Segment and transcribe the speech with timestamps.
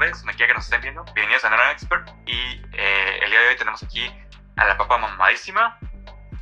[0.00, 1.04] tardes, donde quiera que nos estén viendo.
[1.14, 2.08] Bienvenidos a Nano Expert.
[2.26, 4.10] Y eh, el día de hoy tenemos aquí
[4.56, 5.78] a la papa mamadísima.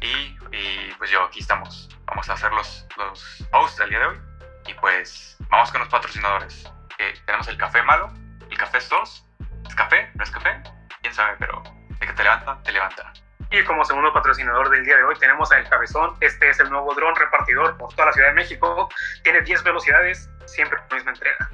[0.00, 1.88] Y, y, pues yo, aquí estamos.
[2.04, 4.18] Vamos a hacer los, los posts del día de hoy.
[4.66, 6.70] Y pues vamos con los patrocinadores.
[6.98, 8.12] Eh, tenemos el café malo,
[8.50, 9.24] el café es 2.
[9.68, 10.10] ¿Es café?
[10.14, 10.62] ¿No es café?
[11.02, 11.36] ¿Quién sabe?
[11.38, 11.62] Pero
[12.00, 13.12] el que te levanta, te levanta.
[13.50, 16.14] Y como segundo patrocinador del día de hoy tenemos a El Cabezón.
[16.20, 18.88] Este es el nuevo dron repartidor por toda la Ciudad de México.
[19.24, 21.48] Tiene 10 velocidades, siempre con misma entrega.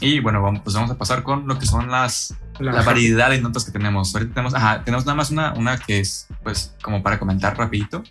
[0.00, 3.40] Y bueno, vamos, pues vamos a pasar con lo que son las la, variedad de
[3.40, 4.14] notas que tenemos.
[4.14, 8.02] Ahorita tenemos, ajá, tenemos nada más una, una que es, pues, como para comentar rapidito,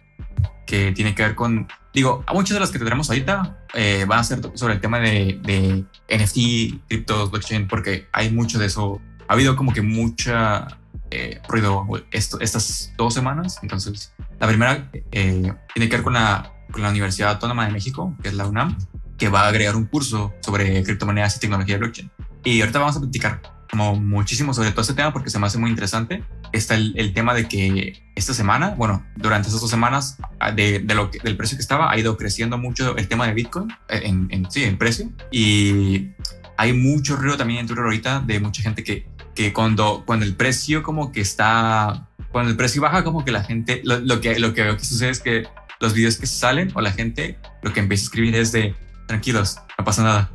[0.66, 4.24] que tiene que ver con, digo, muchas de las que tendremos ahorita eh, van a
[4.24, 5.86] ser sobre el tema de, de
[6.18, 9.02] NFT, criptos, blockchain, porque hay mucho de eso.
[9.28, 10.68] Ha habido como que mucha
[11.12, 13.60] eh, ruido esto, estas dos semanas.
[13.62, 18.16] Entonces, la primera eh, tiene que ver con la, con la Universidad Autónoma de México,
[18.22, 18.78] que es la UNAM,
[19.18, 22.12] que va a agregar un curso sobre criptomonedas y tecnología de blockchain.
[22.44, 25.58] Y ahorita vamos a platicar como muchísimo sobre todo este tema porque se me hace
[25.58, 26.24] muy interesante.
[26.54, 30.80] Está el, el tema de que esta semana, bueno, durante esas dos semanas, ah, de,
[30.80, 33.70] de, lo que, del precio que estaba, ha ido creciendo mucho el tema de Bitcoin
[33.90, 35.10] eh, en, en, sí, en precio.
[35.32, 36.10] Y
[36.58, 40.36] hay mucho ruido también en Twitter ahorita de mucha gente que, que cuando, cuando el
[40.36, 44.40] precio como que está, cuando el precio baja, como que la gente, lo, lo que,
[44.40, 45.48] lo que veo que sucede es que
[45.80, 48.76] los videos que salen o la gente lo que empieza a escribir es de
[49.08, 50.32] tranquilos, no pasa nada,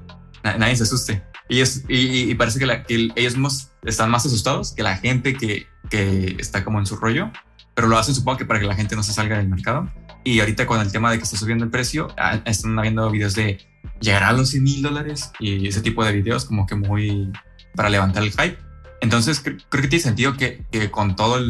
[0.59, 1.23] nadie se asuste.
[1.49, 5.35] Es, y, y parece que, la, que, ellos mismos están más asustados que la gente
[5.35, 7.31] que, que está como en su rollo,
[7.75, 9.91] pero lo hacen supongo que para que la gente no se salga del mercado.
[10.25, 13.35] Y ahorita con el tema de que está subiendo el precio, ah, están habiendo videos
[13.35, 13.59] de
[14.01, 17.31] llegar a los 100 mil dólares y ese tipo de videos como que muy
[17.75, 18.59] para levantar el hype.
[19.01, 21.43] Entonces creo que tiene sentido que, que con todas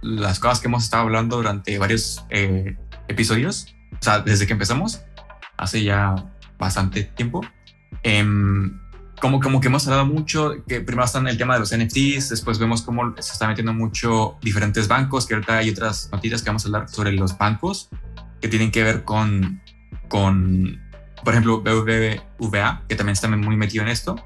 [0.00, 2.76] las cosas que hemos estado hablando durante varios eh,
[3.08, 5.02] episodios, o sea, desde que empezamos,
[5.56, 6.14] hace ya
[6.60, 7.40] bastante tiempo,
[8.02, 8.24] eh,
[9.20, 12.58] como, como que hemos hablado mucho, que primero están el tema de los NFTs, después
[12.58, 16.64] vemos cómo se está metiendo mucho diferentes bancos, que ahorita hay otras noticias que vamos
[16.64, 17.90] a hablar sobre los bancos
[18.40, 19.60] que tienen que ver con,
[20.08, 20.80] con
[21.22, 24.16] por ejemplo, BBVA, que también está muy metido en esto.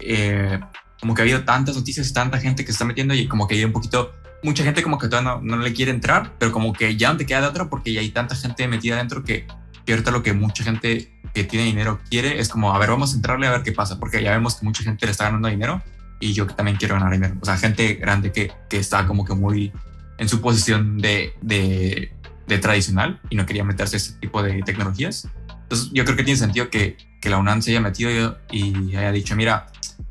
[0.00, 0.60] Eh,
[1.00, 3.54] como que ha habido tantas noticias tanta gente que se está metiendo y como que
[3.54, 6.72] hay un poquito, mucha gente como que todavía no, no, le quiere entrar, pero como
[6.72, 9.46] que ya no te queda de otra porque ya hay tanta gente metida dentro que,
[9.84, 13.12] que ahorita lo que mucha gente que tiene dinero quiere es como, a ver, vamos
[13.12, 15.48] a entrarle a ver qué pasa, porque ya vemos que mucha gente le está ganando
[15.48, 15.82] dinero
[16.20, 17.34] y yo también quiero ganar dinero.
[17.40, 19.72] O sea, gente grande que, que está como que muy
[20.18, 22.12] en su posición de, de,
[22.46, 25.28] de tradicional y no quería meterse a este tipo de tecnologías.
[25.62, 29.10] Entonces, yo creo que tiene sentido que, que la UNAM se haya metido y haya
[29.10, 29.66] dicho, mira,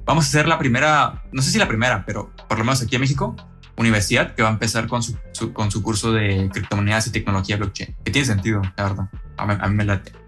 [0.06, 2.96] vamos a ser la primera, no sé si la primera, pero por lo menos aquí
[2.96, 3.36] en México,
[3.78, 7.58] universidad que va a empezar con su, su con su curso de criptomonedas y tecnología
[7.58, 9.10] blockchain, que tiene sentido, la verdad.
[9.38, 10.21] A mí, a mí me late.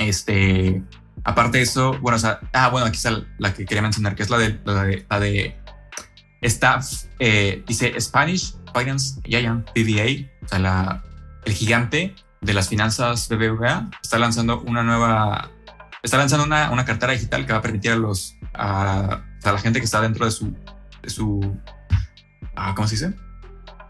[0.00, 0.82] Este,
[1.24, 4.22] aparte de eso, bueno, o sea, ah, bueno, aquí está la que quería mencionar, que
[4.22, 5.56] es la de, la de,
[6.40, 6.80] esta,
[7.18, 11.04] eh, dice Spanish Finance Giant BBA, o sea, la,
[11.44, 15.50] el gigante de las finanzas BBVA, está lanzando una nueva,
[16.02, 19.58] está lanzando una, una cartera digital que va a permitir a los, a, a la
[19.58, 20.56] gente que está dentro de su,
[21.02, 21.58] de su,
[22.56, 23.12] ah, ¿cómo se dice?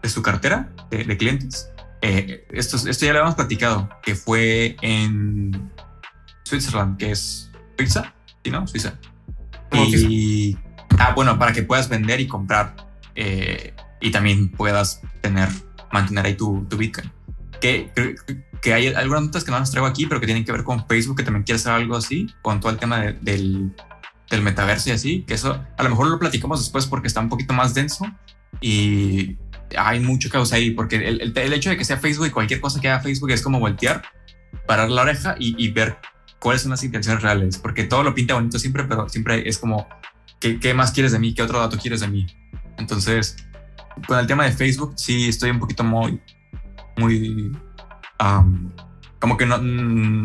[0.01, 1.69] De su cartera de, de clientes.
[2.01, 5.71] Eh, esto, esto ya lo habíamos platicado, que fue en
[6.51, 8.13] Switzerland, que es Suiza,
[8.43, 8.67] ¿sí, no?
[8.67, 8.93] Suiza.
[9.71, 10.57] Y,
[10.99, 12.75] ah, bueno, para que puedas vender y comprar
[13.15, 15.47] eh, y también puedas tener,
[15.93, 17.09] mantener ahí tu, tu Bitcoin.
[17.61, 17.89] Que,
[18.61, 20.85] que hay algunas notas que no las traigo aquí, pero que tienen que ver con
[20.87, 23.73] Facebook, que también quiere hacer algo así, con todo el tema de, del,
[24.29, 27.29] del metaverso y así, que eso a lo mejor lo platicamos después porque está un
[27.29, 28.05] poquito más denso
[28.59, 29.37] y
[29.77, 32.59] hay mucho caos ahí, porque el, el, el, hecho de que sea Facebook y cualquier
[32.59, 34.01] cosa que haga Facebook es como voltear,
[34.67, 35.97] parar la oreja y, y, ver
[36.41, 39.87] cuáles son las intenciones reales, porque todo lo pinta bonito siempre, pero siempre es como,
[40.39, 41.35] ¿qué, ¿qué, más quieres de mí?
[41.35, 42.25] ¿Qué otro dato quieres de mí?
[42.79, 43.37] Entonces,
[44.07, 46.19] con el tema de Facebook, sí estoy un poquito muy,
[46.97, 47.51] muy,
[48.19, 48.71] um,
[49.19, 49.57] como que no,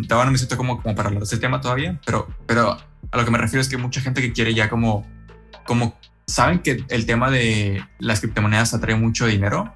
[0.09, 2.79] todavía no me siento como, como para hablar de ese tema todavía, pero, pero
[3.11, 5.07] a lo que me refiero es que mucha gente que quiere ya como,
[5.67, 9.75] como saben que el tema de las criptomonedas atrae mucho dinero.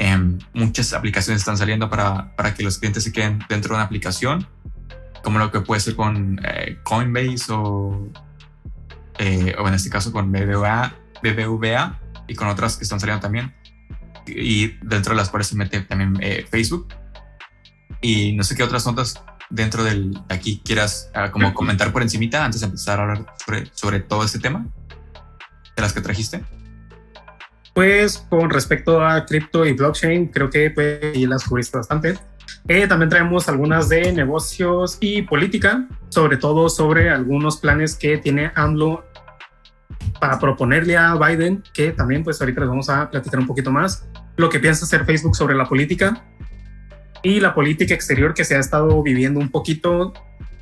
[0.00, 3.84] Eh, muchas aplicaciones están saliendo para, para que los clientes se queden dentro de una
[3.84, 4.46] aplicación,
[5.22, 8.08] como lo que puede ser con eh, Coinbase o,
[9.18, 13.54] eh, o en este caso con BBVA, BBVA y con otras que están saliendo también.
[14.26, 16.88] Y dentro de las cuales se mete también eh, Facebook.
[18.00, 19.20] Y no sé qué otras notas
[19.50, 23.66] dentro del aquí quieras uh, como comentar por encimita antes de empezar a hablar sobre,
[23.74, 24.66] sobre todo este tema
[25.74, 26.42] de las que trajiste?
[27.74, 32.18] Pues con respecto a cripto y blockchain, creo que pues, las cubriste bastante.
[32.66, 38.52] Eh, también traemos algunas de negocios y política, sobre todo sobre algunos planes que tiene
[38.54, 39.04] AMLO
[40.20, 44.06] para proponerle a Biden, que también pues ahorita les vamos a platicar un poquito más,
[44.36, 46.24] lo que piensa hacer Facebook sobre la política
[47.22, 50.12] y la política exterior que se ha estado viviendo un poquito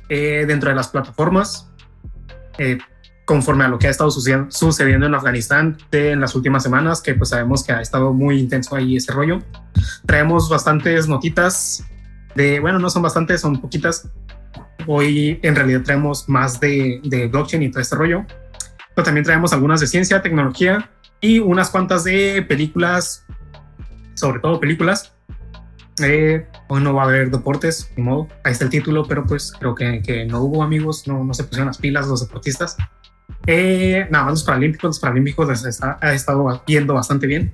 [0.09, 1.71] eh, dentro de las plataformas,
[2.57, 2.77] eh,
[3.27, 7.31] conforme a lo que ha estado sucediendo, en Afganistán en las últimas semanas, que pues
[7.31, 9.41] sabemos que ha estado muy intenso ahí ese rollo.
[10.05, 11.83] Traemos bastantes notitas
[12.35, 14.09] de, bueno, no son bastantes, son poquitas.
[14.87, 18.25] Hoy en realidad traemos más de, blockchain y todo este rollo,
[18.95, 20.89] pero también traemos algunas de ciencia, tecnología
[21.19, 23.25] y unas cuantas de películas,
[24.13, 25.11] sobre todo películas
[26.01, 28.27] eh, hoy no va a haber deportes, ni modo.
[28.45, 31.43] Ahí está el título, pero pues creo que, que no hubo amigos, no, no se
[31.43, 32.77] pusieron las pilas los deportistas.
[33.45, 37.51] Eh, nada más los paralímpicos, los paralímpicos les ha estado viendo bastante bien.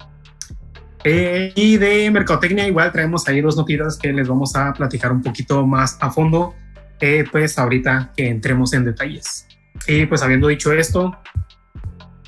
[1.04, 5.22] Eh, y de mercadotecnia igual traemos ahí dos noticias que les vamos a platicar un
[5.22, 6.56] poquito más a fondo,
[7.02, 9.48] eh, pues ahorita que entremos en detalles.
[9.88, 11.18] Y pues habiendo dicho esto,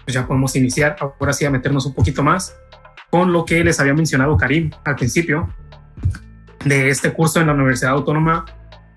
[0.03, 2.55] pues ya podemos iniciar ahora sí a meternos un poquito más
[3.09, 5.49] con lo que les había mencionado Karim al principio,
[6.65, 8.45] de este curso en la Universidad Autónoma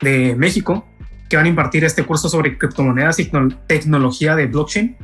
[0.01, 0.89] de México,
[1.29, 3.31] que van a impartir este curso sobre criptomonedas y
[3.67, 4.97] tecnología de blockchain.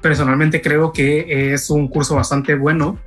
[0.00, 2.98] Personalmente creo que es un curso bastante bueno,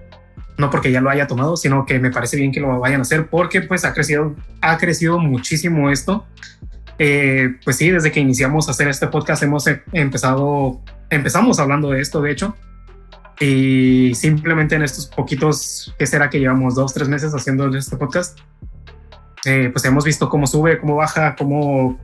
[0.58, 3.04] no porque ya lo haya tomado, sino que me parece bien que lo vayan a
[3.04, 6.26] hacer porque pues ha crecido, ha crecido muchísimo esto.
[6.98, 11.90] Eh, pues sí, desde que iniciamos a hacer este podcast hemos e-, empezado, empezamos hablando
[11.92, 12.56] de esto, de hecho,
[13.40, 18.40] y simplemente en estos poquitos, que será que llevamos dos, tres meses haciendo este podcast,
[19.46, 22.00] eh, pues hemos visto cómo sube, cómo baja, cómo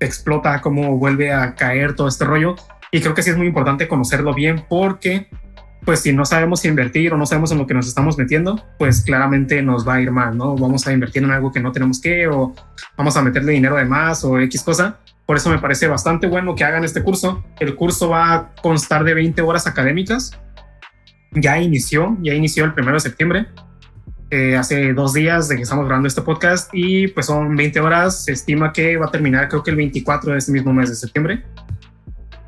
[0.00, 2.56] explota, cómo vuelve a caer todo este rollo.
[2.90, 5.28] Y creo que sí es muy importante conocerlo bien porque,
[5.84, 9.02] pues si no sabemos invertir o no sabemos en lo que nos estamos metiendo, pues
[9.02, 10.56] claramente nos va a ir mal, ¿no?
[10.56, 12.54] Vamos a invertir en algo que no tenemos que o
[12.96, 14.98] vamos a meterle dinero de más o X cosa.
[15.24, 17.44] Por eso me parece bastante bueno que hagan este curso.
[17.60, 20.32] El curso va a constar de 20 horas académicas.
[21.32, 23.46] Ya inició, ya inició el primero de septiembre
[24.30, 28.24] eh, hace dos días de que estamos grabando este podcast y pues son 20 horas.
[28.24, 30.94] Se estima que va a terminar creo que el 24 de este mismo mes de
[30.94, 31.44] septiembre.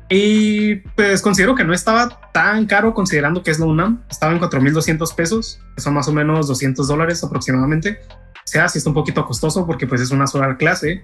[0.09, 4.03] Y pues considero que no estaba tan caro considerando que es la UNAM.
[4.09, 7.99] Estaba en 4.200 pesos, que son más o menos 200 dólares aproximadamente.
[8.09, 11.03] O sea, sí está un poquito costoso porque pues es una sola clase,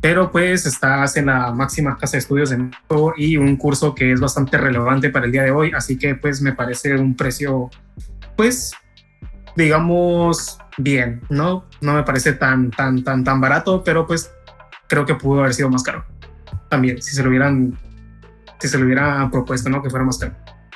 [0.00, 4.12] pero pues estás en la máxima casa de estudios de México y un curso que
[4.12, 5.72] es bastante relevante para el día de hoy.
[5.74, 7.70] Así que pues me parece un precio
[8.36, 8.72] pues
[9.56, 11.66] digamos, bien, ¿no?
[11.80, 14.30] No me parece tan, tan, tan, tan barato, pero pues
[14.88, 16.04] creo que pudo haber sido más caro.
[16.68, 17.78] También, si se lo hubieran,
[18.58, 19.82] si se lo hubieran propuesto, ¿no?
[19.82, 20.34] Que fuera más caro.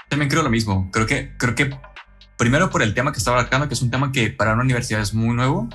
[0.09, 0.91] También creo lo mismo.
[0.93, 1.77] Creo que, creo que
[2.37, 5.01] primero por el tema que estaba abarcando, que es un tema que para una universidad
[5.01, 5.69] es muy nuevo.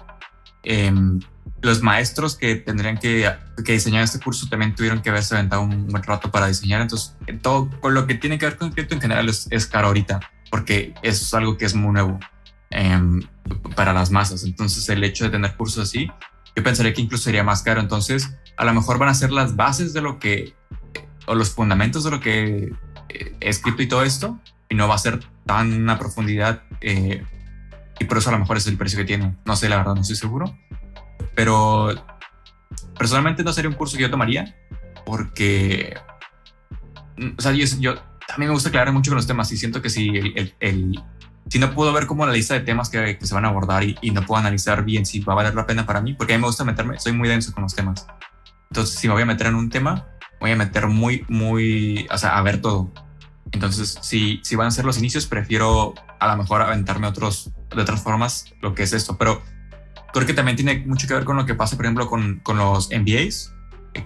[0.63, 1.19] Em,
[1.61, 3.29] los maestros que tendrían que,
[3.65, 6.81] que, diseñar este curso también tuvieron que haberse aventado un buen rato para diseñar.
[6.81, 9.87] Entonces, todo con lo que tiene que ver con cripto en general es, es caro
[9.87, 10.19] ahorita,
[10.51, 12.19] porque es algo que es muy nuevo.
[12.71, 13.21] Em,
[13.75, 14.43] para las masas.
[14.43, 16.09] Entonces el hecho de tener cursos así,
[16.55, 17.81] yo pensaría que incluso sería más caro.
[17.81, 20.53] Entonces a lo mejor van a ser las bases de lo que,
[21.25, 22.71] o los fundamentos de lo que
[23.09, 26.63] he escrito y todo esto, y no va a ser tan a profundidad.
[26.81, 27.23] Eh,
[27.99, 29.35] y por eso a lo mejor es el precio que tiene.
[29.45, 30.55] No sé, la verdad, no estoy seguro.
[31.35, 31.89] Pero
[32.97, 34.55] personalmente no sería un curso que yo tomaría
[35.05, 35.97] porque,
[37.37, 37.95] o sea, yo, yo
[38.27, 41.03] también me gusta aclarar mucho con los temas y siento que si el, el
[41.49, 44.11] si no puedo ver como la lista de temas que, se van a abordar y,
[44.11, 46.41] no puedo analizar bien si va a valer la pena para mí, porque a mí
[46.41, 48.05] me gusta meterme, soy muy denso con los temas.
[48.69, 50.07] Entonces, si me voy a meter en un tema,
[50.39, 52.91] voy a meter muy, muy, o sea, a ver todo.
[53.51, 57.81] Entonces, si, si van a ser los inicios, prefiero a lo mejor aventarme otros, de
[57.81, 59.17] otras formas lo que es esto.
[59.17, 59.41] Pero
[60.13, 62.57] creo que también tiene mucho que ver con lo que pasa, por ejemplo, con, con
[62.57, 63.53] los MBAs,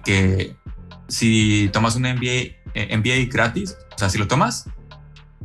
[0.02, 0.56] que
[1.08, 4.66] si tomas un MBA, eh, MBA gratis, o sea, si lo tomas,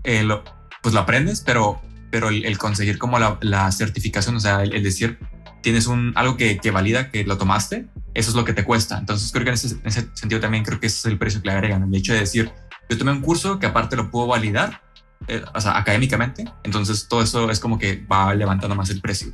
[0.04, 0.44] eh, lo,
[0.82, 5.20] pues lo aprendes, pero pero el, conseguir como la, certificación, o sea, el, decir,
[5.62, 8.98] tienes un, algo que, que, valida que lo tomaste, eso es lo que te cuesta.
[8.98, 11.54] Entonces creo que en ese, sentido también creo que ese es el precio que le
[11.56, 12.52] agregan, el hecho de decir,
[12.90, 14.82] yo tomé un curso que aparte lo puedo validar,
[15.28, 19.34] eh, académicamente, entonces todo eso es como que va levantando más el precio.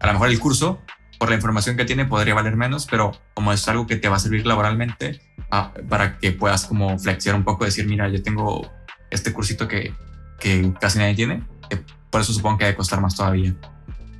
[0.00, 0.80] A lo mejor el curso,
[1.18, 4.16] por la información que tiene, podría valer menos, pero como es algo que te va
[4.16, 8.70] a servir laboralmente, ah, para que puedas como flexear un poco, decir, mira, yo tengo
[9.10, 9.94] este cursito que,
[10.40, 11.42] que casi nadie tiene,
[12.10, 13.54] por eso supongo que debe costar más todavía.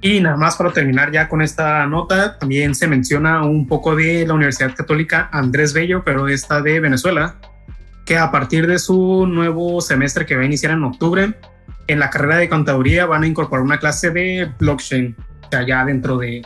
[0.01, 4.27] Y nada más para terminar ya con esta nota, también se menciona un poco de
[4.27, 7.37] la Universidad Católica Andrés Bello, pero esta de Venezuela,
[8.05, 11.35] que a partir de su nuevo semestre que va a iniciar en octubre,
[11.87, 15.17] en la carrera de contaduría van a incorporar una clase de blockchain,
[15.53, 16.43] o ya dentro de,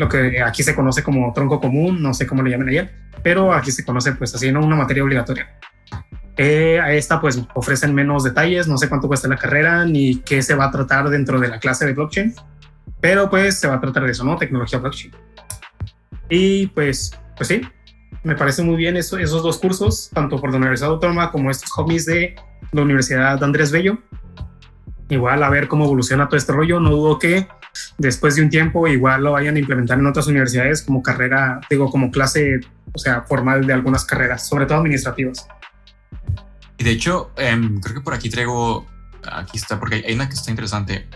[0.00, 2.90] lo que aquí se conoce como tronco común, no sé cómo le llaman allá,
[3.22, 4.64] pero aquí se conoce pues así, ¿no?
[4.64, 5.58] Una materia obligatoria.
[6.36, 10.42] Eh, a esta pues ofrecen menos detalles, no sé cuánto cuesta la carrera ni qué
[10.42, 12.34] se va a tratar dentro de la clase de blockchain,
[13.00, 14.36] pero pues se va a tratar de eso, ¿no?
[14.36, 15.12] Tecnología blockchain.
[16.30, 17.60] Y pues, pues sí,
[18.22, 21.70] me parece muy bien eso, esos dos cursos, tanto por la Universidad Autónoma como estos
[21.72, 22.36] hobbies de
[22.72, 23.98] la Universidad de Andrés Bello.
[25.08, 26.78] Igual a ver cómo evoluciona todo este rollo.
[26.78, 27.48] No dudo que
[27.98, 31.90] después de un tiempo igual lo vayan a implementar en otras universidades como carrera, digo,
[31.90, 32.60] como clase,
[32.92, 35.48] o sea, formal de algunas carreras, sobre todo administrativas.
[36.80, 38.86] Y de hecho, em, creo que por aquí traigo,
[39.30, 41.06] aquí está, porque hay una que está interesante,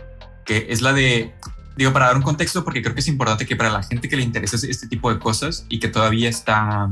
[0.44, 1.32] que es la de
[1.74, 4.16] digo, para dar un contexto, porque creo que es importante que para la gente que
[4.16, 6.90] le interesa este tipo de cosas y que todavía está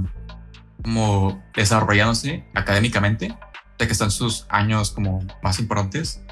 [0.83, 3.37] como desarrollándose académicamente,
[3.79, 6.23] de que están sus años como más importantes,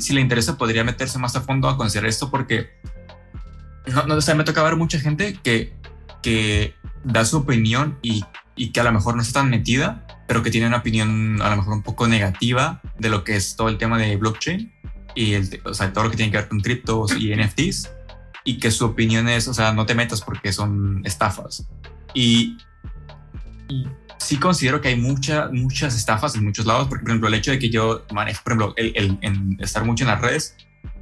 [0.00, 2.70] si le interesa podría meterse más a fondo a considerar esto porque
[3.86, 5.76] no, no me toca ver mucha gente que,
[6.22, 8.24] que da su opinión y,
[8.56, 11.50] y que a lo mejor no está tan metida, pero que tiene una opinión a
[11.50, 14.72] lo mejor un poco negativa de lo que es todo el tema de blockchain
[15.14, 17.90] y el, o sea, todo lo que tiene que ver con criptos y NFTs
[18.44, 21.66] y que su opinión es, o sea, no te metas porque son estafas.
[22.14, 22.58] Y,
[24.18, 27.50] sí considero que hay mucha, muchas estafas en muchos lados, porque por ejemplo el hecho
[27.50, 30.56] de que yo manejo, por ejemplo, el, en estar mucho en las redes,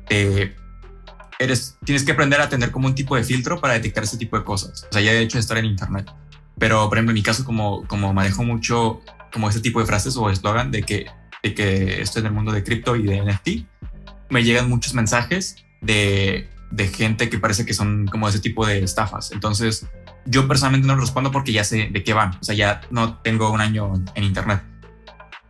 [0.08, 0.54] eh,
[1.38, 4.38] eres, tienes que aprender a tener como un tipo de filtro para detectar ese tipo
[4.38, 4.86] de cosas.
[4.90, 6.10] O sea, ya de hecho de estar en internet.
[6.60, 9.00] Pero por ejemplo en mi caso, como, como manejo mucho
[9.32, 11.06] como ese tipo de frases o eslogan de que,
[11.42, 13.48] de que estoy en el mundo de cripto y de NFT,
[14.28, 18.84] me llegan muchos mensajes de, de gente que parece que son como ese tipo de
[18.84, 19.32] estafas.
[19.32, 19.86] Entonces,
[20.26, 22.36] yo personalmente no respondo porque ya sé de qué van.
[22.40, 24.62] O sea, ya no tengo un año en internet.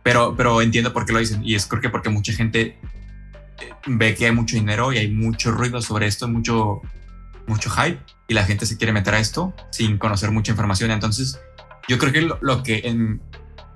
[0.03, 1.43] Pero, pero entiendo por qué lo dicen.
[1.43, 2.79] Y es creo que porque mucha gente
[3.59, 6.81] eh, ve que hay mucho dinero y hay mucho ruido sobre esto, mucho,
[7.47, 7.99] mucho hype.
[8.27, 10.91] Y la gente se quiere meter a esto sin conocer mucha información.
[10.91, 11.39] Entonces,
[11.87, 13.19] yo creo que lo, que,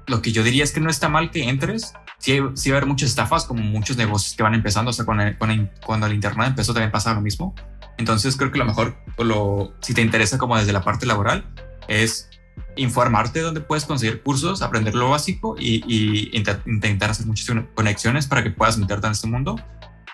[0.07, 2.77] lo que yo diría es que no está mal que entres sí, sí va a
[2.77, 4.89] haber muchas estafas, como muchos negocios que van empezando.
[4.89, 5.37] O sea, cuando el,
[5.85, 7.53] cuando el Internet empezó también pasaba lo mismo.
[7.97, 11.45] Entonces creo que lo mejor, lo, si te interesa como desde la parte laboral,
[11.87, 12.29] es
[12.75, 18.49] informarte dónde puedes conseguir cursos, aprender lo básico y, intentar hacer muchas conexiones para que
[18.49, 19.59] puedas meterte en este mundo.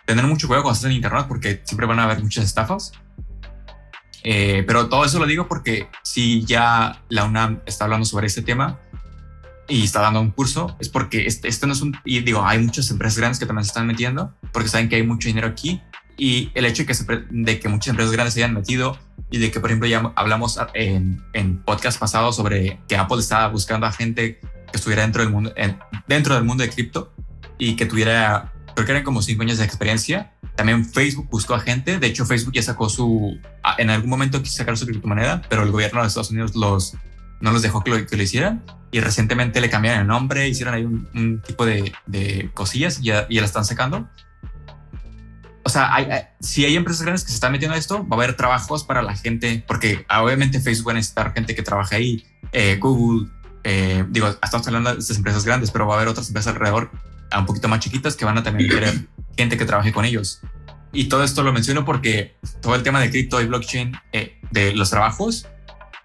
[0.05, 2.91] Tener mucho cuidado cuando estás en Internet porque siempre van a haber muchas estafas.
[4.23, 8.41] Eh, pero todo eso lo digo porque si ya la UNAM está hablando sobre este
[8.41, 8.79] tema,
[9.71, 12.59] y está dando un curso, es porque este, este, no es un, y digo, hay
[12.59, 15.81] muchas empresas grandes que también se están metiendo, porque saben que hay mucho dinero aquí,
[16.17, 18.99] y el hecho de que, de que muchas empresas grandes se hayan metido,
[19.29, 23.47] y de que, por ejemplo, ya hablamos en, en podcast pasado sobre que Apple estaba
[23.47, 25.53] buscando a gente que estuviera dentro del mundo,
[26.07, 27.13] dentro del mundo de cripto,
[27.57, 30.33] y que tuviera, creo que eran como cinco años de experiencia.
[30.55, 33.39] También Facebook buscó a gente, de hecho Facebook ya sacó su,
[33.77, 36.95] en algún momento quiso sacar su criptomoneda, pero el gobierno de Estados Unidos los,
[37.39, 41.41] no los dejó que lo, hicieran y recientemente le cambiaron el nombre, hicieron ahí un,
[41.45, 44.09] tipo de, de, cosillas y ya, la están sacando.
[45.63, 48.35] O sea, si hay empresas grandes que se están metiendo a esto, va a haber
[48.35, 52.77] trabajos para la gente, porque obviamente Facebook va a necesitar gente que trabaje ahí, eh,
[52.81, 53.29] Google,
[53.63, 56.91] eh, digo, estamos hablando de estas empresas grandes, pero va a haber otras empresas alrededor,
[57.37, 60.41] un poquito más chiquitas, que van a también querer gente que trabaje con ellos.
[60.93, 64.73] Y todo esto lo menciono porque todo el tema de cripto y blockchain, eh, de
[64.73, 65.47] los trabajos,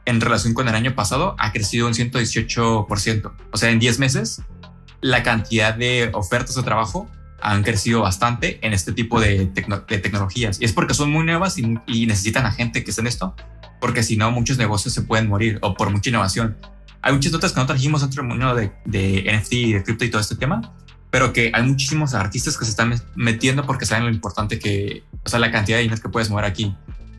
[0.04, 3.32] en relación con el año pasado ha crecido un 118%.
[3.52, 4.42] O sea, en 10 meses,
[5.00, 7.08] la cantidad de ofertas de trabajo
[7.42, 10.60] han crecido bastante en este tipo de, tecnologías.
[10.60, 13.34] Y es porque son muy nuevas y, necesitan a gente que esté en esto,
[13.80, 16.56] porque si no, muchos negocios se pueden morir o por mucha innovación.
[17.02, 20.04] Hay muchas notas que no trajimos dentro del mundo de, de NFT y de cripto
[20.04, 20.74] y todo este tema,
[21.10, 25.28] pero que hay muchísimos artistas que se están metiendo porque saben lo importante que, o
[25.28, 26.74] sea, la cantidad de dinero que puedes mover aquí.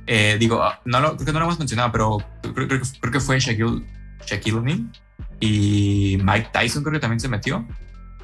[0.05, 3.19] Eh, digo, ah, no lo, creo que no lo hemos mencionado, pero creo, creo, que
[3.19, 3.85] fue Shaquille,
[4.25, 4.89] Shaquille O'Neal
[5.39, 7.67] y Mike Tyson creo que también se metió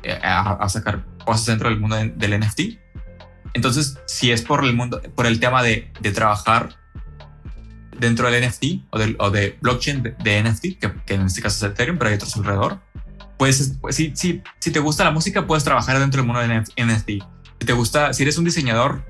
[0.04, 2.62] eh, a, sacar cosas dentro del mundo del NFT.
[3.54, 6.76] Entonces, si es por el mundo, por el tema de, de trabajar
[7.98, 11.66] dentro del NFT o, del, o de blockchain de, NFT, que, que, en este caso
[11.66, 12.80] es Ethereum, pero hay otros alrededor,
[13.38, 16.86] pues, pues si, si, si te gusta la música, puedes trabajar dentro del mundo de
[16.86, 17.10] NFT.
[17.60, 19.04] Si te gusta, si eres un diseñador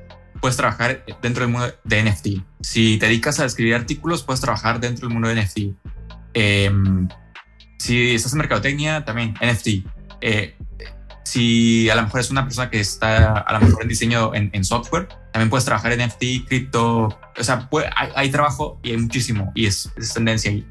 [0.44, 2.28] puedes trabajar dentro del mundo de NFT.
[2.60, 5.74] Si te dedicas a escribir artículos, puedes trabajar dentro del mundo de NFT.
[6.34, 7.08] Em,
[7.80, 9.86] si estás en mercadotecnia, también NFT.
[10.20, 10.58] Eh,
[11.24, 14.66] si a lo mejor es una persona que está a lo mejor en diseño en,
[14.66, 17.08] software, también puedes trabajar en NFT, cripto.
[17.38, 17.70] O sea,
[18.16, 20.68] hay, trabajo y hay muchísimo y es, tendencia ahí.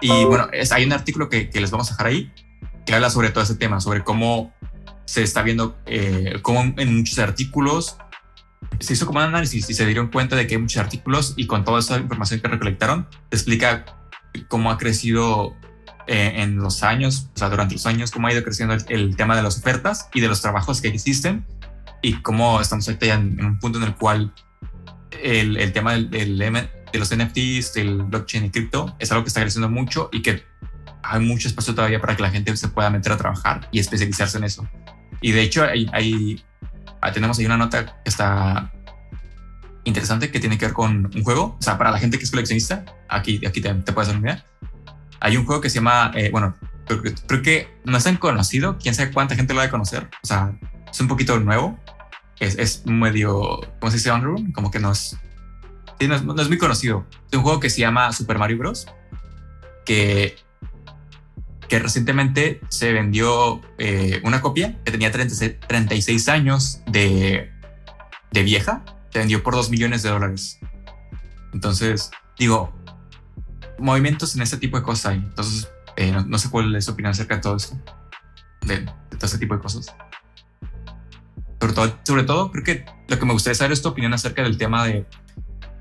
[0.00, 2.32] Y bueno, hay un artículo que, les vamos a dejar ahí
[2.84, 4.52] que habla sobre todo ese tema, sobre cómo
[5.04, 7.96] se está viendo, eh, cómo en muchos artículos
[8.78, 11.46] se hizo como un análisis y se dieron cuenta de que hay muchos artículos y
[11.46, 13.84] con toda esa información que recolectaron, te explica
[14.48, 15.56] cómo ha crecido
[16.06, 19.36] eh, en los años, o sea, durante los años, cómo ha ido creciendo el, tema
[19.36, 21.44] de las ofertas y de los trabajos que existen
[22.02, 24.32] y cómo estamos ahorita ya en, un punto en el cual
[25.22, 29.28] el, el tema del, del, de los NFTs, del blockchain y cripto es algo que
[29.28, 30.44] está creciendo mucho y que
[31.02, 34.38] hay mucho espacio todavía para que la gente se pueda meter a trabajar y especializarse
[34.38, 34.68] en eso.
[35.20, 36.42] Y de hecho, hay, hay
[37.00, 38.72] ah, tenemos ahí una nota que está
[39.84, 41.56] interesante que tiene que ver con un juego.
[41.58, 44.32] O sea, para la gente que es coleccionista, aquí, aquí te, te puedes dar una
[44.32, 44.44] idea.
[45.20, 48.78] Hay un juego que se llama, eh, bueno, creo, que no es tan conocido.
[48.78, 50.08] Quién sabe cuánta gente lo va a conocer.
[50.22, 50.52] O sea,
[50.90, 51.78] es un poquito nuevo.
[52.38, 54.10] Es, es medio, ¿cómo se dice?
[54.10, 54.52] Underground.
[54.54, 55.16] Como que no es,
[56.00, 57.06] no es, no es muy conocido.
[57.30, 58.86] Es un juego que se llama Super Mario Bros.
[59.84, 60.36] Que
[61.70, 67.52] que recientemente se vendió eh, una copia que tenía 36, años de,
[68.32, 70.58] de vieja, se vendió por 2 millones de dólares.
[71.54, 72.72] Entonces, digo,
[73.78, 75.18] movimientos en este tipo de cosas hay.
[75.18, 77.78] Entonces, eh, no, sé cuál es su opinión acerca de todo esto,
[78.62, 79.94] de, todo este tipo de cosas.
[81.60, 84.42] Sobre todo, sobre todo, creo que lo que me gustaría saber es tu opinión acerca
[84.42, 85.06] del tema de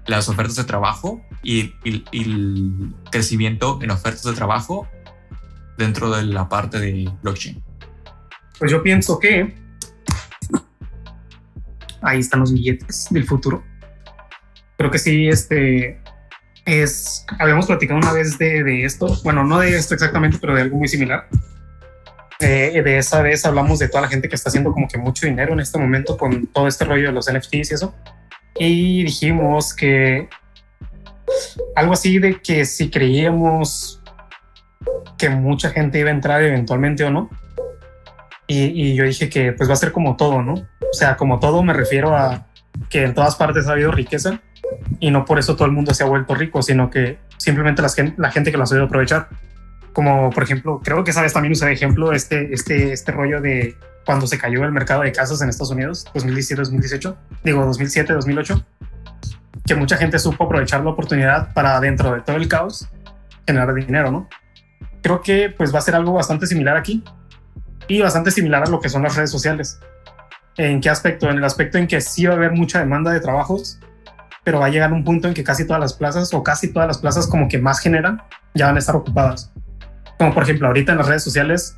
[0.05, 4.88] las ofertas de trabajo y el crecimiento en ofertas de trabajo
[5.79, 7.63] dentro de la parte de blockchain?
[8.59, 9.55] Pues yo pienso que
[12.01, 13.63] ahí están los billetes del futuro.
[14.77, 16.01] Creo que sí, este
[16.65, 20.77] es, habíamos platicado una vez de, esto, bueno, no de esto exactamente, pero de algo
[20.77, 21.27] muy similar.
[22.41, 25.25] Eh, de esa vez hablamos de toda la gente que está haciendo como que mucho
[25.25, 27.95] dinero en este momento con todo este rollo de los NFTs y eso.
[28.57, 30.29] Y dijimos que
[31.75, 33.98] algo así de que si creíamos
[35.17, 37.29] que mucha gente iba a entrar eventualmente o no.
[38.48, 40.53] Y, yo dije que pues va a ser como todo, ¿no?
[40.53, 42.47] O sea, como todo me refiero a
[42.89, 44.41] que en todas partes ha habido riqueza
[44.99, 47.89] y no por eso todo el mundo se ha vuelto rico, sino que simplemente la,
[48.17, 49.27] la gente que lo ha sabido aprovechar.
[49.93, 54.25] Como por ejemplo, creo que sabes también usar ejemplo este, este, este rollo de cuando
[54.25, 58.65] se cayó el mercado de casas en Estados Unidos, 2017-2018, digo 2007-2008,
[59.67, 62.89] que mucha gente supo aprovechar la oportunidad para dentro de todo el caos
[63.45, 64.27] generar dinero, ¿no?
[65.01, 67.03] Creo que pues va a ser algo bastante similar aquí
[67.88, 69.79] y bastante similar a lo que son las redes sociales.
[70.57, 71.29] ¿En qué aspecto?
[71.29, 73.79] En el aspecto en que sí va a haber mucha demanda de trabajos,
[74.43, 76.88] pero va a llegar un punto en que casi todas las plazas o casi todas
[76.88, 78.21] las plazas como que más generan
[78.53, 79.51] ya van a estar ocupadas.
[80.17, 81.77] Como por ejemplo ahorita en las redes sociales,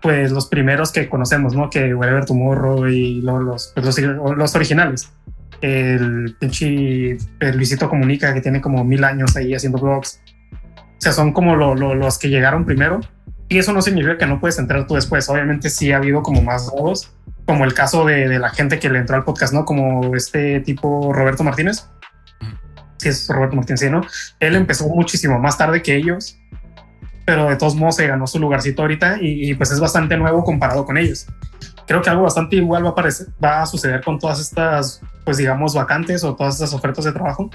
[0.00, 1.68] pues los primeros que conocemos, ¿no?
[1.70, 5.10] Que Wherever Tomorrow y los, pues, los, los, originales.
[5.60, 7.18] El pinche
[7.52, 10.20] Luisito Comunica que tiene como mil años ahí haciendo blogs.
[11.00, 13.00] O sea, son como los que llegaron primero.
[13.48, 15.30] Y eso no significa que no puedes entrar tú después.
[15.30, 17.10] Obviamente sí ha habido como más nuevos,
[17.46, 19.64] como el caso de, la gente que le entró al podcast, ¿no?
[19.64, 21.88] Como este tipo Roberto Martínez.
[22.98, 24.02] Sí, es Roberto Martínez, ¿no?
[24.40, 26.38] Él empezó muchísimo más tarde que ellos,
[27.24, 30.84] pero de todos modos se ganó su lugarcito ahorita y, pues es bastante nuevo comparado
[30.84, 31.26] con ellos.
[31.86, 35.38] Creo que algo bastante igual va a, aparecer, va a suceder con todas estas, pues
[35.38, 37.50] digamos, vacantes o todas estas ofertas de trabajo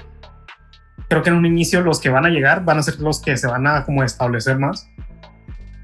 [1.08, 3.36] creo que en un inicio los que van a llegar van a ser los que
[3.36, 4.88] se van a como establecer más.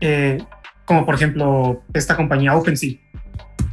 [0.01, 0.43] Eh,
[0.85, 2.99] como por ejemplo esta compañía OpenSea.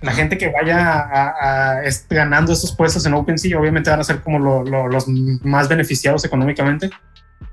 [0.01, 4.39] La gente que vaya a, ganando estos puestos en OpenSea obviamente van a ser como
[4.39, 5.07] los
[5.43, 6.89] más beneficiados económicamente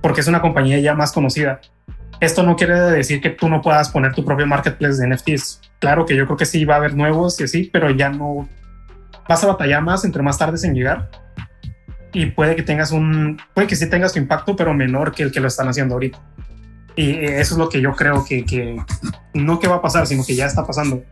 [0.00, 1.60] porque es una compañía ya más conocida.
[2.20, 5.60] Esto no quiere decir que tú no puedas poner tu propio marketplace de NFTs.
[5.80, 8.48] Claro que yo creo que sí va a haber nuevos y así, pero ya no
[9.28, 11.10] vas a batallar más entre más tardes en llegar
[12.16, 15.30] y puede que tengas un, puede que sí tengas tu impacto, pero menor que el
[15.30, 16.18] que lo están haciendo ahorita.
[16.96, 18.82] Y eso es lo que yo creo que, que
[19.34, 21.04] no que va a pasar, sino que ya está pasando.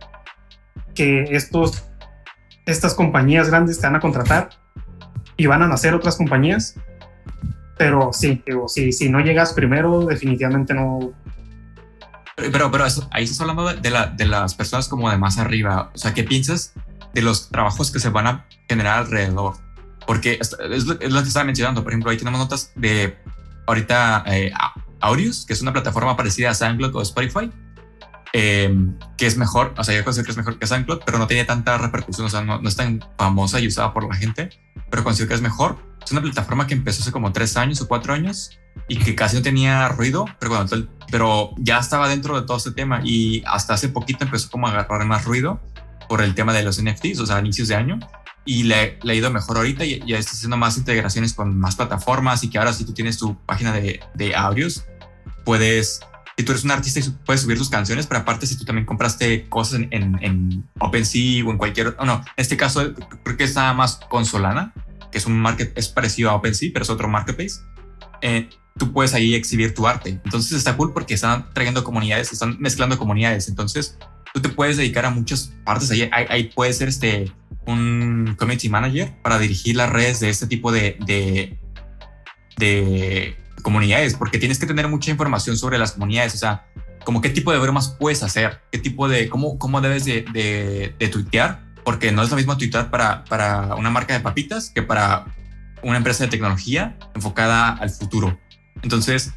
[0.95, 1.85] Que estos,
[2.65, 4.49] estas compañías grandes te van a contratar
[5.37, 6.77] y van a nacer otras compañías.
[7.77, 11.13] Pero sí, digo, si, si no llegas primero, definitivamente no,
[12.35, 15.91] pero, pero ahí estás hablando de, la, de, las personas como de más arriba.
[15.95, 16.73] O sea, ¿qué piensas
[17.13, 19.64] de los trabajos que se van a generar alrededor?
[20.07, 21.83] Porque es, lo, que estaba mencionando.
[21.83, 23.17] Por ejemplo, ahí tenemos notas de
[23.67, 24.53] ahorita eh,
[25.47, 27.51] que es una plataforma parecida a SoundCloud o Spotify,
[28.33, 28.75] eh,
[29.17, 31.45] que es mejor, o sea, yo considero que es mejor que SoundCloud, pero no tiene
[31.45, 34.51] tanta repercusión, o sea, no, es tan famosa y usada por la gente,
[34.91, 35.77] pero considero que es mejor.
[36.05, 39.37] Es una plataforma que empezó hace como tres años o cuatro años y que casi
[39.37, 43.75] no tenía ruido, pero, cuando, pero ya estaba dentro de todo este tema y hasta
[43.75, 45.61] hace poquito empezó como a agarrar más ruido
[46.09, 47.99] por el tema de los NFTs, o sea, a inicios de año
[48.45, 51.77] y le, le, ha ido mejor ahorita y ya está haciendo más integraciones con más
[51.77, 54.85] plataformas y que ahora si tú tienes tu página de, de audios,
[55.45, 56.01] puedes
[56.37, 58.87] si tú eres un artista y puedes subir tus canciones, pero aparte si tú también
[58.87, 63.55] compraste cosas en, en, OpenSea o en cualquier, no, en este caso creo que es
[63.55, 64.73] nada más con Solana,
[65.13, 67.61] que es un market, es parecido a OpenSea, pero es otro marketplace.
[68.21, 70.21] Eh, tú puedes ahí exhibir tu arte.
[70.25, 73.49] Entonces está cool porque están trayendo comunidades, están mezclando comunidades.
[73.49, 73.97] Entonces
[74.33, 75.91] tú te puedes dedicar a muchas partes.
[75.93, 77.31] Ahí, ahí, puede ser este,
[77.67, 81.59] un community manager para dirigir las redes de este tipo de, de,
[82.57, 86.35] de comunidades, porque tienes que tener mucha información sobre las comunidades.
[86.35, 86.67] O sea,
[87.05, 90.95] como qué tipo de bromas puedes hacer, qué tipo de, cómo, cómo debes de, de,
[90.99, 94.83] de tuitear, porque no es lo mismo tuitear para, para una marca de papitas que
[94.83, 95.27] para
[95.83, 98.39] una empresa de tecnología enfocada al futuro.
[98.83, 99.33] Entonces,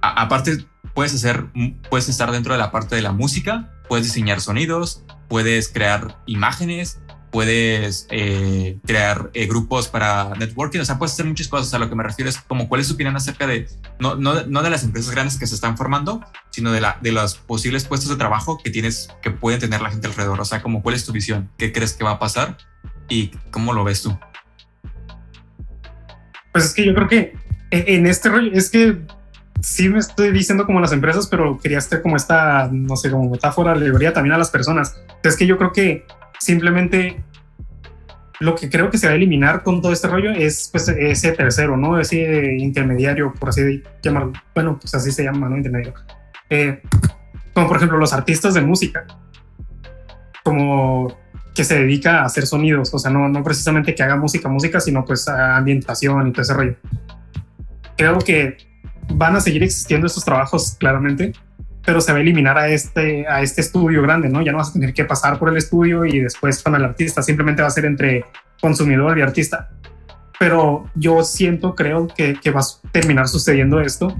[0.00, 1.46] aparte, puedes hacer,
[1.90, 7.00] puedes estar dentro de la parte de la música, puedes diseñar sonidos, puedes crear imágenes,
[7.32, 11.72] puedes eh, crear eh, grupos para networking, o sea, puedes hacer muchas cosas.
[11.72, 13.68] A lo que me refiero es como cuál es su opinión acerca de,
[13.98, 17.10] no, no, no de las empresas grandes que se están formando, sino de, la, de
[17.10, 20.40] los posibles puestos de trabajo que tienes, que pueden tener la gente alrededor.
[20.40, 22.58] O sea, como cuál es tu visión, qué crees que va a pasar
[23.08, 24.16] y cómo lo ves tú.
[26.52, 27.34] Pues es que yo creo que
[27.70, 28.98] e, en este rollo, es que
[29.62, 33.30] sí me estoy diciendo como las empresas, pero quería hacer como esta, no sé, como
[33.30, 35.00] metáfora, alegoría también a las personas.
[35.22, 36.04] Es que yo creo que
[36.42, 37.22] simplemente
[38.40, 41.32] lo que creo que se va a eliminar con todo este rollo es pues ese
[41.32, 41.98] tercero, ¿no?
[41.98, 44.32] Ese intermediario, por así llamarlo.
[44.54, 45.56] Bueno, pues así se llama, ¿no?
[45.56, 45.94] Intermediario.
[46.50, 46.82] Eh,
[47.54, 49.06] como por ejemplo los artistas de música.
[50.42, 51.16] Como
[51.54, 54.80] que se dedica a hacer sonidos, o sea, no, no precisamente que haga música, música,
[54.80, 56.76] sino pues a ambientación y todo ese rollo
[57.96, 58.56] creo que
[59.14, 61.32] van a seguir existiendo estos trabajos claramente,
[61.84, 64.42] pero se va a eliminar a este, a este estudio grande, ¿no?
[64.42, 67.22] Ya no vas a tener que pasar por el estudio y después con el artista,
[67.22, 68.24] simplemente va a ser entre
[68.60, 69.70] consumidor y artista.
[70.38, 74.16] Pero yo siento, creo que, que va a terminar sucediendo esto,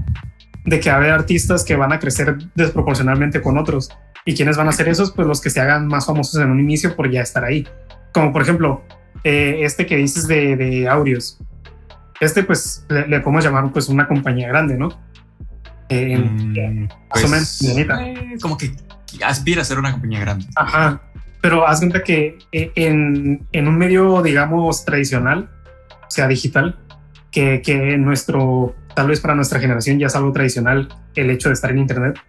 [0.65, 3.89] de que va a haber artistas que van a crecer desproporcionalmente con otros.
[4.25, 5.11] ¿Y quiénes van a ser esos?
[5.11, 7.67] Pues los que se hagan más famosos en un inicio por ya estar ahí.
[8.13, 8.83] Como por ejemplo,
[9.23, 11.39] eh, este que dices de, de audios
[12.23, 14.89] este, pues, le, podemos llamar pues una compañía grande, ¿no?
[15.89, 18.71] Eh, mm, pues, eh, como que
[19.23, 20.45] aspira a ser una compañía grande.
[20.55, 21.01] Ajá.
[21.41, 25.49] Pero haz cuenta que eh, en, en un medio, digamos, tradicional,
[26.07, 26.79] o sea, digital,
[27.31, 31.53] que, que nuestro, tal vez para nuestra generación ya es algo tradicional el hecho de
[31.53, 32.19] estar en Internet.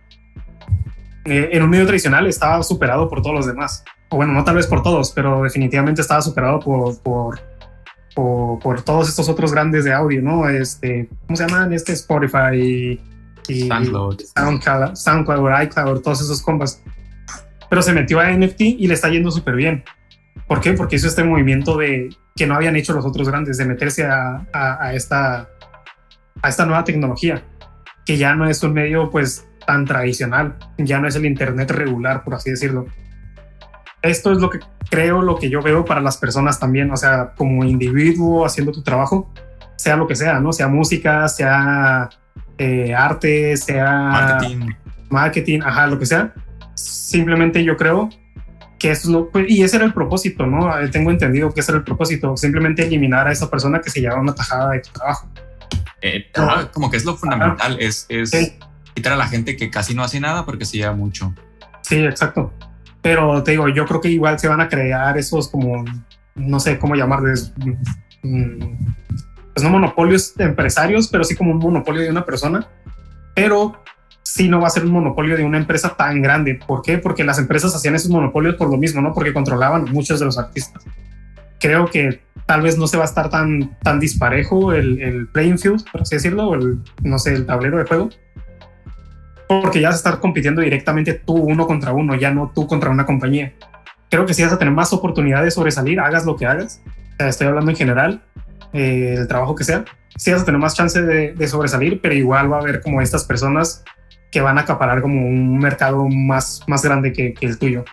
[1.24, 3.84] en un medio tradicional estaba superado por todos los demás.
[4.10, 7.38] O bueno, no tal vez por todos, pero definitivamente estaba superado por, por
[8.14, 10.48] por, todos estos otros grandes de audio, ¿no?
[10.48, 11.72] Este, ¿cómo se llaman?
[11.72, 13.00] Este Spotify
[13.48, 16.82] y, SoundCloud, SoundCloud, SoundCloud, iCloud, todos esos compas.
[17.68, 19.84] Pero se metió a NFT y le está yendo súper bien.
[20.46, 20.72] ¿Por qué?
[20.74, 24.46] Porque hizo este movimiento de que no habían hecho los otros grandes, de meterse a,
[24.52, 25.48] a, esta,
[26.42, 27.44] a esta nueva tecnología,
[28.04, 32.24] que ya no es un medio pues tan tradicional, ya no es el Internet regular,
[32.24, 32.86] por así decirlo.
[34.02, 34.58] Esto es lo que
[34.90, 38.82] creo lo que yo veo para las personas también, o sea, como individuo haciendo tu
[38.82, 39.32] trabajo,
[39.76, 40.52] sea lo que sea, ¿no?
[40.52, 42.10] Sea música, sea
[42.58, 44.70] eh, arte, sea marketing.
[45.10, 46.32] marketing, ajá, lo que sea.
[46.74, 48.08] Simplemente yo creo
[48.78, 50.78] que eso es lo, pues, y ese era el propósito, ¿no?
[50.78, 54.00] Eh, tengo entendido que ese era el propósito, simplemente eliminar a esa persona que se
[54.00, 55.28] lleva una tajada de tu trabajo.
[56.02, 56.30] Eh,
[56.72, 58.30] como que es lo fundamental, es, es
[58.94, 61.34] quitar a la gente que casi no hace nada porque se lleva mucho.
[61.82, 62.52] Sí, exacto.
[63.00, 65.84] Pero te digo, yo creo que igual se van a crear esos como,
[66.34, 67.52] no sé cómo llamarles,
[68.22, 68.74] mm,
[69.54, 72.66] pues no monopolios empresarios, pero sí como un monopolio de una persona.
[73.34, 73.82] Pero
[74.22, 76.58] sí no va a ser un monopolio de una empresa tan grande.
[76.66, 76.98] ¿Por qué?
[76.98, 79.12] Porque las empresas hacían esos monopolios por lo mismo, ¿no?
[79.12, 80.84] Porque controlaban muchos de los artistas.
[81.60, 85.58] Creo que tal vez no se va a estar tan, tan disparejo el, el playing
[85.58, 88.10] field, por así decirlo, o el, no sé, el tablero de juego
[89.48, 92.90] porque ya vas a estar compitiendo directamente tú uno contra uno, ya no tú contra
[92.90, 93.52] una compañía.
[94.10, 96.82] Creo que si vas a tener más oportunidades de sobresalir, hagas lo que hagas.
[97.18, 98.22] estoy hablando en general,
[98.74, 99.84] eh, el trabajo que sea.
[100.16, 103.24] Sí vas a tener más chance de, sobresalir, pero igual va a haber como estas
[103.24, 103.82] personas
[104.30, 107.84] que van a acaparar como un mercado más, más grande que, el tuyo.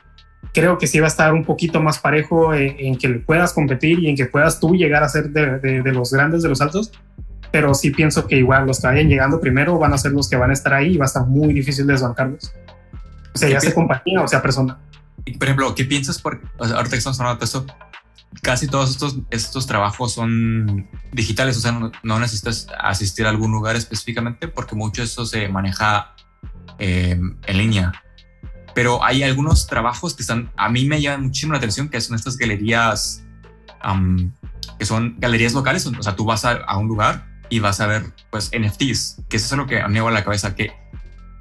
[0.54, 4.00] Creo que sí va a estar un poquito más parejo en, en que puedas competir
[4.00, 6.91] y en que puedas tú llegar a ser de, de los grandes, de los altos,
[7.52, 10.36] pero sí pienso que igual los que vayan llegando primero van a ser los que
[10.36, 12.54] van a estar ahí y va a estar muy difícil desbancarlos.
[13.34, 14.80] O sea, ya sea compañía o sea persona.
[15.38, 16.20] Por ejemplo, ¿qué piensas?
[16.20, 17.65] Por, ahorita que estamos hablando de esto,
[18.41, 23.76] casi todos estos, estos trabajos son digitales, o sea, no, necesitas asistir a algún lugar
[23.76, 26.15] específicamente porque mucho eso se maneja
[26.80, 27.91] eh, en línea.
[28.74, 32.15] Pero hay algunos trabajos que están, a mí me llaman muchísimo la atención, que son
[32.15, 33.22] estas galerías,
[34.80, 37.88] que son galerías locales, o sea, tú vas a, a un lugar y vas a
[37.88, 40.72] ver pues NFTs, que eso es lo que me a la cabeza, que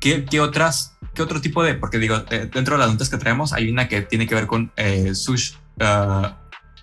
[0.01, 3.53] ¿qué, qué otras, qué otro tipo de, porque digo, dentro de las notas que traemos
[3.53, 6.29] hay una que tiene que ver con eh, Sush, uh,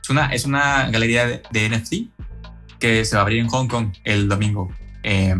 [0.08, 3.94] es, una, es una galería de, NFT que se va a abrir en Hong Kong
[4.06, 4.74] el domingo.
[5.04, 5.36] Eh,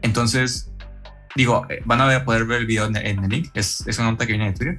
[0.00, 0.70] entonces,
[1.36, 4.26] digo, eh, van a poder ver el video en, el link, es, es, una nota
[4.26, 4.78] que viene de Twitter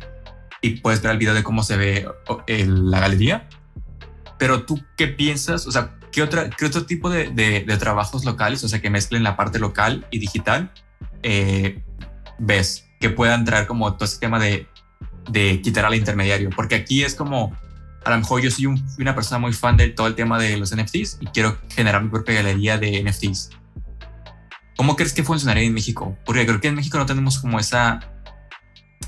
[0.62, 2.08] y puedes ver el video de cómo se ve
[2.47, 3.47] la galería.
[4.39, 5.67] Pero tú, ¿qué piensas?
[5.67, 9.21] O sea, ¿qué, otra, qué otro tipo de, de, trabajos locales, o sea, que mezclen
[9.21, 10.71] la parte local y digital,
[11.21, 11.84] eh,
[12.39, 14.67] ves que puedan traer como todo ese tema de,
[15.30, 16.49] de quitar al intermediario?
[16.49, 17.56] Porque aquí es como,
[18.05, 18.65] a lo mejor yo soy
[18.99, 22.09] una persona muy fan de todo el tema de los NFTs y quiero generar mi
[22.09, 23.49] propia galería de NFTs.
[24.77, 26.17] ¿Cómo crees que funcionaría en México?
[26.25, 27.99] Porque creo que en México no tenemos como esa,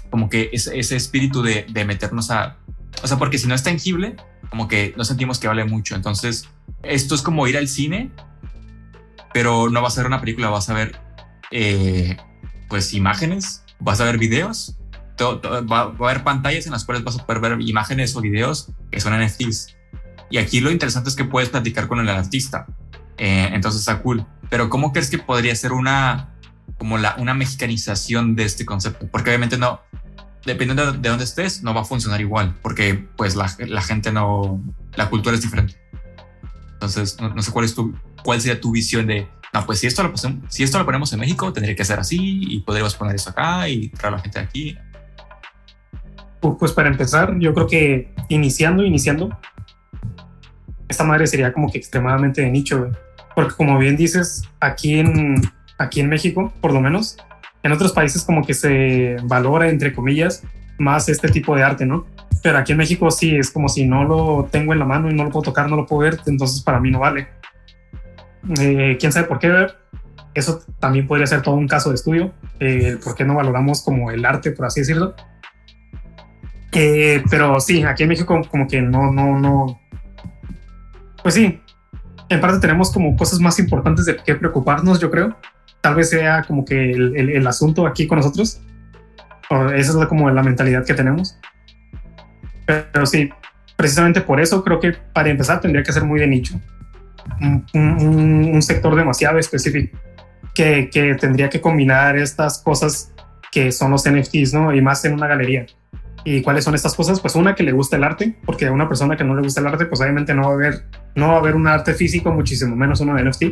[0.09, 2.57] como que ese, ese espíritu de, de meternos a,
[3.01, 4.15] o sea, porque si no es tangible,
[4.49, 5.95] como que no sentimos que vale mucho.
[5.95, 6.49] Entonces,
[6.83, 8.11] esto es como ir al cine,
[9.33, 10.99] pero no vas a ver una película, vas a ver,
[11.51, 12.17] eh,
[12.67, 14.77] pues, imágenes, vas a ver videos,
[15.19, 18.99] va, a haber pantallas en las cuales vas a poder ver imágenes o videos que
[18.99, 19.75] son NFTs.
[20.29, 22.65] Y aquí lo interesante es que puedes platicar con el artista.
[23.17, 24.25] Eh, entonces está cool.
[24.49, 26.35] Pero ¿cómo crees que podría ser una,
[26.77, 29.07] como la, una mexicanización de este concepto?
[29.11, 29.81] Porque obviamente no,
[30.45, 34.61] dependiendo de dónde estés, no va a funcionar igual, porque pues la, la gente no,
[34.95, 35.75] la cultura es diferente.
[36.73, 37.93] Entonces, no, sé cuál es tu,
[38.23, 40.13] cuál sería tu visión de, no, pues si esto, lo,
[40.49, 43.69] si esto lo ponemos en México, tendría que ser así y podríamos poner eso acá
[43.69, 44.77] y traer a la gente de aquí.
[46.41, 49.29] Pues para empezar, yo creo que iniciando, iniciando,
[50.89, 52.91] esta madre sería como que extremadamente de nicho,
[53.35, 55.35] Porque como bien dices, aquí en,
[55.77, 57.17] aquí en México, por lo menos,
[57.63, 60.43] en otros países como que se valora, entre comillas,
[60.77, 62.05] más este tipo de arte, ¿no?
[62.43, 65.13] Pero aquí en México sí, es como si no lo tengo en la mano y
[65.13, 67.27] no lo puedo tocar, no lo puedo ver, entonces para mí no vale.
[68.59, 69.67] Eh, ¿Quién sabe por qué?
[70.33, 74.11] Eso también podría ser todo un caso de estudio, eh, por qué no valoramos como
[74.11, 75.13] el arte, por así decirlo.
[76.73, 79.81] Eh, pero sí, aquí en México como que no, no, no.
[81.21, 81.61] Pues sí,
[82.29, 85.35] en parte tenemos como cosas más importantes de qué preocuparnos, yo creo
[85.81, 88.61] tal vez sea como que el, el, asunto aquí con nosotros.
[89.49, 91.37] O esa es como la mentalidad que tenemos.
[92.65, 93.29] Pero sí,
[93.75, 96.59] precisamente por eso creo que para empezar tendría que ser muy de nicho.
[97.41, 97.65] Un,
[98.53, 99.97] un, sector demasiado específico
[100.53, 103.11] que, que, tendría que combinar estas cosas
[103.51, 104.73] que son los NFTs, ¿no?
[104.73, 105.65] Y más en una galería.
[106.23, 107.19] ¿Y cuáles son estas cosas?
[107.19, 109.61] Pues una que le gusta el arte, porque a una persona que no le gusta
[109.61, 112.31] el arte, pues obviamente no va a haber, no va a haber un arte físico,
[112.31, 113.43] muchísimo menos uno de NFT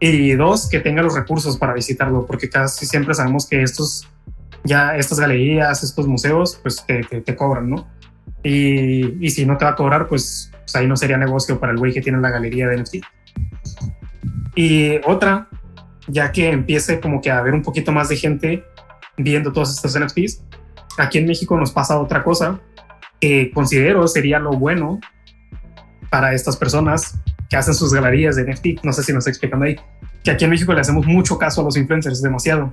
[0.00, 4.08] y dos, que tenga los recursos para visitarlo, porque casi siempre sabemos que estos,
[4.64, 7.86] ya estas galerías, estos museos, pues te, te, cobran, ¿no?
[8.42, 11.72] Y, y, si no te va a cobrar, pues, pues, ahí no sería negocio para
[11.72, 12.94] el güey que tiene la galería de NFT.
[14.54, 15.48] Y otra,
[16.06, 18.64] ya que empiece como que a haber un poquito más de gente
[19.18, 20.42] viendo todos estos NFTs,
[20.98, 22.60] aquí en México nos pasa otra cosa
[23.20, 25.00] que considero sería lo bueno
[26.10, 28.84] para estas personas que hacen sus galerías de NFT.
[28.84, 29.76] No sé si nos está explicando ahí.
[30.24, 32.72] Que aquí en México le hacemos mucho caso a los influencers, demasiado.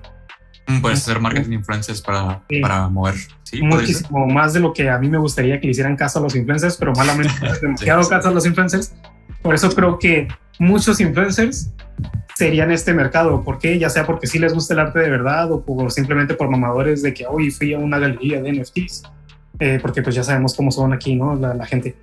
[0.68, 3.16] Mm, puedes hacer marketing influencers para, para mover.
[3.44, 6.22] Sí, Muchísimo más de lo que a mí me gustaría que le hicieran caso a
[6.22, 8.94] los influencers, pero malamente demasiado caso a los influencers.
[9.42, 10.28] Por eso creo que
[10.60, 11.72] muchos influencers
[12.36, 13.44] serían este mercado.
[13.44, 13.80] ¿Por qué?
[13.80, 17.02] Ya sea porque sí les gusta el arte de verdad o por, simplemente por mamadores
[17.02, 19.04] de que hoy fui a una galería de NFTs.
[19.60, 21.36] Eh, porque pues ya sabemos cómo son aquí, ¿no?
[21.36, 21.96] la gente.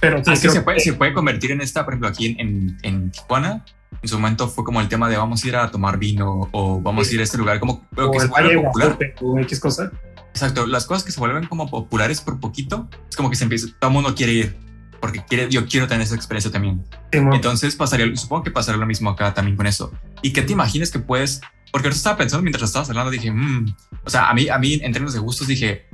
[0.00, 3.10] Pero es que se puede, se puede convertir en esta, por ejemplo, aquí en, en,
[3.10, 3.64] Tijuana.
[4.02, 6.80] En su momento fue como el tema de vamos a ir a tomar vino o
[6.80, 8.98] vamos a ir a este lugar, como que se vuelve popular.
[9.20, 9.90] O X cosa.
[10.30, 13.66] Exacto, las cosas que se vuelven como populares por poquito, es como que se empieza,
[13.80, 14.56] todo el mundo quiere ir,
[15.00, 16.84] porque quiere, yo quiero tener esa experiencia también.
[17.10, 19.92] Entonces pasaría, supongo que pasaría lo mismo acá también con eso.
[20.22, 21.40] Y que te imagines que puedes,
[21.72, 24.74] porque ahorita estaba pensando mientras estabas hablando, dije, mmm, o sea, a mí, a mí
[24.74, 25.86] en términos de gustos dije,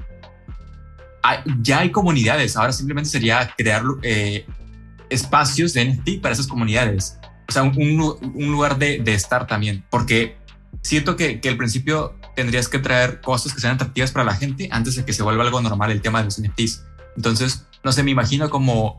[1.60, 4.46] ya hay comunidades, ahora simplemente sería crear eh,
[5.10, 7.18] espacios de NFT para esas comunidades.
[7.48, 7.96] O sea, un,
[8.50, 10.36] lugar de, estar también, porque
[10.82, 14.68] siento que, que al principio tendrías que traer cosas que sean atractivas para la gente
[14.72, 16.82] antes de que se vuelva algo normal el tema de los NFTs.
[17.16, 18.96] Entonces, no sé, me imagino como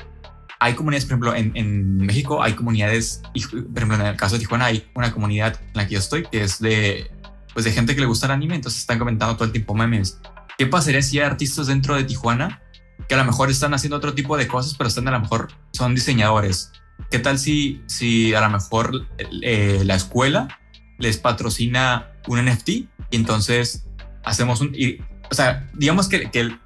[0.59, 4.39] hay comunidades, por ejemplo, en, en, México hay comunidades, por ejemplo, en el caso de
[4.39, 7.11] Tijuana hay una comunidad en la que yo estoy que es de,
[7.53, 10.19] pues de gente que le gusta el anime, entonces están comentando todo el tiempo memes.
[10.57, 12.61] ¿Qué pasaría si hay artistas dentro de Tijuana
[13.07, 15.49] que a lo mejor están haciendo otro tipo de cosas, pero están a lo mejor
[15.71, 16.71] son diseñadores?
[17.11, 19.07] ¿Qué tal si, si a lo mejor
[19.43, 20.47] eh, la escuela
[20.97, 23.85] les patrocina un NFT y entonces
[24.25, 24.75] hacemos un...
[25.29, 26.57] o sea, digamos que, que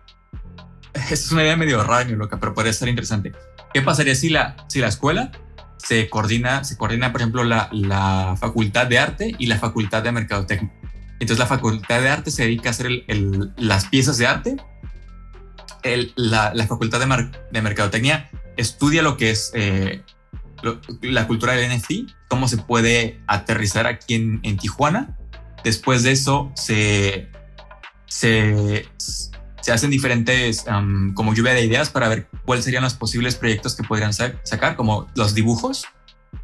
[1.10, 3.32] es una idea medio rara y loca, pero podría ser interesante.
[3.74, 5.32] ¿Qué pasaría si la, si la escuela
[5.78, 10.12] se coordina, se coordina, por ejemplo, la, la facultad de arte y la facultad de
[10.12, 10.72] mercadotecnia?
[11.22, 12.90] Entonces la facultad de arte se dedica a hacer
[13.56, 14.58] las piezas de arte.
[16.16, 18.28] la, facultad de, mercadotecnia
[18.58, 20.02] estudia lo que es eh,
[21.04, 25.16] la cultura del NFT, cómo se puede aterrizar aquí en, Tijuana.
[25.64, 27.30] Después de eso se,
[28.08, 28.88] se,
[29.62, 30.66] se hacen diferentes
[31.14, 35.08] como lluvia de ideas para ver cuáles serían los posibles proyectos que podrían sacar, como
[35.16, 35.86] los dibujos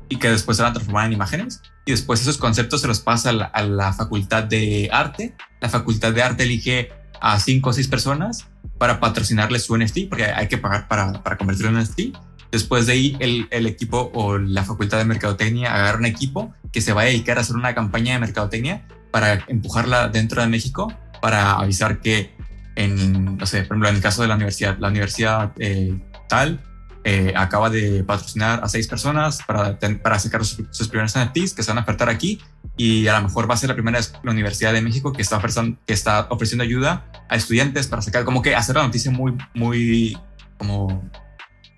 [0.09, 1.61] y que después se van a transformar en imágenes.
[1.85, 5.35] Y después esos conceptos se los pasa a la, facultad de arte.
[5.61, 10.25] La facultad de arte elige a cinco o seis personas para patrocinarles su NFT, porque
[10.25, 12.17] hay que pagar para, para convertirlo en NFT.
[12.51, 16.79] Después de ahí, el, el, equipo o la facultad de mercadotecnia agarra un equipo que
[16.79, 20.93] se va a dedicar a hacer una campaña de mercadotecnia para empujarla dentro de México,
[21.21, 22.36] para avisar que
[22.77, 26.61] en, no sé, por ejemplo, en el caso de la universidad, la universidad eh, tal
[27.03, 31.71] eh, acaba de patrocinar a seis personas para, para sacar sus, primeros NFTs que se
[31.71, 32.39] van a ofertar aquí
[32.75, 35.37] y a lo mejor va a ser la primera la Universidad de México que está,
[35.37, 39.35] ofreciendo, que está ofreciendo ayuda a estudiantes para sacar, como que hacer la noticia muy,
[39.55, 40.15] muy,
[40.59, 41.09] como,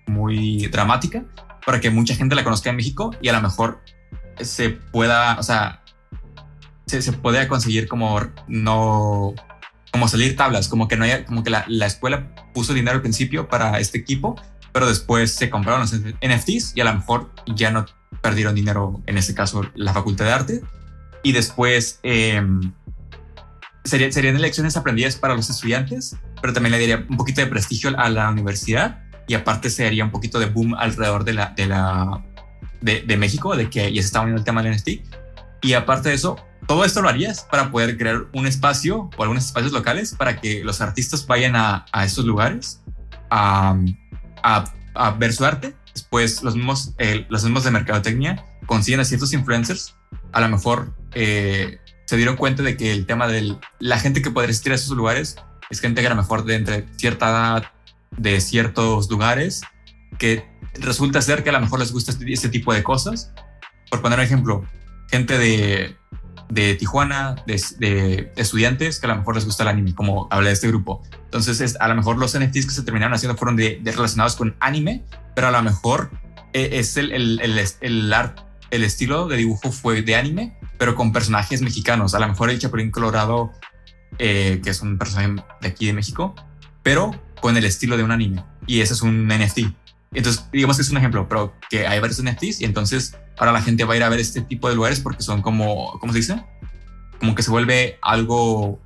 [0.06, 1.24] muy dramática
[1.64, 3.80] para que mucha gente la conozca en México y a lo mejor
[4.40, 5.82] se pueda, o sea,
[6.86, 9.34] se, se pueda conseguir como no,
[9.92, 13.02] como salir tablas, como que no haya, como que la, la escuela puso dinero al
[13.02, 14.36] principio para este equipo
[14.72, 17.86] pero después se compraron los NFTs y a lo mejor ya no
[18.20, 20.60] perdieron dinero, en ese caso, la Facultad de Arte.
[21.22, 22.72] Y después em,
[23.84, 28.08] serían elecciones aprendidas para los estudiantes, pero también le daría un poquito de prestigio a
[28.08, 32.24] la universidad y aparte se haría un poquito de boom alrededor de, la, de, la,
[32.80, 34.88] de, México, de que ya se estaba viendo el tema del NFT.
[35.62, 39.44] Y aparte de eso, todo esto lo harías para poder crear un espacio o algunos
[39.46, 42.80] espacios locales para que los artistas vayan a, a estos lugares
[43.30, 43.76] a,
[44.42, 45.74] a, ver su arte.
[45.92, 49.96] Después los mismos, eh, los mismos de mercadotecnia consiguen a ciertos influencers.
[50.32, 54.30] A lo mejor eh, se dieron cuenta de que el tema de la gente que
[54.30, 55.36] podría asistir a esos lugares
[55.70, 57.72] es gente que a lo mejor de entre cierta edad,
[58.16, 59.62] de ciertos lugares,
[60.18, 60.44] que
[60.74, 63.32] resulta ser que a lo mejor les gusta este, este tipo de cosas.
[63.90, 64.64] Por poner un ejemplo,
[65.10, 66.00] gente de
[66.50, 70.54] de Tijuana, de, estudiantes que a lo mejor les gusta el anime, como hablé de
[70.54, 71.02] este grupo.
[71.24, 75.04] Entonces, es, a lo mejor los NFTs que se terminaron haciendo fueron relacionados con anime,
[75.34, 76.10] pero a lo mejor
[76.52, 80.96] eh, es el, el, el, el, art, el estilo de dibujo fue de anime, pero
[80.96, 82.14] con personajes mexicanos.
[82.14, 83.52] A lo mejor el Chapulín Colorado,
[84.18, 86.34] eh, que es un personaje de aquí de México,
[86.82, 88.44] pero con el estilo de un anime.
[88.66, 89.60] Y ese es un NFT.
[90.12, 93.62] Entonces, digamos que es un ejemplo, pero que hay varios NFTs y entonces ahora la
[93.62, 96.18] gente va a ir a ver este tipo de lugares porque son como, ¿cómo se
[96.18, 96.42] dice?
[97.20, 98.80] Como que se vuelve algo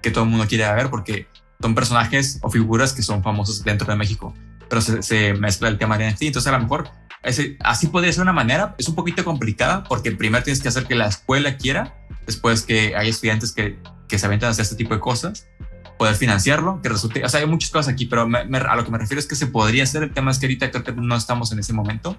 [0.00, 1.26] que todo el mundo quiere ver porque
[1.60, 4.32] son personajes o figuras que son famosos dentro de México,
[4.68, 6.22] pero se, mezcla el tema de NFT.
[6.22, 6.88] Entonces, a lo mejor
[7.24, 8.76] ese, así podría ser una manera.
[8.78, 12.94] Es un poquito complicada porque primero tienes que hacer que la escuela quiera, después que
[12.94, 15.48] hay estudiantes que, que se aventan a hacer este tipo de cosas
[15.98, 18.98] poder financiarlo, que resulte, o sea, hay muchas cosas aquí, pero a lo que me
[18.98, 21.52] refiero es que se podría hacer, el tema es que ahorita creo que no estamos
[21.52, 22.16] en ese momento,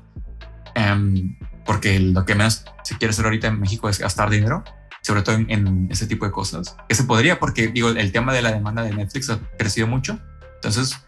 [0.76, 4.64] em, porque lo que menos se quiere hacer ahorita en México es gastar dinero,
[5.02, 8.42] sobre todo en, ese tipo de cosas, que se podría, porque digo, el tema de
[8.42, 10.20] la demanda de Netflix ha crecido mucho,
[10.56, 11.00] entonces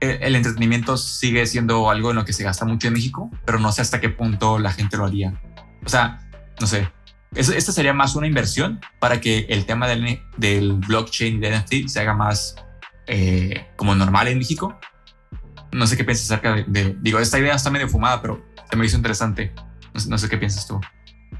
[0.00, 3.60] el, el entretenimiento sigue siendo algo en lo que se gasta mucho en México, pero
[3.60, 5.40] no sé hasta qué punto la gente lo haría.
[5.84, 6.28] O sea,
[6.60, 6.88] no sé,
[7.34, 11.88] esta sería más una inversión para que el tema del, del blockchain y de NFT
[11.88, 12.56] se haga más
[13.06, 14.78] eh, como normal en México.
[15.72, 18.84] No sé qué piensas acerca de, Digo, esta idea está medio fumada, pero se me
[18.84, 19.52] hizo interesante.
[20.08, 20.80] No, sé qué piensas tú.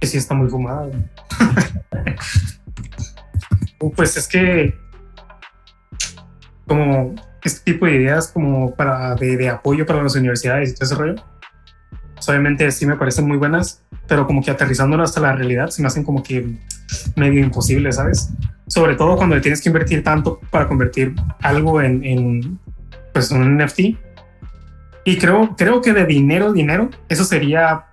[0.00, 0.88] Que sí está muy fumada.
[3.96, 4.78] pues es que
[6.66, 10.84] como este tipo de ideas como para de, de apoyo para las universidades y todo
[10.84, 11.24] ese rollo,
[12.28, 15.88] obviamente sí me parecen muy buenas, pero como que aterrizándolo hasta la realidad se me
[15.88, 16.56] hacen como que
[17.16, 18.30] medio imposible, ¿sabes?
[18.66, 22.58] Sobre todo cuando le tienes que invertir tanto para convertir algo en, en
[23.12, 23.80] pues un NFT.
[25.04, 27.86] Y creo, creo que de dinero, dinero, eso sería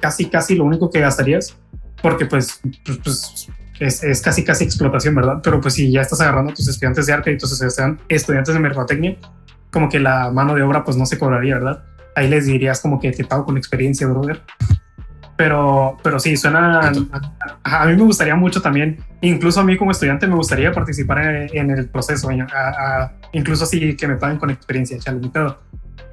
[0.00, 1.56] casi, casi lo único que gastarías,
[2.00, 3.48] porque pues, pues, pues
[3.80, 5.40] es, es, casi, casi explotación, ¿verdad?
[5.42, 8.60] Pero pues si ya estás agarrando a tus estudiantes de arte y sean estudiantes de
[8.60, 9.16] mercadotecnia,
[9.70, 11.84] como que la mano de obra pues no se cobraría, ¿verdad?
[12.16, 14.42] Ahí les dirías como que te pago con experiencia, brother.
[15.36, 16.90] Pero, pero sí, suena.
[17.62, 21.18] A, mí me gustaría mucho también, incluso a mí como estudiante, me gustaría participar
[21.52, 22.30] en, el proceso,
[23.32, 25.60] incluso así que me paguen con experiencia, chale, pero,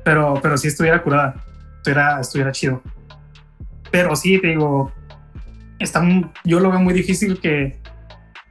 [0.04, 1.36] pero, pero si estuviera curada,
[1.78, 2.82] estuviera, estuviera chido.
[3.89, 4.91] Pero sí, te digo,
[5.80, 6.04] está,
[6.43, 7.80] yo lo veo muy difícil que,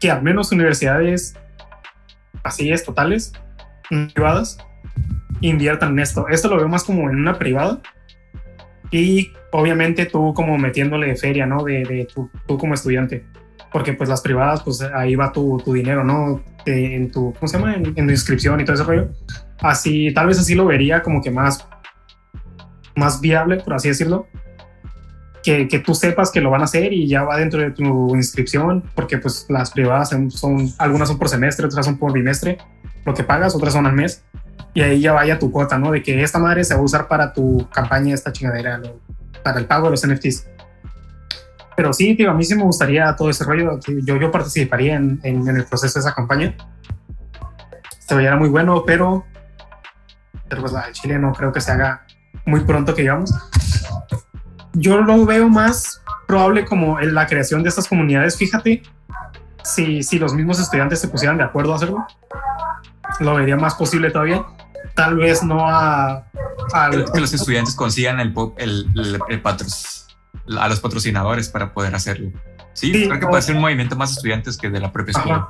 [0.00, 1.36] que al menos universidades
[2.44, 3.34] así es, totales,
[4.14, 4.56] privadas,
[5.42, 6.26] inviertan en esto.
[6.28, 7.80] Esto lo veo más como en una privada
[8.90, 11.62] y obviamente tú como metiéndole feria, ¿no?
[11.64, 13.24] De, de tú, como estudiante.
[13.72, 16.42] Porque pues las privadas, pues ahí va tu, tu dinero, ¿no?
[16.66, 17.74] en tu, ¿cómo se llama?
[17.74, 19.08] En, inscripción y todo ese rollo.
[19.60, 21.66] Así, tal vez así lo vería como que más,
[22.94, 24.26] más viable, por así decirlo.
[25.42, 28.14] Que, que, tú sepas que lo van a hacer y ya va dentro de tu
[28.14, 32.58] inscripción, porque pues las privadas son, algunas son por semestre, otras son por bimestre,
[33.04, 34.24] lo que pagas, otras son al mes,
[34.74, 35.90] y ahí ya vaya tu cuota, ¿no?
[35.90, 38.80] De que esta madre se va a usar para tu campaña, esta chingadera,
[39.42, 40.46] para el pago de los NFTs.
[41.76, 43.78] Pero sí, tío, a mí sí me gustaría todo ese rollo.
[44.04, 46.54] Yo, yo participaría en, en, el proceso de esa campaña.
[47.98, 49.24] Se veía muy bueno, pero,
[50.48, 52.06] pero pues la de Chile no creo que se haga
[52.44, 53.34] muy pronto que digamos.
[54.74, 58.36] Yo lo veo más probable como en la creación de estas comunidades.
[58.36, 58.82] Fíjate,
[59.64, 62.06] si, si los mismos estudiantes se pusieran de acuerdo a hacerlo,
[63.20, 64.44] lo vería más posible todavía.
[64.94, 66.24] Tal vez no a...
[67.12, 69.42] que los estudiantes consigan el, el, el, el
[70.58, 72.30] a los patrocinadores para poder hacerlo.
[72.74, 75.48] Sí, creo que puede ser un movimiento más estudiantes que de la propia escuela.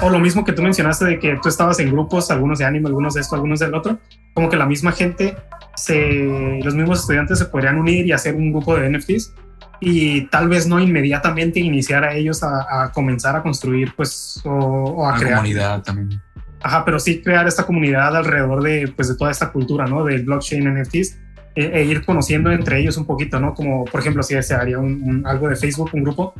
[0.00, 2.88] O lo mismo que tú mencionaste de que tú estabas en grupos, algunos de anime,
[2.88, 3.98] algunos de esto, algunos del otro,
[4.34, 5.36] como que la misma gente,
[5.76, 9.34] se, los mismos estudiantes se podrían unir y hacer un grupo de NFTs
[9.80, 15.16] y tal vez no inmediatamente iniciar a ellos a, comenzar a construir pues o, a
[15.16, 15.36] crear.
[15.36, 16.20] comunidad también.
[16.64, 20.02] Ajá, pero sí crear esta comunidad alrededor de pues de toda esta cultura, ¿no?
[20.02, 21.18] Del blockchain NFTs
[21.54, 23.52] e, e, ir conociendo entre ellos un poquito, ¿no?
[23.52, 26.32] Como por ejemplo si se haría un, algo de Facebook, un grupo,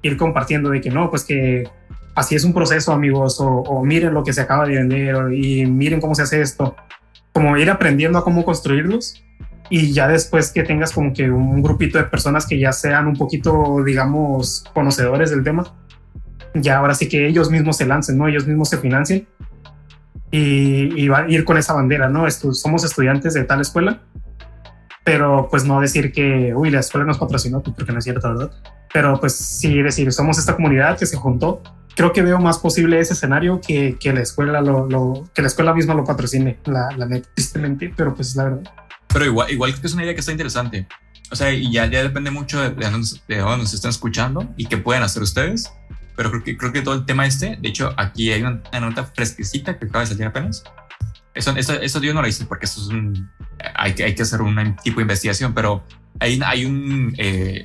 [0.00, 1.68] ir compartiendo de que no, pues que
[2.14, 6.00] así es un proceso, amigos, o, miren lo que se acaba de vender, y miren
[6.00, 6.74] cómo se hace esto,
[7.34, 9.22] como ir aprendiendo a cómo construirlos
[9.68, 13.16] y ya después que tengas como que un grupito de personas que ya sean un
[13.16, 15.66] poquito, digamos, conocedores del tema,
[16.54, 18.28] ya ahora sí que ellos mismos se lancen, ¿no?
[18.28, 19.28] Ellos mismos se financien
[20.30, 22.30] y, y va a ir con esa bandera, ¿no?
[22.30, 24.02] somos estudiantes de tal escuela
[25.08, 28.50] pero pues no decir que, uy, la escuela nos patrocinó, porque no es cierto, ¿verdad?
[28.92, 31.62] Pero pues sí decir, somos esta comunidad que se juntó.
[31.96, 35.48] Creo que veo más posible ese escenario que, que la escuela lo, lo, que la
[35.48, 38.72] escuela misma lo patrocine, la, la neta, tristemente, pero pues la verdad.
[39.10, 40.86] Pero igual, igual que es una idea que está interesante.
[41.30, 44.76] O sea, y ya, ya depende mucho de, de, dónde nos están escuchando y qué
[44.76, 45.72] pueden hacer ustedes.
[46.18, 48.80] Pero creo que, creo que todo el tema este, de hecho, aquí hay una, una
[48.80, 50.64] nota fresquecita que acaba de salir apenas,
[51.32, 53.30] eso, eso, eso yo no lo hice porque eso es un,
[53.76, 55.86] hay, hay que hacer un tipo de investigación, pero
[56.18, 57.62] hay, hay un, eh,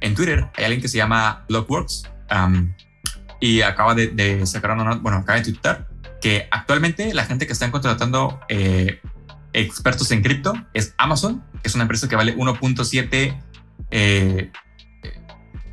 [0.00, 2.04] en Twitter hay alguien que se llama Blockworks
[3.40, 5.88] y acaba de, sacar una, bueno, acaba de twittar
[6.20, 9.00] que actualmente la gente que están contratando eh,
[9.52, 13.42] expertos en cripto es Amazon, que es una empresa que vale 1.7
[13.90, 14.52] eh,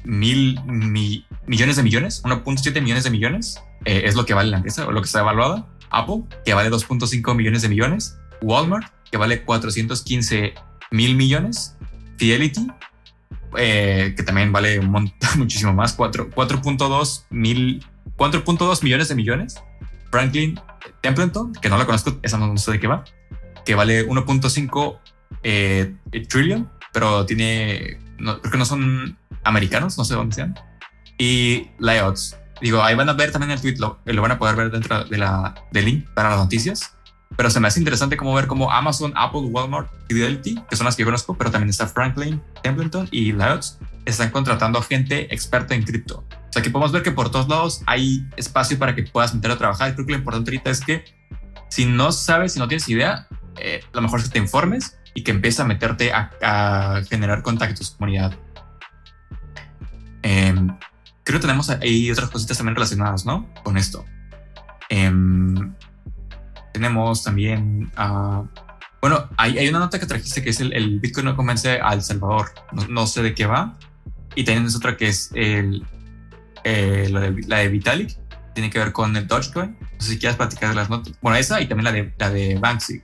[0.06, 0.60] mil
[1.50, 5.02] millones de millones, 1.7 millones de millones es lo que vale la empresa o lo
[5.02, 5.66] que está evaluada.
[5.90, 10.54] Apple, que vale 2.5 millones de millones, Walmart, que vale 415
[10.92, 11.76] mil millones,
[12.18, 12.68] Fidelity,
[13.58, 17.86] eh, que también vale un montón, muchísimo más, 4.2 mil,
[18.18, 19.64] 4.2 millones de millones,
[20.12, 20.60] Franklin
[21.02, 23.04] Templeton, que no la conozco, esa no sé de qué va,
[23.66, 25.00] que vale 1.5
[25.44, 25.96] eh,
[26.28, 30.56] trillion, pero tiene, no, creo que no son americanos, no sé dónde sean,
[31.20, 34.56] y Layouts, Digo, ahí van a ver también el tweet, lo, lo van a poder
[34.56, 36.96] ver dentro de la, del link para las noticias.
[37.38, 40.96] Pero se me hace interesante como ver cómo Amazon, Apple, Walmart Fidelity, que son las
[40.96, 45.84] que yo conozco, pero también está Franklin, Templeton y Layouts, están contratando gente experta en
[45.84, 46.26] cripto.
[46.32, 49.52] O sea que podemos ver que por todos lados hay espacio para que puedas meter
[49.52, 49.94] a trabajar.
[49.94, 51.06] Creo que lo importante ahorita es que
[51.70, 55.24] si no sabes, si no tienes idea, eh, lo mejor es que te informes y
[55.24, 58.34] que empieces a meterte a, a generar contactos, comunidad.
[60.24, 60.56] Eh,
[61.30, 63.48] creo que tenemos ahí otras cositas también relacionadas, ¿no?
[63.64, 64.04] Con esto.
[64.90, 65.76] Em,
[66.74, 68.48] tenemos también, uh,
[69.00, 72.02] bueno, hay, hay, una nota que trajiste que es el, Bitcoin no convence a El
[72.02, 72.52] Salvador.
[72.90, 73.78] No, sé de qué va.
[74.34, 75.86] Y también es otra que es el,
[76.64, 78.18] eh, la, de, la de Vitalik.
[78.56, 79.78] Tiene que ver con el Dogecoin.
[79.80, 81.14] No sé si quieres platicar de las notas.
[81.22, 83.02] Bueno, esa y también la de, la de Banksy.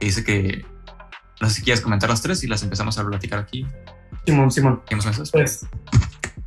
[0.00, 0.64] Que dice que,
[1.42, 3.66] no sé si quieres comentar las tres y las empezamos a platicar aquí.
[4.24, 4.82] Simón, Simón.
[5.30, 5.66] Pues,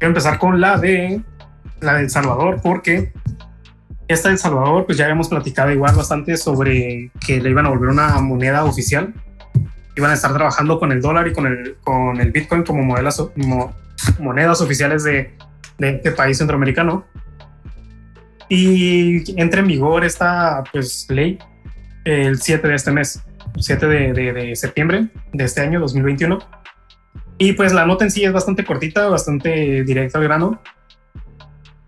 [0.03, 1.21] Quiero empezar con la de
[1.79, 3.13] la de El Salvador, porque
[4.09, 7.69] esta de El Salvador, pues ya habíamos platicado igual bastante sobre que le iban a
[7.69, 9.13] volver una moneda oficial.
[9.95, 13.31] Iban a estar trabajando con el dólar y con el, con el Bitcoin como modelos,
[14.19, 15.37] monedas oficiales de,
[15.77, 17.05] de este país centroamericano.
[18.49, 21.39] Y entra en vigor esta pues, ley
[22.03, 23.23] el 7 de este mes,
[23.57, 26.62] 7 de, de, de septiembre de este año 2021
[27.43, 30.61] y pues la nota en sí es bastante cortita, bastante directa al grano,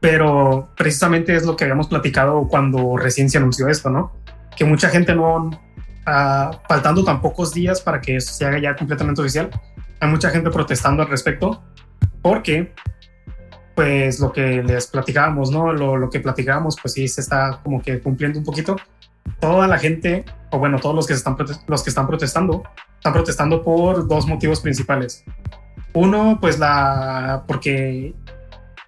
[0.02, 4.12] pero precisamente es lo que habíamos platicado cuando recién se anunció esto, ¿no?
[4.58, 9.22] Que mucha gente no, uh, faltando tan pocos días para que se haga ya completamente
[9.22, 9.50] oficial,
[10.02, 11.64] hay mucha gente protestando al respecto
[12.22, 12.74] porque
[13.76, 15.72] pues lo que les platicábamos, ¿no?
[15.72, 18.76] Lo, lo, que platicábamos, pues sí se está como que cumpliendo un poquito.
[19.40, 21.36] Toda la gente, o bueno, todos los que, están,
[21.68, 22.64] los que están protestando,
[22.98, 25.24] están protestando por dos motivos principales.
[25.94, 28.14] Uno, pues la, porque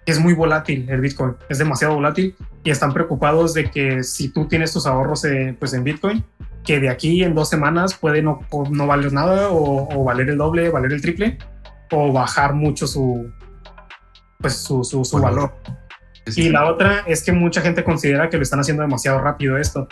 [0.04, 2.34] es muy volátil el Bitcoin, es demasiado volátil
[2.64, 6.24] y están preocupados de que si tú tienes tus ahorros eh, pues en Bitcoin,
[6.64, 10.70] que de aquí en dos semanas puede no, no valer nada o, valer el doble,
[10.70, 11.38] valer el triple
[11.90, 13.30] o bajar mucho su,
[14.38, 15.52] pues su, su, su valor.
[16.36, 19.88] Y la otra es que mucha gente considera que lo están haciendo demasiado rápido esto.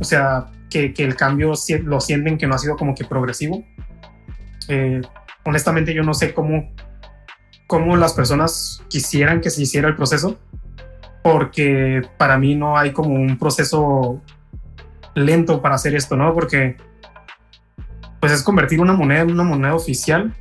[0.00, 1.52] O sea, que, el cambio
[1.84, 3.64] lo sienten que no ha sido como que progresivo.
[4.68, 5.00] Eh,
[5.44, 6.70] honestamente yo no sé cómo,
[7.66, 10.38] cómo las personas quisieran que se hiciera el proceso,
[11.22, 14.20] porque para mí no hay como un proceso
[15.14, 16.34] lento para hacer esto, ¿no?
[16.34, 16.76] Porque
[18.20, 20.34] pues es convertir una moneda en una moneda oficial.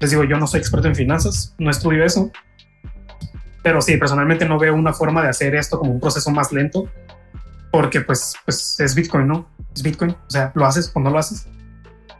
[0.00, 2.30] Les digo, yo no soy experto en finanzas, no estudio eso,
[3.62, 6.88] pero sí, personalmente no veo una forma de hacer esto como un proceso más lento,
[7.72, 9.48] porque pues, pues es Bitcoin, ¿no?
[9.74, 11.48] Es Bitcoin, o sea, lo haces o no lo haces.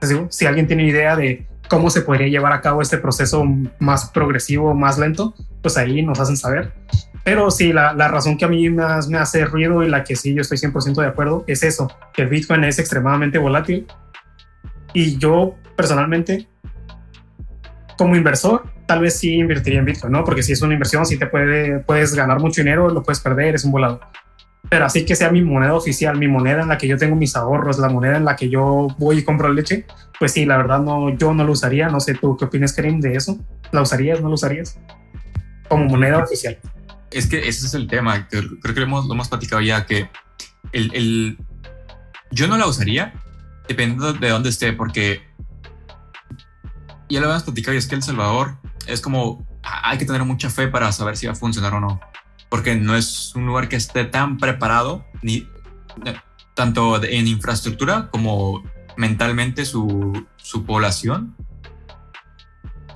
[0.00, 3.44] Les digo, si alguien tiene idea de cómo se podría llevar a cabo este proceso
[3.78, 6.72] más progresivo, más lento, pues ahí nos hacen saber.
[7.22, 10.16] Pero sí, la, la razón que a mí más me hace ruido y la que
[10.16, 13.86] sí yo estoy 100% de acuerdo es eso, que el Bitcoin es extremadamente volátil.
[14.94, 16.48] Y yo personalmente,
[17.98, 20.24] como inversor, tal vez sí invertiría en Bitcoin, ¿no?
[20.24, 23.54] Porque si es una inversión, sí te puede, puedes ganar mucho dinero, lo puedes perder,
[23.54, 24.00] es un volado.
[24.72, 27.36] Pero así que sea mi moneda oficial, mi moneda en la que yo tengo mis
[27.36, 29.84] ahorros, la moneda en la que yo voy y compro leche,
[30.18, 31.90] pues sí, la verdad no, yo no lo usaría.
[31.90, 33.38] No sé tú qué opinas, Karim, de eso.
[33.70, 34.22] ¿La usarías?
[34.22, 34.78] ¿No lo usarías?
[35.68, 36.58] Como moneda oficial.
[37.10, 38.26] Es que ese es el tema.
[38.28, 40.08] Creo que lo hemos, lo platicado ya, que
[40.72, 41.38] el, el,
[42.30, 43.12] yo no la usaría
[43.68, 45.20] dependiendo de dónde esté, porque
[47.10, 48.56] ya lo hemos platicado y es que El Salvador
[48.86, 52.00] es como hay que tener mucha fe para saber si va a funcionar o no,
[52.52, 55.48] porque no es un lugar que esté tan preparado ni
[56.52, 58.62] tanto en infraestructura como
[58.98, 61.34] mentalmente su, su población.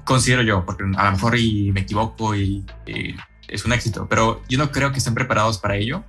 [0.04, 2.66] Considero yo, porque a lo mejor y me equivoco y,
[3.48, 6.04] es un éxito, pero yo no creo que estén preparados para ello.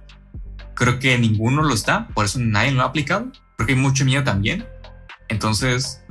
[0.73, 3.31] Creo que ninguno lo está, por eso nadie lo ha aplicado.
[3.55, 4.67] Creo que hay mucho miedo también.
[5.29, 6.03] Entonces,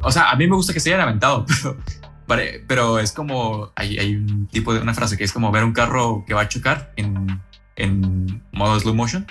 [0.00, 1.76] o sea, a mí me gusta que se hayan aventado, pero,
[2.66, 5.72] pero es como, hay, hay, un tipo de una frase que es como ver un
[5.72, 7.40] carro que va a chocar en,
[7.76, 9.26] en modo slow motion.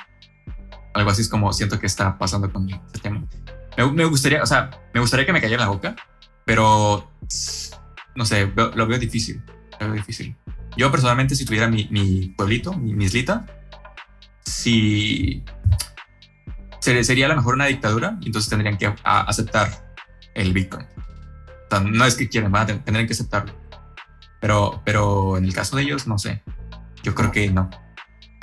[0.93, 3.23] Algo así es como siento que está pasando con este tema.
[3.77, 5.95] Me, gustaría, o sea, me gustaría que me cayera la boca,
[6.45, 7.11] pero
[8.15, 9.43] no sé, lo veo difícil.
[9.79, 10.35] Lo veo difícil.
[10.77, 13.45] Yo personalmente, si tuviera mi, mi pueblito, mi, mi, islita,
[14.43, 15.43] si
[16.79, 19.93] sería a lo mejor una dictadura, entonces tendrían que aceptar
[20.33, 20.85] el Bitcoin.
[21.83, 23.53] No es que quieran, van a tener que aceptarlo.
[24.39, 26.43] Pero, pero en el caso de ellos, no sé.
[27.03, 27.69] Yo creo que no.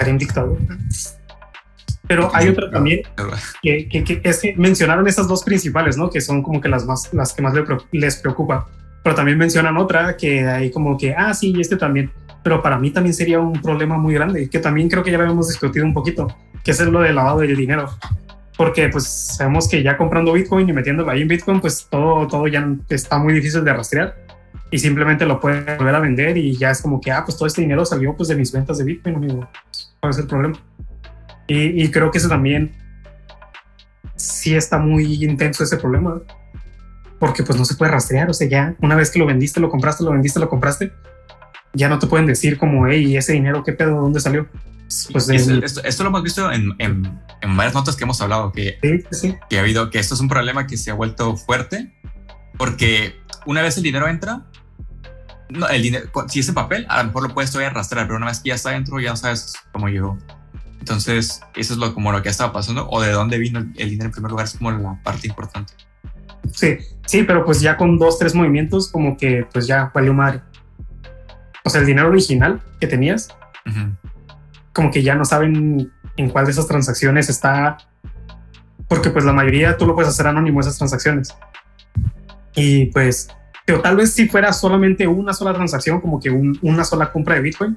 [0.07, 0.59] Un dictador.
[2.09, 3.03] Pero hay otra también
[3.63, 6.11] que, que, es que mencionaron esas dos principales, ¿no?
[6.11, 7.55] Que son como que las más, las que más
[7.93, 8.67] les preocupa.
[9.03, 12.11] Pero también mencionan otra que hay como que, ah, sí, este también.
[12.43, 15.31] Pero para mí también sería un problema muy grande, que también creo que ya lo
[15.31, 16.27] hemos discutido un poquito,
[16.65, 17.89] que es lo del lavado de dinero
[18.57, 22.47] porque pues sabemos que ya comprando Bitcoin y metiéndolo ahí en Bitcoin, pues todo, todo
[22.49, 24.17] ya está muy difícil de rastrear
[24.71, 27.47] y simplemente lo pueden volver a vender y ya es como que, ah, pues todo
[27.47, 29.49] este dinero salió pues de mis ventas de Bitcoin, amigo.
[30.01, 30.59] ¿Cuál es el problema?
[31.47, 32.73] Y, y creo que eso también
[34.17, 36.23] sí está muy intenso ese problema
[37.19, 39.71] porque pues no se puede rastrear, o sea, ya una vez que lo vendiste, lo
[39.71, 40.91] compraste, lo vendiste, lo compraste,
[41.73, 44.01] ya no te pueden decir como, hey, ese dinero, ¿qué pedo?
[44.01, 44.49] ¿Dónde salió?
[45.11, 48.79] Pues esto, lo hemos visto en, en, en, varias notas que hemos hablado, que,
[49.49, 51.95] que ha habido, que esto es un problema que se ha vuelto fuerte,
[52.59, 53.17] porque
[53.47, 54.43] una vez el dinero entra,
[55.49, 58.17] no, el dinero, si es en papel, a lo mejor lo puedes todavía arrastrar, pero
[58.17, 60.19] una vez que ya está dentro, ya no sabes cómo llegó.
[60.79, 64.07] Entonces, eso es lo, como lo que estaba pasando, o de dónde vino el, dinero
[64.07, 65.75] en primer lugar, es como la parte importante.
[66.53, 70.41] Sí, sí, pero pues ya con dos, tres movimientos, como que pues ya valió madre.
[71.65, 73.29] O sea, el dinero original que tenías,
[74.73, 77.79] como que ya no saben en cuál de esas transacciones está,
[78.89, 81.35] porque pues la mayoría tú lo puedes hacer anónimo esas transacciones.
[82.55, 83.29] Y pues,
[83.65, 87.41] pero tal vez si fuera solamente una sola transacción, como que una sola compra de
[87.41, 87.77] Bitcoin,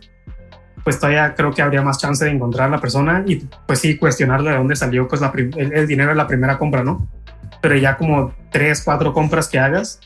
[0.83, 3.97] pues todavía creo que habría más chance de encontrar a la persona y pues sí
[3.97, 7.07] cuestionarle de dónde salió pues la el, dinero de la primera compra, ¿no?
[7.61, 9.99] Pero ya como tres, cuatro compras que hagas,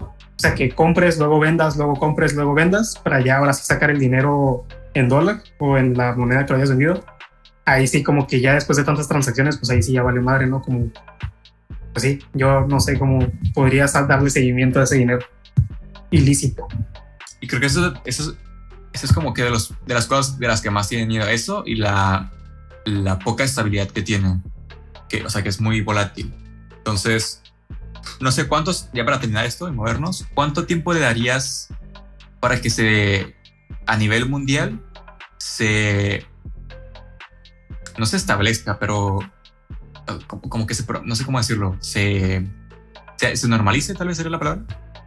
[0.00, 3.90] o sea, que compres, luego vendas, luego compres, luego vendas, para ya ahora sí sacar
[3.90, 7.04] el dinero en dólar o en la moneda que lo hayas vendido,
[7.64, 10.46] ahí sí como que ya después de tantas transacciones, pues ahí sí ya vale madre,
[10.46, 10.62] ¿no?
[10.62, 10.90] Como
[11.92, 15.24] pues sí, yo no sé cómo podrías darle seguimiento a ese dinero
[16.10, 16.66] ilícito.
[17.40, 18.36] Y creo que eso, eso,
[18.92, 21.26] eso es como que de, los, de las cosas de las que más tienen miedo,
[21.26, 22.30] eso y la,
[22.84, 24.42] la poca estabilidad que tienen,
[25.08, 26.32] que, o sea, que es muy volátil.
[26.76, 27.42] Entonces,
[28.20, 31.68] no sé cuántos, ya para terminar esto y movernos, ¿cuánto tiempo le darías
[32.40, 33.34] para que se,
[33.88, 34.80] a nivel mundial,
[35.38, 36.24] se,
[37.96, 39.18] no se establezca, pero
[40.26, 42.46] como, que se, no sé cómo decirlo, se,
[43.16, 44.62] se, normalice, tal vez sería la palabra.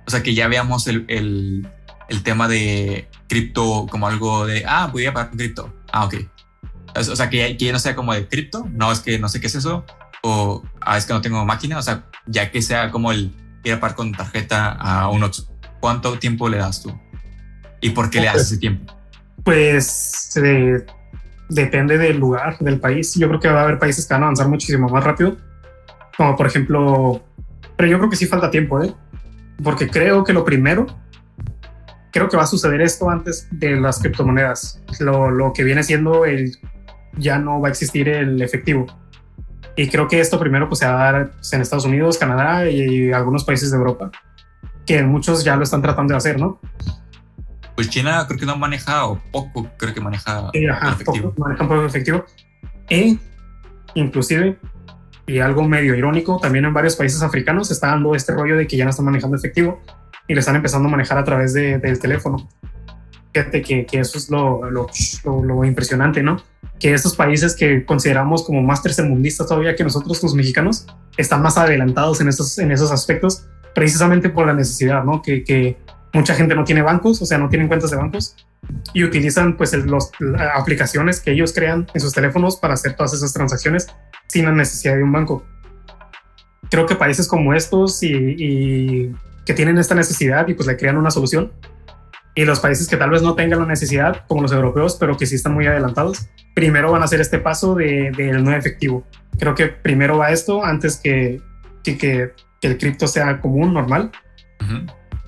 [0.08, 1.70] O sea, que ya veamos el, el,
[2.10, 5.74] el tema de cripto como algo de, ah, voy a pagar con cripto.
[5.94, 6.16] Ah, ok.
[6.96, 9.46] O sea, que ya, no sea como de cripto, no, es que no sé qué
[9.46, 9.86] es eso,
[10.24, 13.32] o ah, es que no tengo máquina, o sea, ya que sea como el
[13.64, 15.48] ir a pagar con tarjeta a un Oxxo.
[15.80, 17.00] ¿Cuánto tiempo le das tú?
[17.82, 18.94] ¿Y por qué le das ese tiempo?
[19.44, 20.86] Pues eh,
[21.50, 23.16] depende del lugar, del país.
[23.16, 25.36] Yo creo que va a haber países que van a avanzar muchísimo más rápido.
[26.16, 27.24] Como por ejemplo,
[27.76, 28.94] pero yo creo que sí falta tiempo, ¿eh?
[29.64, 30.86] Porque creo que lo primero,
[32.12, 34.82] creo que va a suceder esto antes de las criptomonedas.
[35.00, 36.58] Lo, lo que viene siendo el,
[37.18, 38.86] ya no va a existir el efectivo.
[39.76, 42.70] Y creo que esto primero pues, se va a dar pues, en Estados Unidos, Canadá
[42.70, 44.12] y algunos países de Europa,
[44.86, 46.60] que muchos ya lo están tratando de hacer, ¿no?
[47.82, 51.34] Pues China creo que no maneja o poco, creo que maneja efectivo.
[51.36, 52.26] maneja un poco efectivo.
[52.88, 53.18] E
[53.96, 54.60] inclusive,
[55.26, 58.68] y algo medio irónico, también en varios países africanos se está dando este rollo de
[58.68, 59.82] que ya no están manejando efectivo
[60.28, 62.48] y le están empezando a manejar a través de, del teléfono.
[63.34, 64.88] Fíjate que, que eso es lo, lo,
[65.44, 66.38] lo, impresionante, ¿no?
[66.80, 70.86] Que estos países que consideramos como más tercermundistas todavía que nosotros los mexicanos
[71.18, 75.24] están más adelantados en esos, en esos aspectos precisamente por la necesidad, ¿no?
[75.24, 75.78] Que, que
[76.14, 78.36] mucha gente no tiene bancos, o sea, no tienen cuentas de bancos
[78.94, 80.12] y utilizan pues las
[80.56, 83.88] aplicaciones que ellos crean en sus teléfonos para hacer todas esas transacciones
[84.28, 85.46] sin la necesidad de un banco.
[86.70, 89.14] Creo que países como estos y,
[89.46, 91.52] que tienen esta necesidad y pues le crean una solución
[92.36, 95.26] y los países que tal vez no tengan la necesidad, como los europeos, pero que
[95.26, 99.06] sí están muy adelantados, primero van a hacer este paso del de, no efectivo.
[99.38, 101.42] Creo que primero va esto antes que,
[101.84, 102.32] que,
[102.62, 104.12] el cripto sea común, normal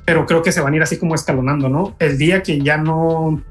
[0.06, 1.96] pero creo que se van a ir así como escalonando, ¿no?
[2.00, 3.42] El día que ya no,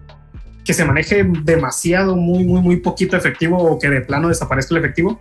[0.65, 4.85] que se maneje demasiado, muy, muy, muy poquito efectivo o que de plano desaparezca el
[4.85, 5.19] efectivo,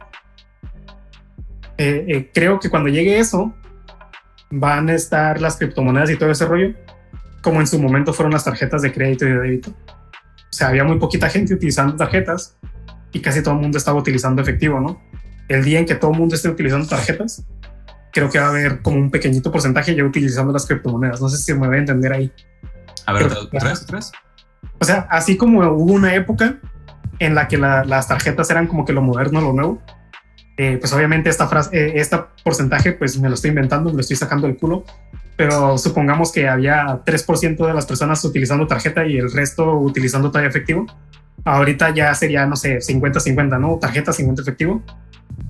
[1.78, 3.54] eh, eh, creo que cuando llegue eso,
[4.52, 6.74] van a estar las criptomonedas y todo ese rollo,
[7.42, 9.72] como en su momento fueron las tarjetas de crédito y de débito.
[9.72, 12.58] O sea, había muy poquita gente utilizando tarjetas
[13.14, 15.02] y casi todo el mundo estaba utilizando efectivo, ¿no?
[15.48, 17.46] El día en que todo el mundo esté utilizando tarjetas,
[18.12, 21.22] creo que va a haber como un pequeñito porcentaje ya utilizando las criptomonedas.
[21.22, 22.32] No sé si me voy a entender ahí.
[23.06, 23.86] A ver, ¿tres?
[23.86, 24.12] ¿Tres?
[24.80, 26.60] O sea, así como hubo una época
[27.20, 29.82] en la que las tarjetas eran como que lo moderno, lo nuevo,
[30.58, 34.02] eh, pues obviamente esta frase, eh, este porcentaje, pues me lo estoy inventando, me lo
[34.02, 34.84] estoy sacando del culo,
[35.36, 40.50] pero supongamos que había 3% de las personas utilizando tarjeta y el resto utilizando todavía
[40.50, 40.86] efectivo.
[41.46, 43.78] Ahorita ya sería, no sé, 50-50, ¿no?
[43.80, 44.84] Tarjeta, 50 efectivo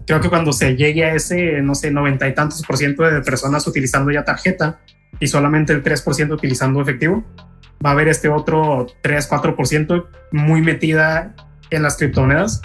[0.05, 3.21] creo que cuando se llegue a ese, no sé, noventa y tantos por ciento de
[3.21, 4.79] personas utilizando ya tarjeta
[5.19, 7.23] y solamente el 3% utilizando efectivo,
[7.83, 11.35] va a haber este otro 3, 4% muy metida
[11.69, 12.61] en las criptomonedas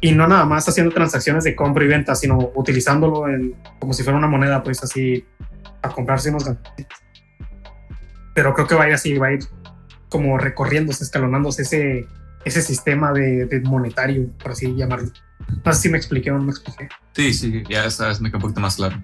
[0.00, 3.24] y no nada más haciendo transacciones de compra y venta, sino utilizándolo
[3.80, 5.26] como si fuera una moneda, pues así,
[5.82, 6.48] a comprarse unos
[8.34, 9.40] Pero creo que va a ir así, va a ir
[10.08, 12.06] como recorriéndose, escalonándose ese,
[12.44, 15.10] ese sistema de monetario, por así llamarlo.
[15.64, 16.88] No sé si me expliqué o no me expliqué.
[17.14, 17.84] Sí, sí, ya
[18.20, 19.02] me quedó un poquito más claro.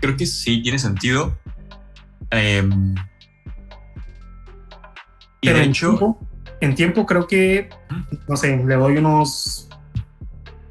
[0.00, 1.38] Creo que sí tiene sentido.
[2.30, 2.94] Em,
[5.40, 6.18] y de hecho.
[6.60, 7.68] en tiempo creo que,
[8.28, 9.68] no sé, le doy unos.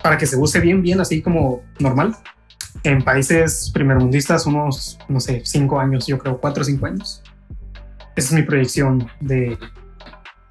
[0.02, 2.16] Para que se use bien, bien, así como normal.
[2.84, 7.22] En países primermundistas, unos, no sé, cinco años, yo creo, cuatro o cinco años.
[8.16, 9.58] Esa es mi proyección de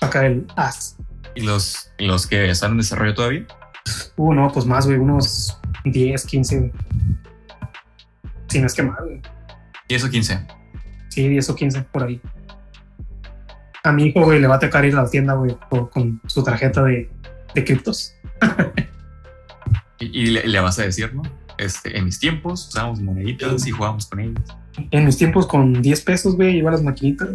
[0.00, 0.96] sacar el as.
[1.34, 3.46] ¿Y los, los que están en desarrollo todavía?
[4.16, 6.72] Uh, no, pues más, güey, unos 10, 15.
[8.48, 9.20] Si no es que más, güey.
[9.88, 10.46] ¿10 o 15?
[11.08, 12.20] Sí, 10 o 15, por ahí.
[13.84, 15.56] A mi hijo, güey, le va a tocar ir a la tienda, güey,
[15.90, 17.10] con su tarjeta de,
[17.54, 18.14] de criptos.
[19.98, 21.22] y, le, vas a decir, ¿no?
[21.58, 24.42] Este, en mis tiempos usábamos moneditas y jugábamos con ellos.
[24.90, 27.28] En mis tiempos con 10 pesos, güey, iba a las maquinitas.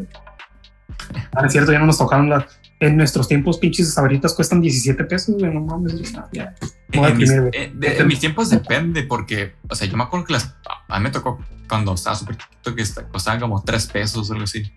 [1.33, 5.03] Ahora es cierto, ya no nos tocaron las, en nuestros tiempos, pinches sabritas cuestan 17
[5.05, 5.95] pesos, güey, no mames.
[6.31, 6.55] Ya.
[6.91, 10.55] En, mis, eh, de, mis, tiempos depende, porque, o sea, yo me acuerdo que las,
[10.87, 14.43] a mí me tocó cuando estaba súper chiquito que costaban como 3 pesos o algo
[14.43, 14.71] así.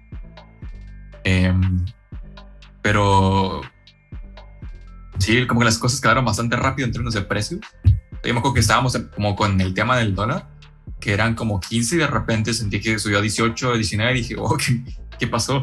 [1.24, 1.84] Em,
[2.80, 3.60] pero
[5.18, 7.60] sí, como que las cosas quedaron bastante rápido en términos de precios.
[7.84, 10.48] Yo me acuerdo que estábamos como con el tema del dólar,
[11.00, 14.36] que eran como 15 y de repente sentí que subió a 18, 19 y dije,
[14.38, 14.82] oh, ¿qué,
[15.18, 15.60] qué pasó?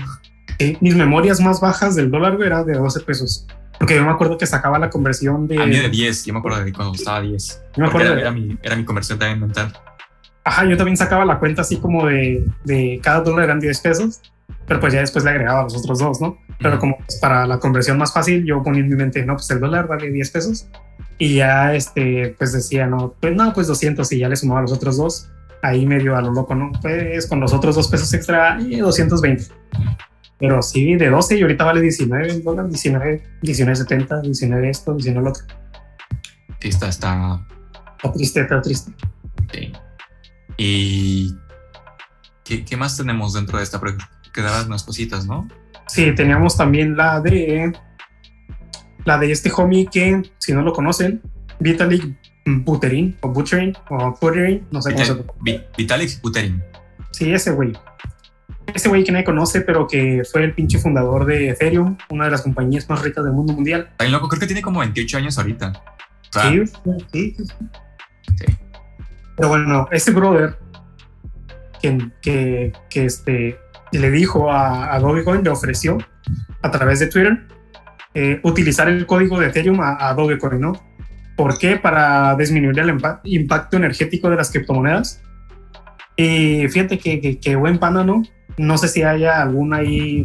[0.81, 3.47] Mis memorias más bajas del dólar eran de 12 pesos.
[3.77, 5.61] Porque yo me acuerdo que sacaba la conversión de...
[5.61, 7.61] A mí de 10, yo me acuerdo de cuando costaba 10.
[7.75, 9.71] Yo me acuerdo era, mi, era mi conversión también mental.
[10.43, 14.21] Ajá, yo también sacaba la cuenta así como de, de cada dólar eran 10 pesos,
[14.65, 16.37] pero pues ya después le agregaba los otros dos, ¿no?
[16.59, 19.49] Pero como pues, para la conversión más fácil, yo ponía en mi mente, no, pues
[19.51, 20.67] el dólar vale 10 pesos.
[21.19, 24.71] Y ya, este, pues decía, no, pues no, pues 200 y ya le sumaba los
[24.71, 25.29] otros dos.
[25.63, 26.71] Ahí medio a lo loco, ¿no?
[26.81, 29.45] Pues con los otros dos pesos extra, y 220.
[30.39, 35.31] Pero sí, de 12 y ahorita vale 19 dólares, 19, 19.70, 19 esto, 19 lo
[35.31, 35.43] otro.
[36.59, 37.45] Sí, está, está...
[37.95, 38.91] Está triste, está triste.
[39.51, 39.71] Sí.
[40.57, 41.35] ¿Y
[42.43, 43.81] qué, qué más tenemos dentro de esta?
[44.31, 45.47] Quedaban unas cositas, ¿no?
[45.87, 47.73] Sí, teníamos también la de...
[49.05, 51.21] La de este homie que, si no lo conocen,
[51.59, 52.03] Vitalik
[52.45, 56.61] Buterin, o Buterin, o Buterin, no sé cómo se Vitalik Buterin.
[57.11, 57.73] Sí, ese güey
[58.73, 62.31] ese güey que nadie conoce, pero que fue el pinche fundador de Ethereum, una de
[62.31, 63.89] las compañías más ricas del mundo mundial.
[63.97, 65.73] Ay, loco, creo que tiene como 28 años ahorita.
[66.31, 66.63] sí,
[67.11, 68.45] sí, sí,
[69.35, 70.57] Pero bueno, ese brother
[71.81, 73.57] que, que, que este,
[73.91, 75.97] le dijo a, a, Dogecoin, le ofreció
[76.61, 77.47] a través de Twitter
[78.13, 80.73] eh, utilizar el código de Ethereum a, a, Dogecoin, ¿no?
[81.35, 81.77] ¿Por qué?
[81.77, 85.21] Para disminuir el impacto energético de las criptomonedas.
[86.15, 88.23] Y fíjate que, que, que buen pana, ¿no?
[88.57, 90.23] No sé si haya alguna ahí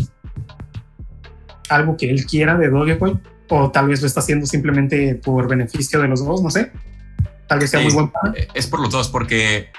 [1.69, 6.01] algo que él quiera de Dogecoin o tal vez lo está haciendo simplemente por beneficio
[6.01, 6.73] de los dos, no sé.
[7.47, 9.71] Tal vez sea muy buen eh, Es por los dos, porque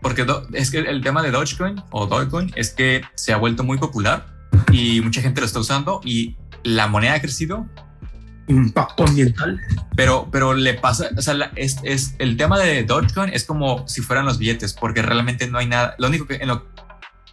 [0.00, 3.76] porque es que el tema de Dogecoin o Dogecoin es que se ha vuelto muy
[3.76, 4.26] popular
[4.72, 7.66] y mucha gente lo está usando y la moneda ha crecido.
[8.48, 9.60] Impacto ambiental.
[9.94, 14.00] Pero, pero le pasa, o sea, es, es, el tema de Dogecoin es como si
[14.00, 15.94] fueran los billetes, porque realmente no hay nada.
[15.98, 16.64] Lo único que en lo,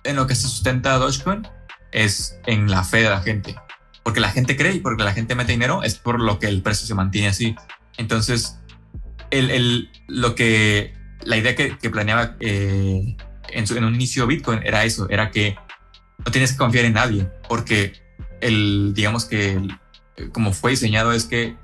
[0.04, 1.48] en lo que se sustenta Dogecoin
[1.92, 3.56] es en la fe de la gente.
[4.04, 6.62] Porque la gente cree y porque la gente mete dinero es por lo que el
[6.62, 7.56] precio se mantiene así.
[7.98, 8.60] Entonces,
[9.32, 10.94] el, el, lo que,
[11.24, 13.18] la idea que, planeaba eh,
[13.50, 15.58] en, su, en un inicio Bitcoin era eso, era que
[16.26, 17.94] no tienes que confiar en nadie, porque
[18.42, 19.60] el, digamos que
[20.32, 21.56] como fue diseñado es que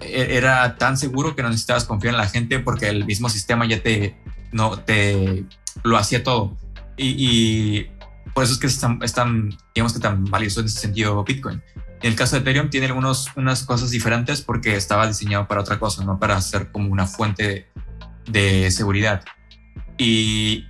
[0.00, 3.66] e, era tan seguro que no necesitabas confiar en la gente porque el mismo sistema
[3.66, 4.16] ya te,
[4.52, 5.44] no, te
[5.82, 6.56] lo hacía todo.
[6.96, 7.86] Y,
[8.34, 11.62] por eso es que es tan, digamos que tan valioso en ese sentido Bitcoin.
[12.02, 15.78] En el caso de Ethereum tiene algunas unas cosas diferentes porque estaba diseñado para otra
[15.78, 17.68] cosa, no para ser como una fuente
[18.26, 19.24] de, seguridad.
[19.96, 20.66] Y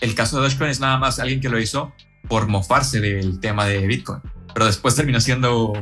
[0.00, 1.92] el caso de Dogecoin es nada más alguien que lo hizo
[2.28, 4.20] por mofarse del tema de Bitcoin,
[4.52, 5.72] pero después terminó siendo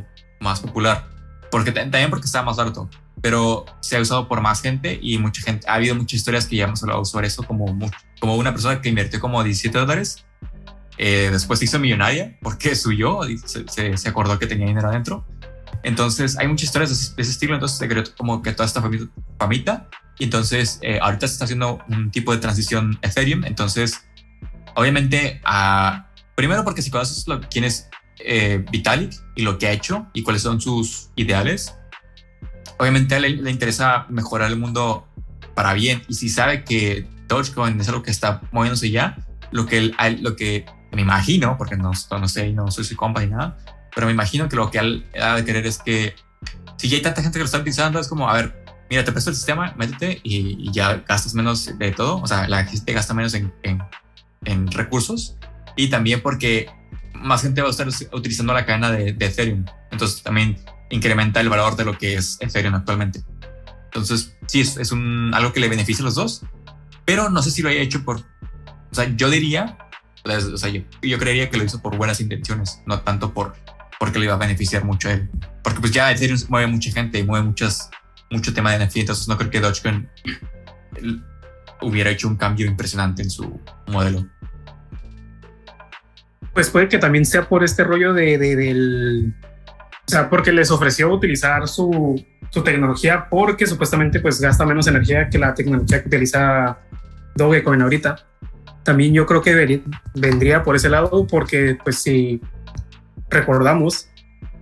[0.41, 1.09] más popular,
[1.51, 2.89] porque también porque estaba más barato,
[3.21, 6.57] pero se ha usado por más gente y mucha gente, ha habido muchas historias que
[6.57, 10.25] ya hemos hablado sobre eso como mucho como una persona que invirtió como 17 dólares,
[10.99, 15.27] eh, después se hizo millonaria porque suyo, se, se, acordó que tenía dinero adentro.
[15.83, 18.83] Entonces hay muchas historias de ese, estilo, entonces se creó como que toda esta
[19.39, 19.89] famita.
[20.18, 23.45] Y entonces eh, ahorita se está haciendo un tipo de transición Ethereum.
[23.47, 24.03] Entonces,
[24.75, 25.41] obviamente,
[26.35, 30.23] primero porque si conoces lo, quién es eh, Vitalik y lo que ha hecho y
[30.23, 31.75] cuáles son sus ideales,
[32.79, 35.09] obviamente a le interesa mejorar el mundo
[35.55, 36.03] para bien.
[36.09, 39.16] Y si sabe que Dogecoin es algo que está moviéndose ya.
[39.53, 43.28] Lo que, lo que me imagino, porque no, no sé no soy su compa ni
[43.28, 43.59] nada,
[43.95, 46.14] pero me imagino que lo que ha de querer es que
[46.76, 49.12] si ya hay tanta gente que lo está utilizando, es como, a ver, mira, te
[49.12, 52.22] presto el sistema, métete y, ya gastas menos de todo.
[52.22, 53.53] O sea, la gente gasta menos en,
[54.45, 55.37] en, recursos.
[55.76, 56.70] Y también porque
[57.14, 59.64] más gente va a estar utilizando la cadena de, de, Ethereum.
[59.91, 60.59] Entonces también
[60.91, 63.22] incrementa el valor de lo que es Ethereum actualmente.
[63.85, 66.43] Entonces, sí, es, es un, algo que le beneficia a los dos
[67.05, 69.78] pero no sé si lo haya hecho por, o sea, yo diría,
[70.24, 73.55] o sea, yo, creería que lo hizo por buenas intenciones, no tanto por
[73.98, 75.28] porque le iba a beneficiar mucho a él.
[75.62, 77.90] Porque pues ya Ethereum mueve mucha gente y mueve muchas,
[78.30, 80.09] mucho tema de NFT, entonces no creo que Dogecoin
[81.82, 84.26] hubiera hecho un cambio impresionante en su modelo.
[86.55, 89.34] Pues puede que también sea por este rollo de, de del...
[90.07, 95.30] O sea, porque les ofreció utilizar su, su tecnología porque supuestamente pues gasta menos energía
[95.30, 96.78] que la tecnología que utiliza
[97.36, 98.16] Dogecoin ahorita.
[98.82, 99.82] También yo creo que
[100.14, 102.40] vendría por ese lado porque pues si
[103.28, 104.09] recordamos,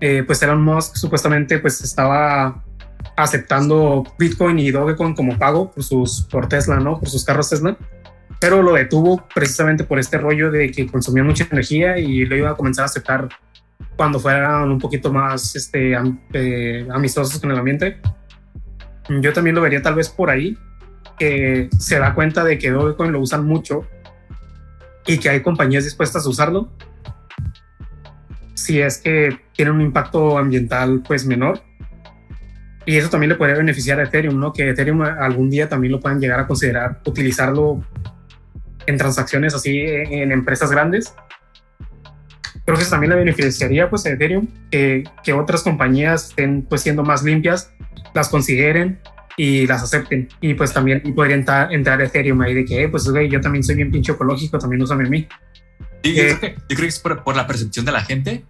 [0.01, 2.63] eh, pues Elon Musk supuestamente pues estaba
[3.17, 6.99] aceptando Bitcoin y Dogecoin como pago por sus por Tesla, ¿no?
[6.99, 7.77] Por sus carros Tesla,
[8.41, 12.51] pero lo detuvo precisamente por este rollo de que consumía mucha energía y lo iba
[12.51, 13.29] a comenzar a aceptar
[13.97, 15.97] cuando fueran un poquito más este,
[16.33, 18.01] eh, amistosos con el ambiente.
[19.09, 20.57] yo también lo vería tal vez por ahí,
[21.19, 23.87] que se da cuenta de que Dogecoin lo usan mucho
[25.07, 26.69] y que hay compañías dispuestas a usarlo.
[28.55, 31.61] Si es que tiene un impacto ambiental pues menor.
[32.87, 34.53] Y eso también le puede beneficiar a Ethereum, ¿no?
[34.53, 37.85] Que Ethereum algún día también lo puedan llegar a considerar utilizarlo
[38.87, 41.15] en transacciones así en empresas grandes.
[42.69, 46.83] Creo que eso también le beneficiaría pues a Ethereum que, que otras compañías estén pues
[46.83, 47.73] siendo más limpias,
[48.13, 49.01] las consideren
[49.39, 50.29] y las acepten.
[50.43, 53.65] Y pues también podría entrar, entrar Ethereum ahí de que, eh, pues güey, yo también
[53.65, 55.27] soy bien pinche ecológico, también úsame a mí.
[56.03, 58.45] yo, creo que, yo, creo que, es por, la percepción de la gente.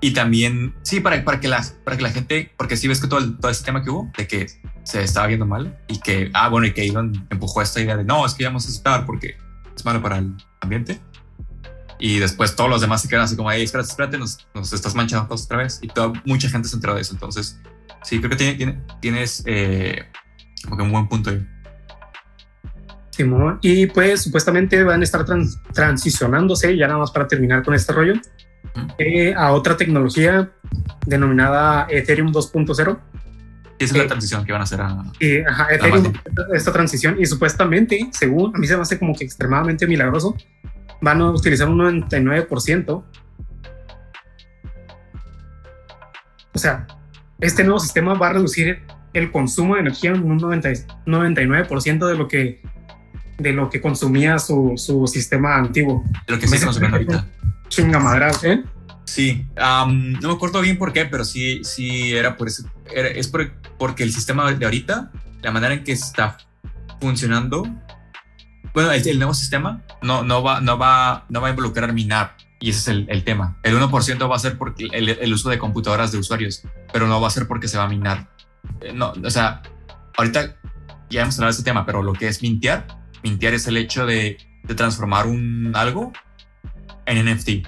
[0.00, 3.06] Y también, sí, para, para, que la, para que la gente, porque sí ves que
[3.06, 4.46] todo, el, todo ese tema que hubo, de que
[4.82, 8.04] se estaba viendo mal y que, ah, bueno, y que Elon empujó esta idea de,
[8.04, 9.36] no, es que ya vamos a aceptar porque
[9.76, 10.32] es malo para el
[10.62, 11.02] ambiente.
[12.04, 14.94] Y después todos los demás se quedan así como, hey, espérate, espérate, nos, nos estás
[14.94, 15.78] manchando todos otra vez.
[15.82, 17.14] Y toda, mucha gente se enteró de eso.
[17.14, 17.60] Entonces,
[18.02, 20.04] Sí, creo que tiene, tienes eh,
[20.64, 21.46] como que un buen punto ahí.
[23.10, 25.24] Simón, y pues supuestamente van a estar
[25.72, 28.14] transicionándose, ya nada más para terminar con este rollo,
[28.98, 30.50] eh, a otra tecnología
[31.06, 32.98] denominada Ethereum 2.0.
[33.78, 36.12] Esa es la eh, transición que van a hacer a, Ethereum,
[36.54, 40.34] esta transición, y supuestamente, según a mí se me hace como que extremadamente milagroso,
[41.02, 43.04] van a utilizar un 99%.
[46.54, 46.86] O sea,
[47.40, 48.82] este nuevo sistema va a reducir
[49.12, 52.62] el consumo de energía en un 99% de lo que
[53.38, 56.04] de lo que consumía su, su sistema antiguo.
[56.26, 57.26] De lo que se consume ahorita.
[57.68, 58.62] Chingamadras, ¿eh?
[59.04, 62.64] Sí, no me acuerdo bien por qué, pero sí, sí era por eso.
[62.94, 65.10] es porque el sistema de ahorita,
[65.42, 66.36] la manera en que está
[67.00, 67.66] funcionando,
[68.74, 72.36] bueno, el, nuevo sistema no, no, va, no, va, no va a involucrar minar.
[72.60, 73.58] Y ese es el, tema.
[73.64, 76.62] El 1% va a ser porque el, el, uso de computadoras de usuarios,
[76.92, 78.30] pero no va a ser porque se va a minar.
[78.80, 79.62] Eh, no, o sea,
[80.16, 80.56] ahorita
[81.10, 82.86] ya hemos hablado de este tema, pero lo que es mintear,
[83.24, 86.12] mintear es el hecho de, de transformar un algo
[87.06, 87.66] en NFT.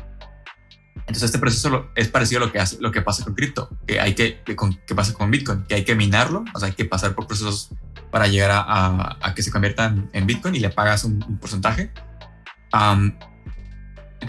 [1.07, 4.00] Entonces este proceso es parecido a lo que, hace, lo que pasa con cripto, que
[4.00, 7.14] hay que, que, pasa con Bitcoin, que hay que minarlo, o sea, hay que pasar
[7.14, 7.70] por procesos
[8.11, 11.92] para llegar a, a, que se conviertan en Bitcoin y le pagas un, porcentaje.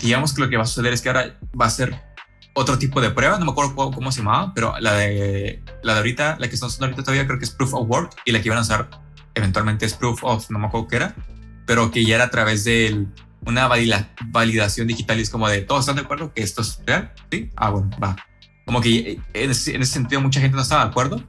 [0.02, 1.96] Digamos que lo que va a suceder es que ahora va a ser
[2.54, 6.00] otro tipo de prueba, no me acuerdo cómo, se llamaba, pero la de, la de
[6.00, 8.42] ahorita, la que estamos usando ahorita todavía creo que es Proof of Work y la
[8.42, 8.90] que iban a usar
[9.34, 11.16] eventualmente es Proof of, no me acuerdo qué era,
[11.66, 13.06] pero que ya era a través de
[13.46, 17.14] una validación digital y es como de, ¿todos están de acuerdo que esto es real?
[17.32, 18.16] Sí, ah, bueno, va.
[18.66, 21.24] Como que en ese, sentido mucha gente no estaba de acuerdo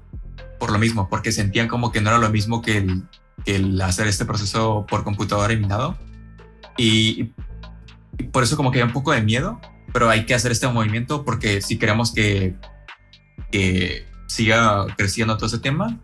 [0.58, 3.04] por lo mismo, porque sentían como que no era lo mismo que el,
[3.44, 5.98] que el hacer este proceso por computadora y minado.
[6.78, 7.32] Y
[8.32, 9.60] por eso como que hay un poco de miedo,
[9.92, 12.56] pero hay que hacer este movimiento porque si queremos que,
[13.52, 15.98] que siga creciendo todo ese tema,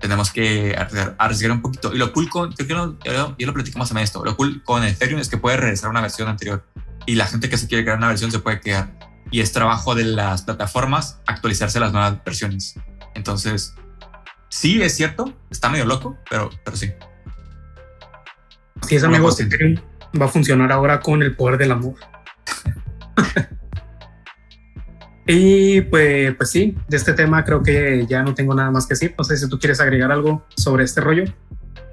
[0.00, 0.76] tenemos que
[1.18, 1.92] arriesgar un poquito.
[1.92, 2.98] Y lo cool con, creo que no,
[3.38, 6.00] yo, lo platicamos también esto, lo cool con Ethereum es que puede regresar a una
[6.00, 6.64] versión anterior
[7.06, 8.92] y la gente que se quiere crear una versión se puede quedar.
[9.30, 12.74] Y es trabajo de las plataformas actualizarse las nuevas versiones.
[13.14, 13.74] Entonces,
[14.48, 16.92] sí, es cierto, está medio loco, pero, pero sí.
[18.86, 19.76] Sí, es amigos, Ethereum
[20.20, 21.94] va a funcionar ahora con el poder del amor.
[25.26, 28.94] y pues, pues sí, de este tema creo que ya no tengo nada más que
[28.94, 29.14] decir.
[29.16, 31.24] No sé si tú quieres agregar algo sobre este rollo,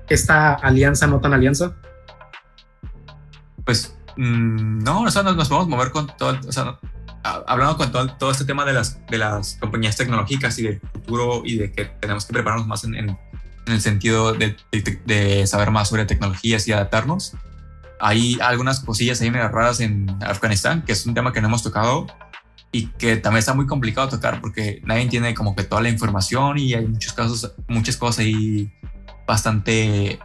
[0.09, 1.73] esta alianza, no tan alianza.
[3.63, 6.77] Pues mm, no, o sea, nos, podemos mover con todo, o sea,
[7.23, 11.57] hablando con todo, este tema de las, de las compañías tecnológicas y del futuro y
[11.57, 13.17] de que tenemos que prepararnos más en, en,
[13.67, 14.57] el sentido de,
[15.05, 17.35] de, saber más sobre tecnologías y adaptarnos
[18.01, 21.61] hay algunas cosillas ahí medio raras en Afganistán, que es un tema que no hemos
[21.61, 22.07] tocado
[22.71, 26.57] y que también está muy complicado tocar porque nadie tiene como que toda la información
[26.57, 28.71] y hay muchos casos, muchas cosas ahí
[29.27, 30.19] bastante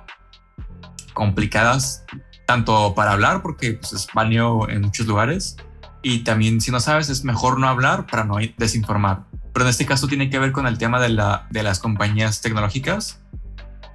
[1.13, 2.05] complicadas,
[2.47, 5.57] tanto para hablar porque pues, es válido en muchos lugares
[6.03, 9.25] y también si no sabes es mejor no hablar para no desinformar.
[9.53, 12.43] Pero en este caso tiene que ver con el tema de, la, de las compañías
[12.43, 13.21] tecnológicas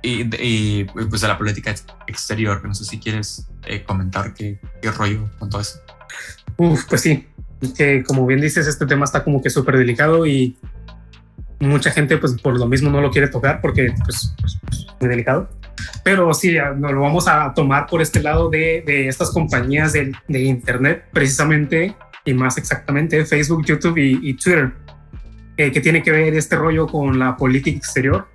[0.02, 1.74] y, pues de la política
[2.08, 2.66] exterior.
[2.66, 5.80] No sé si quieres eh, comentar qué, qué, rollo con todo eso.
[6.58, 7.28] Uf, pues sí,
[7.70, 10.58] que como bien dices, este tema está como que súper delicado y
[11.60, 15.10] mucha gente pues por lo mismo no lo quiere tocar porque pues, pues, pues muy
[15.10, 15.50] delicado.
[16.04, 20.12] Pero sí, nos lo vamos a tomar por este lado de, de estas compañías de,
[20.28, 21.96] de, Internet, precisamente
[22.26, 24.74] y más exactamente Facebook, YouTube y, y Twitter
[25.58, 28.28] eh, que tiene que ver este rollo con la política exterior,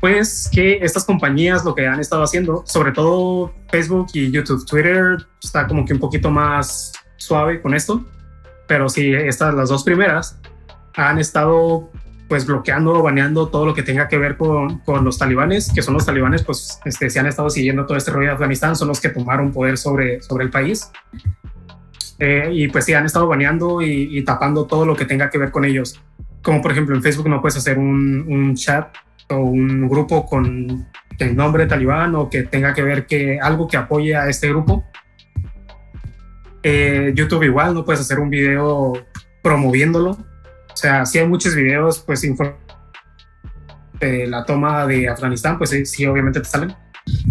[0.00, 5.18] pues que estas compañías lo que han estado haciendo, sobre todo Facebook y YouTube, Twitter
[5.40, 8.04] está como que un poquito más suave con esto,
[8.72, 10.40] pero sí, estas las dos primeras
[10.94, 11.90] han estado
[12.26, 15.82] pues bloqueando o baneando todo lo que tenga que ver con, con, los talibanes, que
[15.82, 18.88] son los talibanes, pues este, se han estado siguiendo todo este rollo de Afganistán, son
[18.88, 20.90] los que tomaron poder sobre, sobre el país.
[22.18, 25.50] Eh, y pues sí, han estado baneando y, tapando todo lo que tenga que ver
[25.50, 26.00] con ellos.
[26.40, 28.88] Como por ejemplo en Facebook no puedes hacer un, un chat
[29.28, 30.86] o un grupo con
[31.18, 34.82] el nombre talibán o que tenga que ver que algo que apoye a este grupo.
[36.62, 38.92] Eh, YouTube igual, no puedes hacer un video
[39.42, 40.16] promoviéndolo
[40.72, 42.22] o sea, si hay muchos videos, pues,
[44.00, 46.74] de la toma de Afganistán, pues sí, obviamente te salen.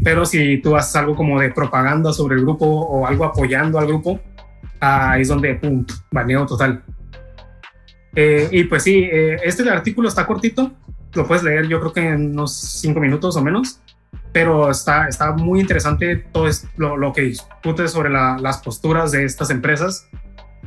[0.04, 3.88] Pero si tú haces algo como de propaganda sobre el grupo o algo apoyando al
[3.88, 4.20] grupo,
[4.80, 6.84] ahí es donde, pum, baneo total.
[8.16, 10.74] Eh, y pues sí, eh, este artículo está cortito,
[11.14, 13.82] lo puedes leer yo creo que en unos cinco minutos o menos,
[14.32, 16.48] pero está, está muy interesante todo
[16.78, 20.10] lo, que discute sobre las posturas de estas empresas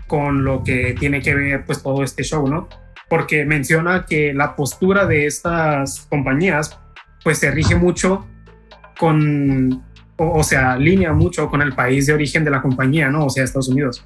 [0.07, 2.69] con lo que tiene que ver pues todo este show, ¿no?
[3.09, 6.79] Porque menciona que la postura de estas compañías
[7.23, 8.27] pues se rige mucho
[8.99, 9.83] con,
[10.17, 13.27] o, se alinea mucho con el país de origen de la compañía, ¿no?
[13.27, 14.05] O sea, Estados Unidos.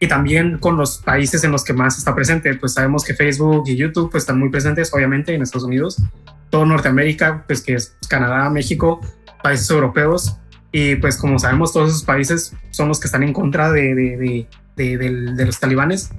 [0.00, 3.64] Y también con los países en los que más está presente, pues sabemos que Facebook
[3.66, 6.02] y YouTube pues están muy presentes, obviamente, en Estados Unidos.
[6.48, 9.00] Todo Norteamérica, pues que es Canadá, México,
[9.42, 10.40] países europeos,
[10.72, 14.96] y pues como sabemos, todos esos países son los que están en contra de, de,
[14.96, 16.10] de, los talibanes.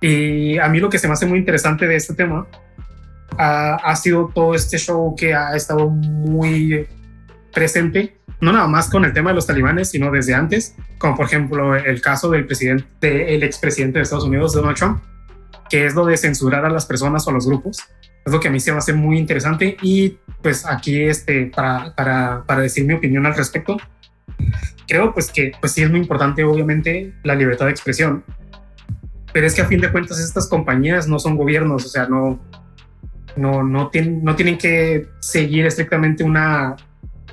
[0.00, 2.46] Y a mí lo que se me hace muy interesante de este tema
[3.38, 6.86] ha, sido todo este show que ha estado muy
[7.52, 11.26] presente, no nada más con el tema de los talibanes, sino desde antes, como por
[11.26, 15.02] ejemplo el caso del presidente, el expresidente de Estados Unidos, Donald Trump,
[15.70, 17.78] que es lo de censurar a las personas o a los grupos.
[18.24, 21.94] Es lo que a mí se me hace muy interesante y pues aquí este, para,
[21.94, 23.76] para, para decir mi opinión al respecto,
[24.86, 28.24] creo pues que pues sí es muy importante obviamente la libertad de expresión,
[29.32, 32.40] pero es que a fin de cuentas estas compañías no son gobiernos, o sea, no,
[33.36, 36.76] no, no, tienen, no tienen que seguir estrictamente una,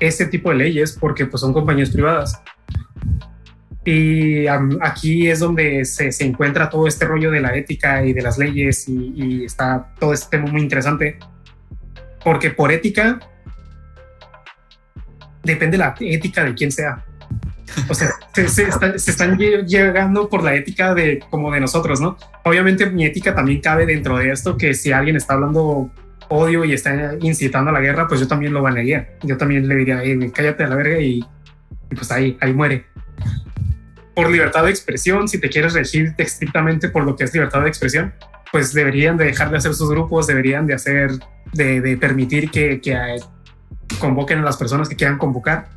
[0.00, 2.40] este tipo de leyes porque pues son compañías privadas.
[3.84, 4.46] Y
[4.80, 8.38] aquí es donde se, se, encuentra todo este rollo de la ética y de las
[8.38, 11.18] leyes y, está todo este tema muy interesante.
[12.24, 13.20] Porque por ética,
[15.42, 17.04] depende la ética de quién sea.
[17.88, 22.16] O sea, se, están llegando por la ética de como de nosotros, ¿no?
[22.44, 25.90] Obviamente mi ética también cabe dentro de esto, que si alguien está hablando
[26.28, 29.16] odio y está incitando a la guerra, pues yo también lo banearía.
[29.22, 30.02] Yo también le diría,
[30.32, 31.20] cállate a la verga y,
[31.90, 32.86] y pues ahí, ahí muere
[34.14, 37.68] por libertad de expresión, si te quieres regir estrictamente por lo que es libertad de
[37.68, 38.14] expresión,
[38.52, 41.10] pues deberían de dejar de hacer sus grupos, deberían de hacer,
[41.52, 42.96] de, permitir que, que,
[43.98, 45.68] convoquen a las personas que quieran convocar.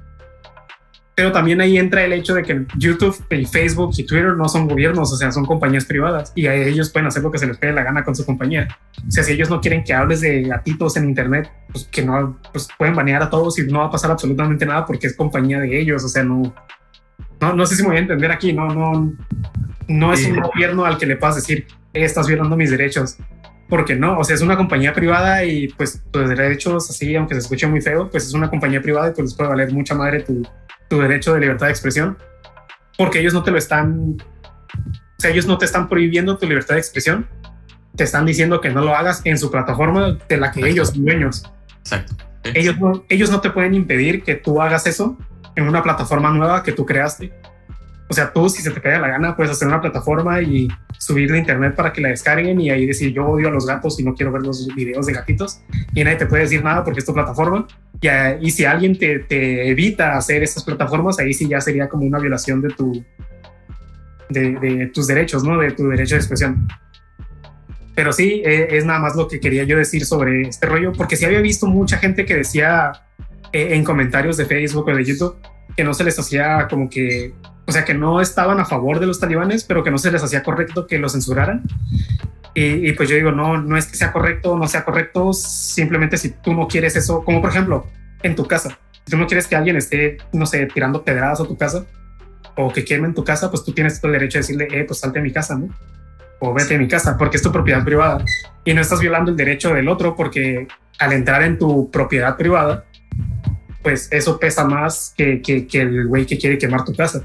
[1.18, 4.68] Pero también ahí entra el hecho de que YouTube y Facebook y Twitter no son
[4.68, 7.74] gobiernos, o sea, son compañías privadas y ellos pueden hacer lo que se les pegue
[7.74, 8.68] la gana con su compañía.
[9.00, 12.38] O sea, si ellos no quieren que hables de gatitos en Internet, pues que no,
[12.54, 15.60] pues pueden banear a todos y no va a pasar absolutamente nada porque es compañía
[15.60, 16.54] de ellos, o sea, no,
[17.42, 19.12] no, no sé si me voy a entender aquí, no, no,
[19.88, 21.66] no es un gobierno al que le puedas decir,
[21.96, 23.18] eh, estás violando mis derechos,
[23.70, 27.40] porque no, o sea, es una compañía privada y pues tus derechos, así, aunque se
[27.40, 30.22] escuche muy feo, pues es una compañía privada y pues les puede valer mucha madre
[30.22, 30.44] tu,
[30.90, 32.18] tu derecho de libertad de expresión,
[32.98, 36.76] porque ellos no te lo están, o sea, ellos no te están prohibiendo tu libertad
[36.76, 37.28] de expresión,
[37.96, 41.04] te están diciendo que no lo hagas en su plataforma de la que ellos son
[41.04, 41.52] dueños.
[41.80, 42.16] Exacto.
[42.44, 45.18] Ellos no, ellos no te pueden impedir que tú hagas eso
[45.56, 47.34] en una plataforma nueva que tú creaste.
[48.10, 51.32] O sea, tú, si se te cae la gana, puedes hacer una plataforma y subir
[51.32, 54.04] de internet para que la descarguen y ahí decir yo odio a los gatos y
[54.04, 55.62] no quiero ver los videos de gatitos
[55.94, 57.68] y nadie te puede decir nada porque es tu plataforma.
[58.42, 62.20] Y, si alguien te, te, evita hacer esas plataformas, ahí sí ya sería como una
[62.20, 63.04] violación de tu
[64.30, 65.58] de, de tus derechos, ¿no?
[65.58, 66.68] De tu derecho de expresión.
[67.96, 71.16] Pero sí, eh, es nada más lo que quería yo decir sobre este rollo, porque
[71.16, 72.92] sí había visto mucha gente que decía
[73.52, 75.36] eh, en comentarios de Facebook o de YouTube
[75.76, 77.34] que no se les hacía como que,
[77.66, 80.24] o sea, que no estaban a favor de los talibanes, pero que no se les
[80.24, 81.64] hacía correcto que lo censuraran.
[82.60, 86.18] Y, pues yo digo, no, no es que sea correcto o no sea correcto, simplemente
[86.18, 87.86] si tú no quieres eso, como por ejemplo,
[88.24, 91.44] en tu casa, si tú no quieres que alguien esté, no sé, tirando pedradas a
[91.44, 91.86] tu casa
[92.56, 94.86] o que queme en tu casa, pues tú tienes todo el derecho de decirle, eh,
[94.86, 95.70] pues salte de mi casa, ¿no?
[96.40, 98.26] O vete de mi casa, porque es tu propiedad privada.
[98.66, 102.86] Y no estás violando el derecho del otro, porque al entrar en tu propiedad privada,
[103.84, 107.22] pues eso pesa más que, que, el güey que quiere quemar tu casa.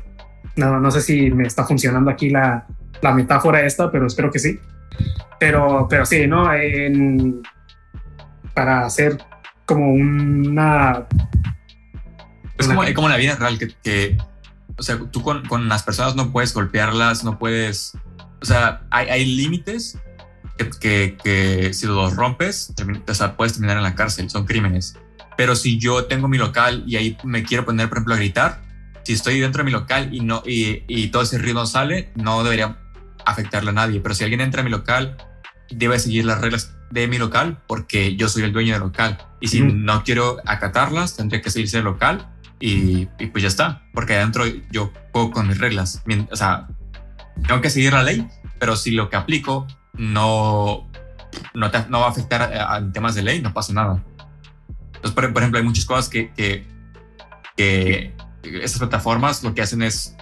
[0.56, 2.66] No, no sé si me está funcionando aquí la,
[3.00, 4.60] la metáfora esta, pero espero que sí.
[5.38, 6.48] Pero, pero sí, ¿no?
[8.54, 9.18] para hacer
[9.64, 11.06] como una...
[12.58, 14.18] Es como, como la vida real, que, que,
[14.76, 17.94] o sea, tú con, con, las personas no puedes golpearlas, no puedes...
[18.40, 19.98] O sea, hay, hay límites
[20.80, 22.72] que, que, si los rompes,
[23.08, 24.96] o sea, puedes terminar en la cárcel, son crímenes.
[25.36, 28.62] Pero si yo tengo mi local y ahí me quiero poner, por ejemplo, a gritar,
[29.04, 32.44] si estoy dentro de mi local y, no, y, y todo ese ruido sale, no
[32.44, 32.81] debería
[33.26, 34.00] afectarle a nadie.
[34.00, 35.16] Pero si alguien entra a mi local,
[35.70, 39.18] debe seguir las reglas de mi local porque yo soy el dueño del local.
[39.40, 42.28] Y si no quiero acatarlas, tendría que salirse del local
[42.60, 43.82] y, pues ya está.
[43.92, 46.02] Porque adentro yo juego con mis reglas.
[46.30, 46.68] O sea,
[47.46, 48.26] tengo que seguir la ley,
[48.58, 50.88] pero si lo que aplico no,
[51.54, 54.04] no, no va a afectar a, temas de ley, no pasa nada.
[54.86, 56.64] Entonces, por, ejemplo, hay muchas cosas que, que,
[57.56, 58.14] que
[58.44, 60.14] estas plataformas lo que hacen es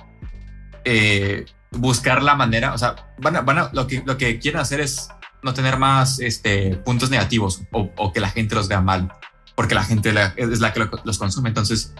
[0.84, 5.08] eh, buscar la manera, o sea, van van lo, que, lo que quieren hacer es
[5.42, 9.12] no tener más este, puntos negativos o, que la gente los vea mal,
[9.54, 11.48] porque la gente es la que los consume.
[11.48, 11.94] Entonces,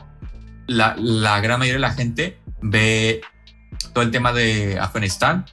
[0.67, 3.23] la, la, gran mayoría de la gente ve
[3.93, 5.47] todo el tema de Afganistán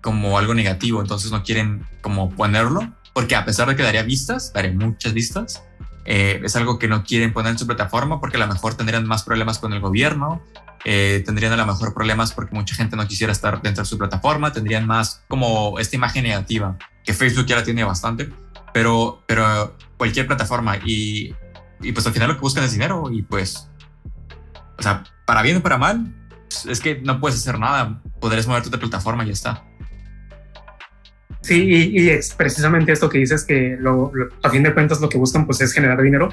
[0.00, 4.52] como algo negativo, entonces no quieren como ponerlo, porque a pesar de que daría vistas,
[4.52, 5.62] daría muchas vistas,
[6.10, 9.06] eh, es algo que no quieren poner en su plataforma porque a lo mejor tendrían
[9.06, 10.42] más problemas con el gobierno
[10.84, 13.98] eh, tendrían a lo mejor problemas porque mucha gente no quisiera estar dentro de su
[13.98, 18.30] plataforma, tendrían más como esta imagen negativa, que Facebook ya la tiene bastante,
[18.72, 21.34] pero, pero cualquier plataforma y,
[21.80, 23.68] y pues al final lo que buscan es dinero y pues,
[24.78, 26.14] o sea, para bien o para mal,
[26.66, 29.64] es que no puedes hacer nada, podrías moverte de plataforma y ya está.
[31.48, 33.78] Sí, y, es precisamente esto que dices que
[34.42, 36.28] a fin de cuentas lo que buscan pues es generar dinero.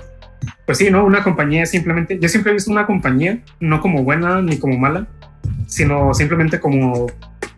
[0.66, 1.06] Pues sí, ¿no?
[1.06, 5.08] Una compañía simplemente, yo siempre he visto una compañía no como buena ni como mala,
[5.68, 7.08] sino simplemente como,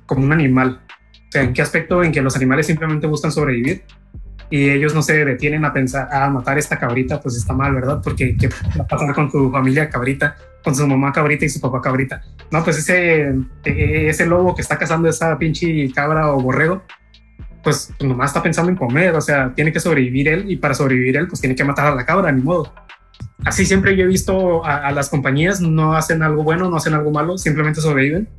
[0.06, 0.82] como un animal.
[1.30, 2.04] O sea, ¿en qué aspecto?
[2.04, 3.82] En que los animales simplemente buscan sobrevivir
[4.52, 8.02] y ellos no se detienen a pensar, a matar esta cabrita, pues está mal, ¿verdad?
[8.04, 11.60] Porque ¿qué va a pasar con tu familia cabrita, con su mamá cabrita y su
[11.60, 12.22] papá cabrita?
[12.52, 13.34] No, pues ese,
[13.66, 16.84] e, ese lobo que está cazando esa pinche cabra o borrego,
[17.68, 21.18] pues nomás está pensando en comer, o sea, tiene que sobrevivir él y para sobrevivir
[21.18, 22.74] él, pues tiene que matar a la cabra, ni modo.
[23.44, 27.12] Así siempre yo he visto a, las compañías, no hacen algo bueno, no hacen algo
[27.12, 28.30] malo, simplemente sobreviven.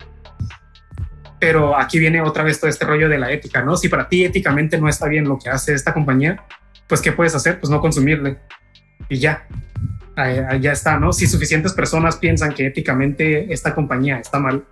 [1.38, 3.76] Pero aquí viene otra vez todo este rollo de la ética, ¿no?
[3.76, 6.42] Si para ti éticamente no está bien lo que hace esta compañía,
[6.86, 7.60] pues ¿qué puedes hacer?
[7.60, 8.38] Pues no consumirle.
[9.10, 9.46] Y ya,
[10.58, 11.12] ya está, ¿no?
[11.12, 14.64] Si suficientes personas piensan que éticamente esta compañía está mal,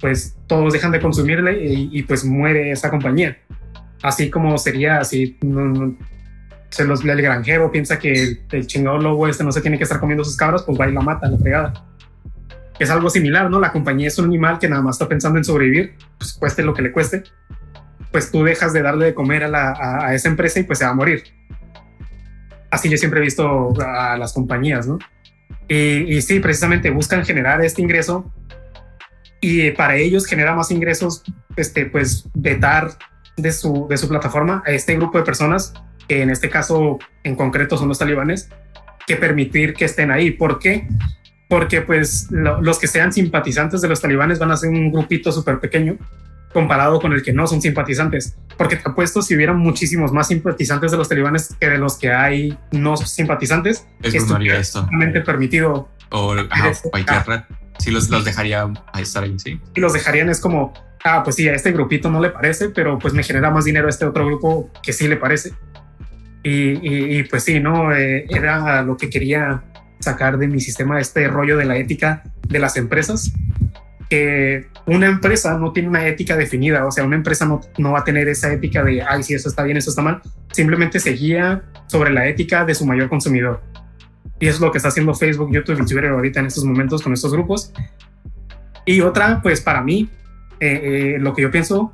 [0.00, 3.38] pues todos dejan de consumirle y, y pues muere esa compañía
[4.02, 5.38] así como sería así
[6.70, 10.00] se los el granjero piensa que el, chingado lobo este no se tiene que estar
[10.00, 11.84] comiendo sus cabras pues va y la mata la pegada.
[12.78, 15.44] Es algo similar no la compañía es un animal que nada más está pensando en
[15.44, 17.24] sobrevivir pues cueste lo que le cueste
[18.12, 20.92] pues tú dejas de darle de comer a, la, esa empresa y pues se va
[20.92, 21.24] a morir.
[22.70, 24.98] Así yo siempre he visto a las compañías no
[25.68, 28.32] y, y sí precisamente buscan generar este ingreso
[29.40, 31.22] y para ellos genera más ingresos
[31.56, 32.90] este pues vetar
[33.38, 35.72] de su, de su plataforma a este grupo de personas,
[36.08, 38.50] que en este caso en concreto son los talibanes,
[39.06, 40.32] que permitir que estén ahí.
[40.32, 40.86] ¿Por qué?
[41.48, 45.60] Porque pues los que sean simpatizantes de los talibanes van a ser un grupito súper
[45.60, 45.96] pequeño
[46.52, 48.36] comparado con el que no son simpatizantes.
[48.56, 52.12] Porque te apuesto, si hubiera muchísimos más simpatizantes de los talibanes que de los que
[52.12, 54.88] hay no simpatizantes, es esto.
[55.24, 55.88] permitido.
[56.10, 56.34] O
[56.90, 57.40] cualquier red.
[57.78, 58.68] Sí, los, los dejaría
[58.98, 59.60] estar ahí, sí.
[59.74, 60.72] Y los dejarían es como,
[61.04, 63.86] ah, pues sí, a este grupito no le parece, pero pues me genera más dinero
[63.86, 65.52] a este otro grupo que sí le parece.
[66.42, 67.94] Y, pues sí, ¿no?
[67.94, 69.64] Eh, era lo que quería
[69.98, 73.32] sacar de mi sistema, este rollo de la ética de las empresas,
[74.08, 78.00] que una empresa no tiene una ética definida, o sea, una empresa no, no va
[78.00, 81.10] a tener esa ética de, ay, si eso está bien, eso está mal, simplemente se
[81.10, 83.60] guía sobre la ética de su mayor consumidor.
[84.40, 87.12] Y es lo que está haciendo Facebook, YouTube y Twitter ahorita en estos momentos con
[87.12, 87.72] estos grupos.
[88.86, 90.08] Y otra, pues para mí,
[90.60, 91.92] eh, eh, lo que yo pienso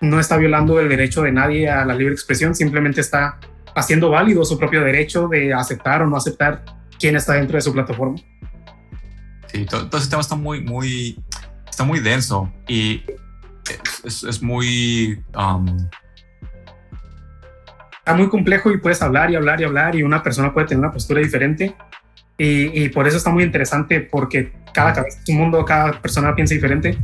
[0.00, 3.38] no está violando el derecho de nadie a la libre expresión, simplemente está
[3.74, 6.64] haciendo válido su propio derecho de aceptar o no aceptar
[6.98, 8.16] quién está dentro de su plataforma.
[9.46, 11.22] Sí, todo, ese tema está muy, muy,
[11.68, 13.02] está muy denso y
[14.04, 15.22] es, muy...
[15.36, 15.88] Um,
[17.98, 20.84] está muy complejo y puedes hablar y hablar y hablar y una persona puede tener
[20.84, 21.74] una postura diferente
[22.42, 26.54] y, por eso está muy interesante porque cada cabeza es un mundo, cada persona piensa
[26.54, 26.98] diferente.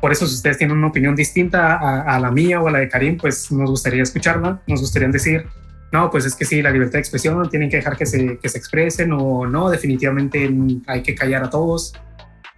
[0.00, 2.88] Por eso si ustedes tienen una opinión distinta a, la mía o a la de
[2.88, 5.46] Karim, pues nos gustaría escucharla, nos gustaría decir,
[5.92, 8.48] no, pues es que sí, la libertad de expresión, tienen que dejar que se, que
[8.48, 10.50] se expresen o no, definitivamente
[10.86, 11.94] hay que callar a todos,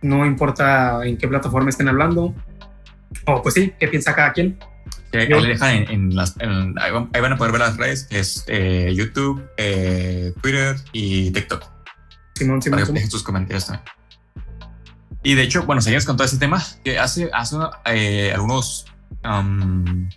[0.02, 2.34] no importa en qué plataforma estén hablando.
[3.26, 4.58] O pues sí, ¿qué piensa cada quien?
[5.18, 10.32] ahí, dejan en, las, ahí van a poder ver las redes, es eh, YouTube, eh,
[10.42, 11.64] Twitter y TikTok.
[12.34, 12.80] Simón, Simón.
[12.80, 13.84] Para dejen sus comentarios también.
[15.24, 17.56] Y de hecho, bueno, seguimos con todo ese tema, que hace, hace
[17.86, 18.84] eh, algunos,
[19.24, 20.08] um,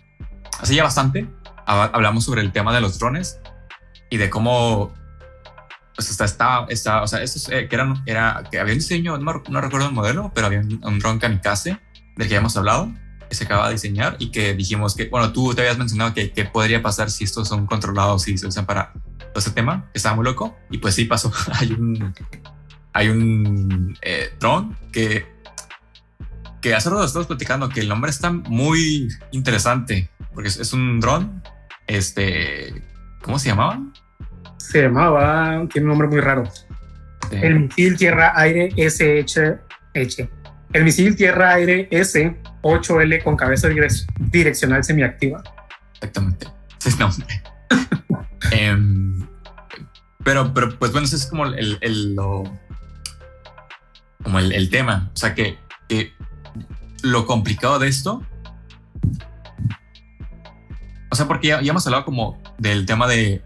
[0.60, 1.26] hace ya bastante
[1.68, 3.40] hablamos sobre el tema de los drones
[4.10, 4.92] y de cómo
[5.94, 9.18] pues está, está, está, o sea, eso eh, que, era, era, que había un diseño,
[9.18, 11.78] no, no, recuerdo el modelo, pero había un, un dron kamikaze
[12.16, 12.92] del que habíamos hablado,
[13.28, 16.30] que se acaba de diseñar y que dijimos que, bueno, tú te habías mencionado que,
[16.30, 18.92] que podría pasar si estos son controlados y se usan para
[19.34, 22.14] ese tema, que estaba muy loco, y pues sí pasó, hay un,
[22.98, 25.24] hay un eh, dron que,
[26.60, 30.98] que hace rato estamos platicando que el nombre está muy interesante, porque es, es un
[30.98, 31.42] dron,
[31.86, 32.82] este,
[33.22, 33.80] ¿cómo se llamaba?
[34.58, 36.44] se llamaba, tiene un nombre muy raro.
[37.30, 39.58] El misil tierra-aire SH.
[40.72, 43.68] El misil tierra-aire S-8L con cabeza
[44.18, 45.42] direccional semiactiva.
[45.94, 46.48] Exactamente.
[46.98, 47.10] No.
[48.50, 49.26] Em,
[50.24, 52.44] pero, pero, pues bueno, ese es como el, el lo,
[54.22, 55.10] como el, tema.
[55.14, 55.58] O sea, que,
[57.02, 58.22] lo complicado de esto
[61.10, 63.40] o sea, porque ya, ya, hemos hablado como del tema de,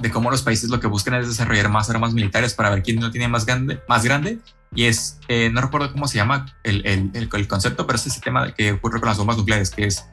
[0.00, 3.00] de cómo los países lo que buscan es desarrollar más armas militares para ver quién
[3.00, 4.38] lo tiene más grande, más grande.
[4.74, 8.20] Y es, eh, no recuerdo cómo se llama el, el, el, concepto, pero es ese
[8.20, 10.06] tema que ocurre con las bombas nucleares, que es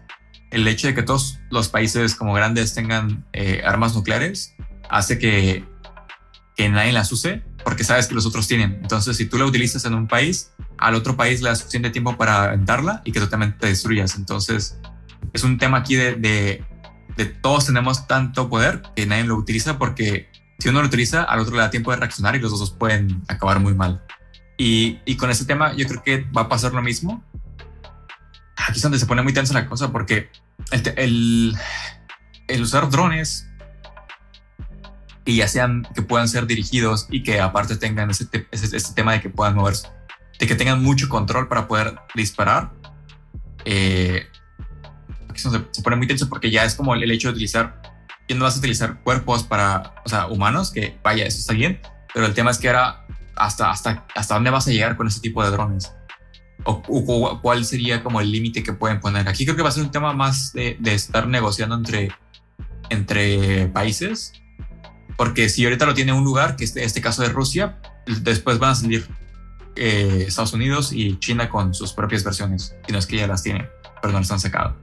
[0.51, 4.55] el hecho de que todos los países como grandes tengan eh, armas nucleares,
[4.89, 5.63] hace que,
[6.55, 8.79] que nadie las use porque sabes que los otros tienen.
[8.81, 12.15] Entonces, si tú la utilizas en un país, al otro país le da suficiente tiempo
[12.15, 14.15] para aventarla y que totalmente te destruyas.
[14.15, 14.79] Entonces,
[15.33, 16.63] es un tema aquí de, de
[17.17, 20.29] de todos tenemos tanto poder que nadie lo utiliza porque
[20.59, 23.21] si uno lo utiliza, al otro le da tiempo de reaccionar y los dos pueden
[23.27, 24.01] acabar muy mal.
[24.57, 27.21] Y, y con este tema yo creo que va a pasar lo mismo.
[28.55, 30.29] Aquí es donde se pone muy tensa la cosa porque
[30.71, 31.57] el, el,
[32.47, 33.46] el usar drones
[35.27, 39.11] y ya sean que puedan ser dirigidos y que aparte tengan ese, ese, ese tema
[39.11, 39.89] de que puedan moverse,
[40.39, 42.71] de que tengan mucho control para poder disparar,
[43.65, 44.25] eh,
[45.35, 47.81] se, pone muy tenso porque ya es como el, hecho de utilizar,
[48.25, 51.81] que no vas a utilizar cuerpos para, o sea, humanos, que vaya, eso está bien,
[52.13, 53.05] pero el tema es que ahora,
[53.35, 55.93] hasta, hasta, hasta dónde vas a llegar con ese tipo de drones.
[56.63, 59.27] O, cuál sería como el límite que pueden poner.
[59.27, 62.11] Aquí creo que va a ser un tema más de, de estar negociando entre,
[62.89, 64.33] entre países,
[65.17, 67.79] porque si ahorita lo tiene un lugar, que es este, este caso de Rusia,
[68.21, 69.07] después van a salir
[69.75, 73.43] eh, Estados Unidos y China con sus propias versiones, si no es que ya las
[73.43, 73.67] tienen,
[74.01, 74.75] pero no las han sacado.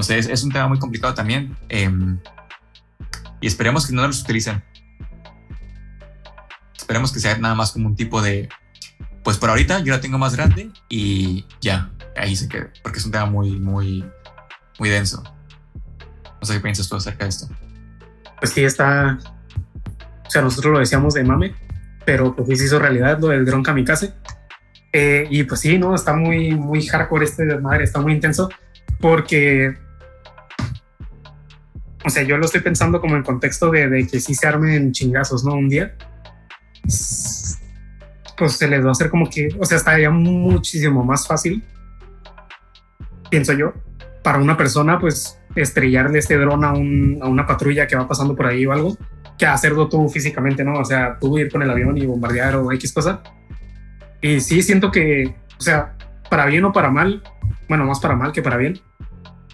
[0.00, 1.56] Sea, es, un tema muy complicado también.
[1.68, 2.20] Em,
[3.40, 4.62] y esperemos que no los utilicen.
[6.76, 8.48] Esperemos que sea nada más como un tipo de,
[9.22, 13.04] pues por ahorita yo la tengo más grande y ya, ahí se queda, porque es
[13.04, 14.04] un tema muy, muy,
[14.78, 15.22] muy denso.
[16.40, 17.48] No sé qué piensas tú acerca de esto.
[18.40, 19.18] Pues sí, está,
[20.28, 21.54] o sea, nosotros lo decíamos de mame,
[22.04, 24.12] pero pues se hizo realidad lo del dron kamikaze.
[24.92, 28.48] Eh, y pues sí, no, está muy, muy hardcore este de madre, está muy intenso,
[29.00, 29.74] porque
[32.04, 35.44] o sea, yo lo estoy pensando como en contexto de, que si se armen chingazos,
[35.44, 35.54] ¿no?
[35.54, 35.94] Un día,
[38.38, 41.62] pues se les va a hacer como que, o sea, estaría muchísimo más fácil,
[43.30, 43.74] pienso yo,
[44.22, 48.64] para una persona, pues estrellarle este dron a, una patrulla que va pasando por ahí
[48.64, 48.96] o algo,
[49.38, 50.80] que hacerlo tú físicamente, ¿no?
[50.80, 53.22] O sea, tú ir con el avión y bombardear o X cosa.
[54.20, 55.94] Y sí, siento que, o sea,
[56.28, 57.22] para bien o para mal,
[57.68, 58.80] bueno, más para mal que para bien,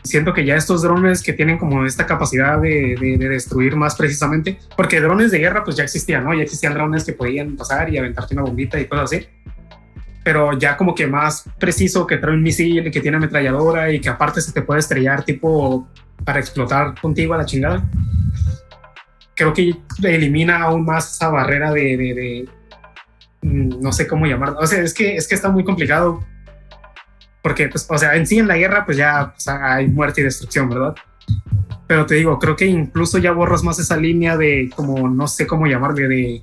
[0.05, 5.01] siento que ya estos drones que tienen como esta capacidad de, destruir más precisamente, porque
[5.01, 6.35] drones de guerra pues ya existían, ¿no?
[6.35, 9.27] Ya existían drones que podían pasar y aventarte una bombita y cosas así.
[10.23, 14.09] Pero ya como que más preciso, que trae un misil, que tiene ametralladora y que
[14.09, 15.87] aparte se te puede estrellar tipo
[16.25, 17.85] para explotar contigo a la chingada.
[19.35, 22.49] Creo que elimina aún más esa barrera de, de
[23.43, 24.59] mm, no sé cómo llamarlo.
[24.61, 26.25] O sea, es que, es que está muy complicado
[27.45, 30.71] porque, pues, o sea, en sí en la guerra, pues ya hay muerte y destrucción,
[30.71, 30.95] ¿verdad?
[31.87, 35.47] Pero te digo, creo que incluso ya borras más esa línea de, como, no sé
[35.47, 36.43] cómo llamarle, de,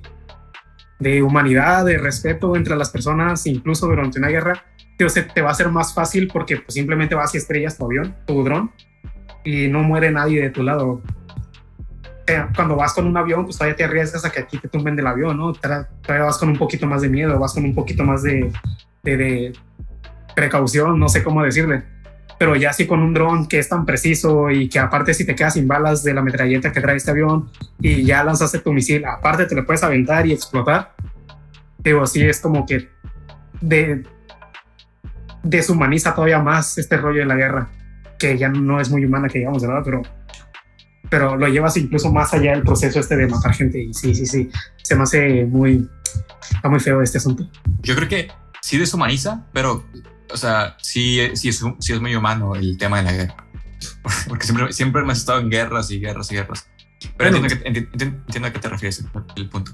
[1.00, 4.64] de humanidad, de respeto entre las personas, incluso durante una guerra,
[4.96, 8.14] que te va a ser más fácil porque pues, simplemente vas y estrellas tu avión,
[8.24, 8.70] tu dron,
[9.44, 11.02] y no muere nadie de tu lado.
[12.54, 15.06] Cuando vas con un avión, pues todavía te arriesgas a que aquí te tumben del
[15.06, 15.52] avión, ¿no?
[15.52, 18.52] Todavía vas con un poquito más de miedo, vas con un poquito más de,
[19.02, 19.52] de
[20.34, 21.82] precaución, no sé cómo decirle.
[22.38, 25.34] Pero ya sí con un dron que es tan preciso y que aparte si te
[25.34, 27.50] quedas sin balas de la metralleta que trae este avión
[27.80, 30.94] y ya lanzaste tu misil, aparte te lo puedes aventar y explotar.
[31.78, 32.88] Digo, sí es como que
[33.60, 34.04] de,
[35.42, 37.68] deshumaniza todavía más este rollo de la guerra,
[38.18, 39.82] que ya no es muy humana que digamos, ¿verdad?
[39.84, 40.02] Pero,
[41.12, 44.24] pero lo llevas incluso más allá del proceso este de matar gente y sí, sí,
[44.24, 44.50] sí,
[44.82, 45.86] se me hace muy,
[46.50, 47.46] está muy feo este asunto.
[47.82, 48.32] Yo creo que
[48.62, 49.84] sí deshumaniza, pero
[50.32, 53.36] o sea, sí, sí, es, sí es muy humano el tema de la guerra.
[54.26, 56.66] Porque siempre, siempre hemos estado en guerras y guerras y guerras.
[57.18, 59.04] Pero entiendo, que, entiendo, a qué te refieres,
[59.36, 59.72] el punto.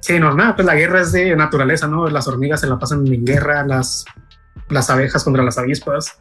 [0.00, 2.08] Sí, no, nada, pues la guerra es de naturaleza, ¿no?
[2.08, 4.06] Las hormigas se la pasan en guerra, las,
[4.70, 6.20] las abejas contra las avispas.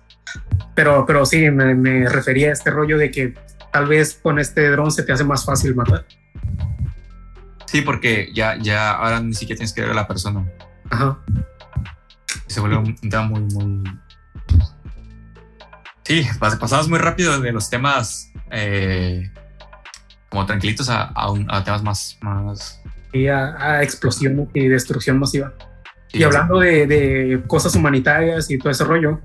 [0.75, 3.35] Pero, pero sí, me, me refería a este rollo de que
[3.73, 6.05] tal vez con este dron se te hace más fácil matar.
[7.65, 10.47] Sí, porque ya, ya ahora ni siquiera tienes que ver a la persona.
[10.91, 11.17] Ajá.
[12.45, 13.83] Se vuelve un tema muy, muy.
[16.03, 19.31] Sí, pasamos muy rápido de los temas eh,
[20.29, 22.17] como tranquilitos a, a, temas más.
[22.21, 22.81] más...
[23.11, 25.53] Y a, explosión y destrucción masiva.
[26.11, 29.19] y hablando de, de, cosas humanitarias y todo ese rollo,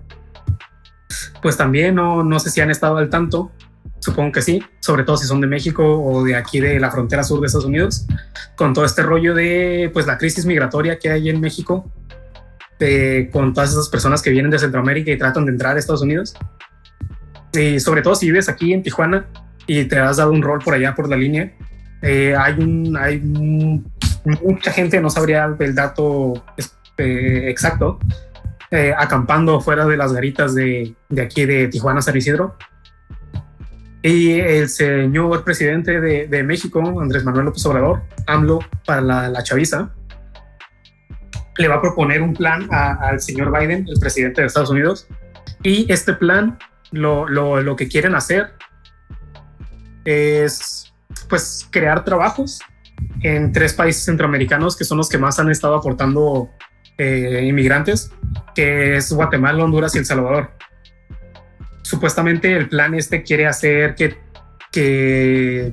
[1.43, 3.53] pues también no, no sé si han estado al tanto
[4.09, 7.23] Supongo que sí, sobre todo si son de México o de aquí de la frontera
[7.23, 8.07] sur de Estados Unidos,
[8.57, 11.93] con todo este rollo de pues la crisis migratoria que hay en México,
[13.31, 16.35] con todas esas personas que vienen de Centroamérica y tratan de entrar a Estados Unidos.
[17.53, 19.27] Y sobre todo si vives aquí en Tijuana
[19.67, 21.53] y te has dado un rol por allá por la línea,
[22.01, 22.55] eh, hay
[22.99, 23.21] hay
[24.43, 26.33] mucha gente, no sabría el dato
[26.97, 27.99] eh, exacto,
[28.71, 32.57] eh, acampando fuera de las garitas de, de aquí de Tijuana, San Isidro,
[34.03, 39.91] y el señor presidente de, México, Andrés Manuel López Obrador, AMLO para la, chaviza,
[41.57, 45.09] le va a proponer un plan al señor Biden, el presidente de Estados Unidos.
[45.63, 46.59] Y este plan,
[46.93, 48.53] lo, lo, lo que quieren hacer
[50.05, 50.93] es
[51.29, 52.61] pues crear trabajos
[53.23, 56.51] en tres países centroamericanos que son los que más han estado aportando
[56.97, 58.13] eh, inmigrantes,
[58.55, 60.51] que es Guatemala, Honduras y El Salvador
[61.89, 64.19] supuestamente el plan este quiere hacer que,
[64.71, 65.73] que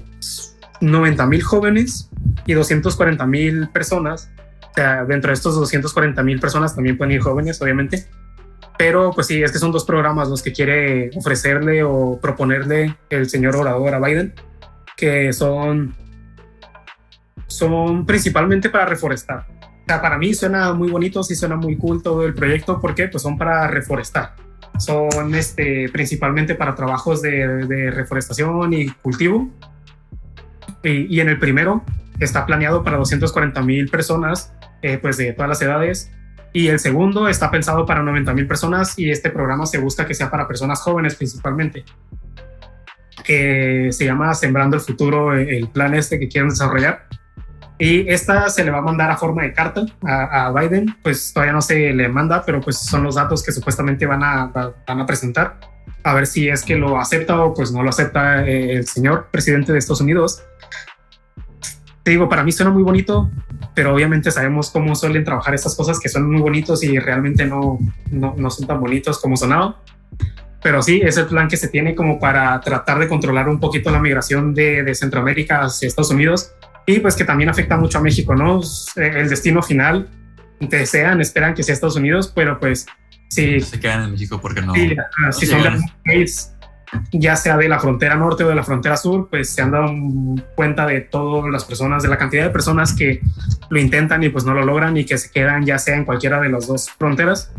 [0.79, 2.09] 90 mil jóvenes
[2.45, 4.31] y 240 mil personas,
[4.71, 8.07] o sea, dentro de estos 240 mil personas también pueden ir jóvenes, obviamente,
[8.77, 13.29] pero pues sí, es que son dos programas los que quiere ofrecerle o proponerle el
[13.29, 14.33] señor orador a Biden,
[14.95, 15.93] que son,
[17.47, 19.47] son principalmente para reforestar.
[19.83, 23.21] O para mí suena muy bonito, sí suena muy cool todo el proyecto, porque pues
[23.21, 24.44] son para reforestar
[24.79, 29.49] son este, principalmente para trabajos de, reforestación y cultivo.
[30.83, 31.83] Y, en el primero
[32.19, 36.11] está planeado para 240 mil personas, eh, pues de todas las edades.
[36.53, 40.13] Y el segundo está pensado para 90 mil personas y este programa se busca que
[40.13, 41.83] sea para personas jóvenes principalmente.
[43.23, 47.07] Que se llama Sembrando el Futuro, el plan este que quieren desarrollar.
[47.77, 51.53] Y esta se le va a mandar a forma de carta a, Biden, pues todavía
[51.53, 55.05] no se le manda, pero pues son los datos que supuestamente van a, van a
[55.05, 55.59] presentar.
[56.03, 59.27] A ver si es que lo acepta o pues no lo acepta eh, el señor
[59.29, 60.43] presidente de Estados Unidos.
[62.03, 63.29] Te digo, para mí suena muy bonito,
[63.73, 67.79] pero obviamente sabemos cómo suelen trabajar estas cosas que son muy bonitos y realmente no,
[68.11, 69.79] no, no son tan bonitos como sonado.
[70.61, 73.91] Pero sí, es el plan que se tiene como para tratar de controlar un poquito
[73.91, 76.53] la migración de, de Centroamérica hacia Estados Unidos
[76.85, 78.61] y pues que también afecta mucho a México, ¿no?
[78.95, 80.07] Eh, el destino final
[80.59, 82.85] desean, esperan que sea Estados Unidos, pero pues
[83.29, 83.59] sí.
[83.59, 84.73] Se quedan en México porque no.
[85.31, 86.53] si son de país,
[87.11, 89.91] ya sea de la frontera norte o de la frontera sur, pues se han dado
[90.55, 93.21] cuenta de todas las personas, de la cantidad de personas que
[93.69, 96.39] lo intentan y pues no lo logran y que se quedan ya sea en cualquiera
[96.39, 97.51] de las dos fronteras.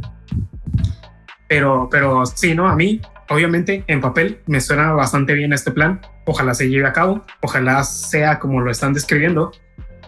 [1.49, 2.69] Pero, pero sí, ¿no?
[2.69, 6.01] A mí obviamente en papel me suena bastante bien este plan.
[6.25, 9.53] Ojalá se lleve a cabo, ojalá sea como lo están describiendo.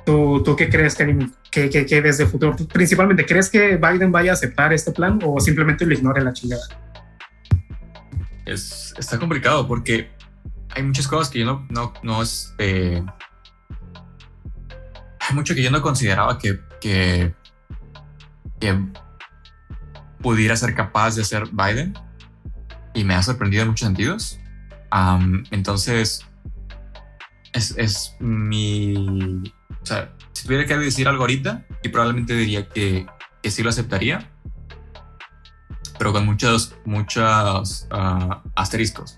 [0.04, 4.34] ¿Tú, tú qué crees que, que, desde el futuro, principalmente, crees que Biden vaya a
[4.34, 6.62] aceptar este plan o simplemente lo ignore la chingada?
[8.46, 10.10] Es, está complicado porque
[10.70, 13.02] hay muchas cosas que yo no, no, no este,
[15.20, 17.34] hay mucho que yo no consideraba que, que,
[18.58, 18.78] que
[20.22, 21.92] pudiera ser capaz de hacer Biden
[22.98, 24.40] y me ha sorprendido en muchos sentidos.
[25.52, 26.26] entonces,
[27.52, 29.52] es, es, mi...
[29.80, 33.06] O sea, si tuviera que decir algo ahorita, y probablemente diría que,
[33.40, 34.28] que sí lo aceptaría,
[35.96, 39.16] pero con muchos, muchos uh, asteriscos.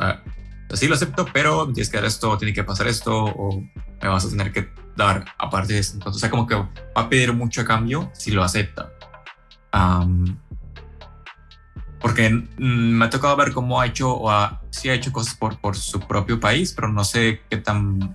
[0.00, 3.60] Uh, sí lo acepto, pero tienes que dar esto, tiene que pasar esto, o
[4.00, 5.96] me vas a tener que dar aparte de esto.
[5.96, 8.90] Entonces, o sea, como que va a pedir mucho a cambio si lo acepta.
[9.74, 10.38] Um,
[12.04, 15.34] porque mm, me ha tocado ver cómo ha hecho o ha, sí ha hecho cosas
[15.36, 18.14] por, por su propio país, pero no sé qué tan...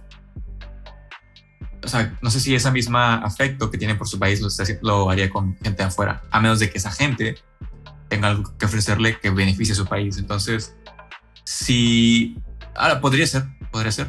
[1.83, 4.49] O sea, no sé si ese mismo afecto que tiene por su país lo,
[4.83, 7.39] lo haría con gente afuera, a menos de que esa gente
[8.09, 10.19] tenga algo que ofrecerle que beneficie a su país.
[10.19, 10.75] Entonces,
[11.43, 12.37] si...
[12.75, 14.07] Ahora, podría ser, podría ser.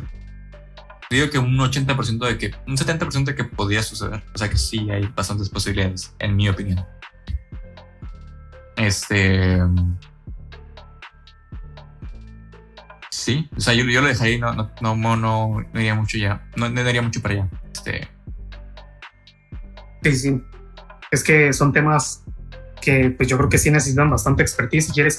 [1.08, 4.22] Digo que un 80% de que, un 70% de que podría suceder.
[4.34, 6.84] O sea que sí hay bastantes posibilidades, en mi opinión.
[8.80, 9.58] Este.
[13.10, 16.48] Sí, o sea, yo, yo lo dejaría no, no, no, no, no iría mucho ya.
[16.56, 17.48] No, no daría mucho para allá.
[17.70, 18.08] Este.
[20.02, 20.42] Sí, sí.
[21.10, 22.24] Es que son temas
[22.80, 25.18] que pues yo creo que sí necesitan bastante expertise si quieres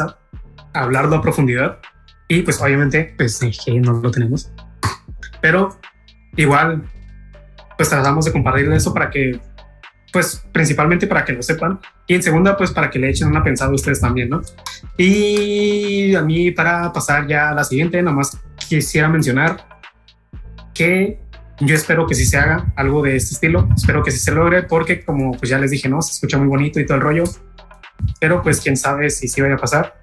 [0.73, 1.79] hablarlo a profundidad.
[2.27, 4.51] Y pues obviamente, pues no lo tenemos.
[5.41, 5.77] Pero
[6.35, 6.89] igual,
[7.77, 9.39] pues tratamos de compartir eso para que,
[10.11, 11.79] pues principalmente para que lo sepan.
[12.07, 14.41] Y en segunda, pues para que le echen una pensada a ustedes también, ¿no?
[14.97, 19.65] Y a mí, para pasar ya a la siguiente, nada más quisiera mencionar
[20.73, 21.19] que
[21.59, 23.69] yo espero que sí se haga algo de este estilo.
[23.75, 26.01] Espero que sí se logre porque como pues ya les dije, ¿no?
[26.01, 27.23] Se escucha muy bonito y todo el rollo.
[28.19, 30.01] Pero pues quién sabe si sí vaya a pasar.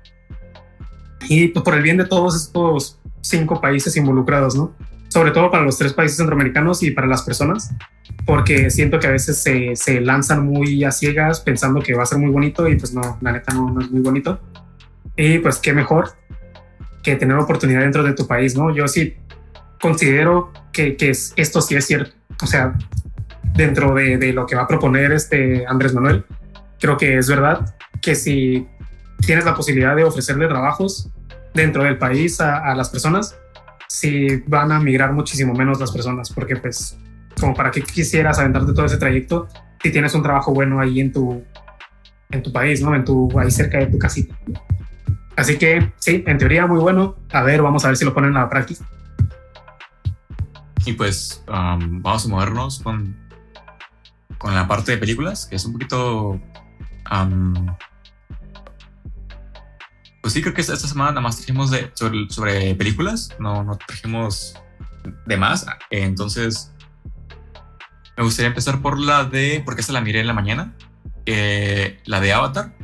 [1.29, 4.73] Y pues por el bien de todos estos cinco países involucrados, ¿no?
[5.09, 7.75] Sobre todo para los tres países centroamericanos y para las personas,
[8.27, 12.07] porque siento que a veces se, se lanzan muy a ciegas pensando que va a
[12.07, 14.41] ser muy bonito y pues no, la neta no, no es muy bonito.
[15.17, 16.13] Y pues qué mejor
[17.03, 18.75] que tener oportunidad dentro de tu país, ¿no?
[18.75, 19.17] Yo sí
[19.81, 22.13] considero que, que esto sí es cierto.
[22.43, 22.77] O sea,
[23.55, 26.25] dentro de, de, lo que va a proponer este Andrés Manuel,
[26.79, 28.69] creo que es verdad que si
[29.21, 31.11] tienes la posibilidad de ofrecerle trabajos
[31.55, 33.37] dentro del país a, a las personas,
[33.89, 36.99] si van a migrar muchísimo menos las personas, porque pues
[37.41, 39.49] como para qué quisieras aventarte todo ese trayecto
[39.83, 41.43] si tienes un trabajo bueno ahí en tu,
[42.31, 42.95] en tu país, ¿no?
[42.95, 44.37] En tu, ahí cerca de tu casita.
[45.37, 47.17] Así que sí, en teoría muy bueno.
[47.33, 48.85] A ver, vamos a ver si lo ponen a la práctica.
[50.85, 53.17] Y pues um, vamos a movernos con,
[54.37, 56.41] con la parte de películas, que es un poquito...
[57.11, 57.69] Um,
[60.29, 63.79] pues sí, creo que esta semana nada más trajimos de, sobre, sobre películas, no, no
[63.79, 64.55] trajimos
[65.25, 65.65] de más.
[65.89, 66.71] Entonces,
[68.15, 70.75] me gustaría empezar por la de, porque esta la miré en la mañana,
[71.25, 72.77] eh, la de Avatar,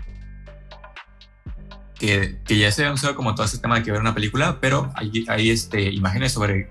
[1.98, 4.90] que, que ya se usado como todo ese tema de que ver una película, pero
[4.94, 6.70] hay, hay este, imágenes sobre,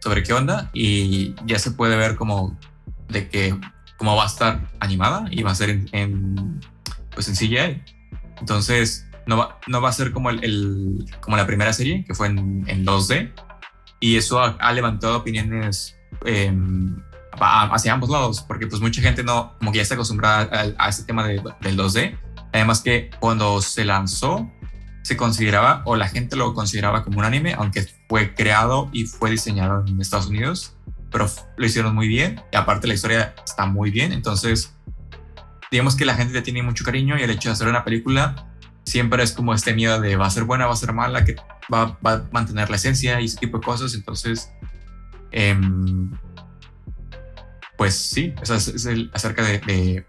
[0.00, 2.58] sobre qué onda y ya se puede ver como
[3.06, 3.56] de que
[3.96, 6.60] cómo va a estar animada y va a ser en, en
[7.14, 7.80] pues en CGI.
[8.40, 12.28] Entonces, no va, no va a ser como, el, como la primera serie, que fue
[12.28, 13.32] en, en 2D,
[14.00, 16.52] y eso ha, levantado opiniones eh,
[17.38, 20.88] hacia ambos lados, porque pues mucha gente no, como que ya está acostumbrada a, a
[20.88, 22.18] este tema de, del 2D.
[22.52, 24.50] Además que cuando se lanzó,
[25.02, 29.30] se consideraba, o la gente lo consideraba como un anime, aunque fue creado y fue
[29.30, 30.76] diseñado en Estados Unidos,
[31.10, 34.74] pero lo hicieron muy bien, y aparte la historia está muy bien, entonces
[35.70, 38.49] digamos que la gente le tiene mucho cariño y el hecho de hacer una película
[38.84, 41.36] siempre es como este miedo de va a ser buena, va a ser mala, que
[41.72, 44.50] va, va a mantener la esencia y ese tipo de cosas, entonces...
[45.32, 45.56] Eh,
[47.80, 50.04] pues sí, es, el, acerca de, de,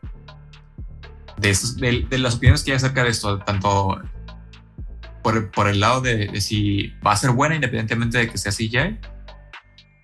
[1.37, 3.97] de, de, las opiniones que hay acerca de esto, tanto
[5.23, 8.99] por, por el lado de, si va a ser buena independientemente de que sea CGI,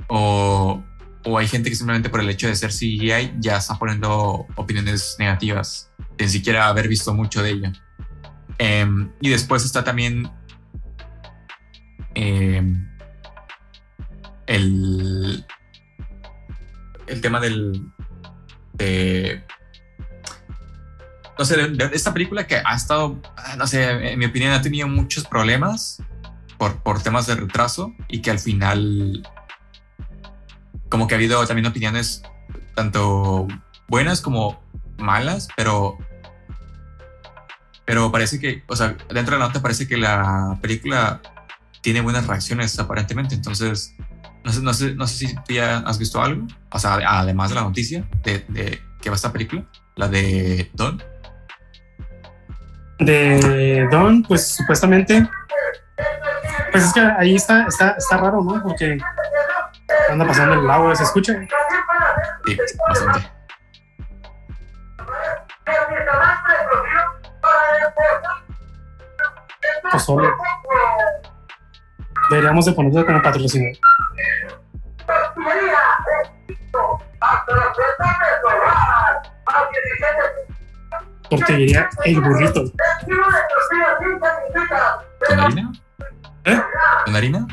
[0.08, 0.82] o,
[1.26, 5.18] o hay gente que simplemente por el hecho de ser CGI ya está poniendo opiniones
[5.20, 7.74] negativas, sin siquiera haber visto mucho de ella.
[8.60, 10.30] Em, y después está también
[12.16, 12.64] eh,
[14.48, 15.46] el,
[17.08, 17.84] el tema del.
[21.38, 23.22] no sé, de, esta película que ha estado,
[23.58, 26.02] no sé, en mi opinión ha tenido muchos problemas
[26.58, 29.28] por, por temas de retraso y que al final,
[30.90, 32.24] como que ha habido también opiniones
[32.74, 33.48] tanto
[33.88, 34.62] buenas como
[34.98, 35.98] malas, pero
[37.88, 41.22] pero parece que, o sea, dentro de la nota parece que la película
[41.80, 43.96] tiene buenas reacciones aparentemente, entonces
[44.44, 47.48] no sé, no sé, no sé si tú ya has visto algo, o sea, además
[47.48, 49.64] de la noticia de, de que va esta película,
[49.96, 51.02] la de Don.
[53.00, 55.26] De Don, pues supuestamente,
[56.74, 58.62] pues es que ahí está, está, está raro, ¿no?
[58.62, 58.98] Porque
[60.12, 61.40] anda pasando el agua, ¿se escucha?
[62.46, 62.58] Sí,
[62.90, 63.38] bastante.
[69.92, 70.36] Pues solo.
[72.30, 73.78] Deberíamos de ponerlo como patrocinador.
[81.30, 82.64] Tortillería El Burrito.
[85.28, 85.72] ¿Con harina?
[86.46, 86.62] ¿Eh?
[87.06, 87.48] ¿Con harina?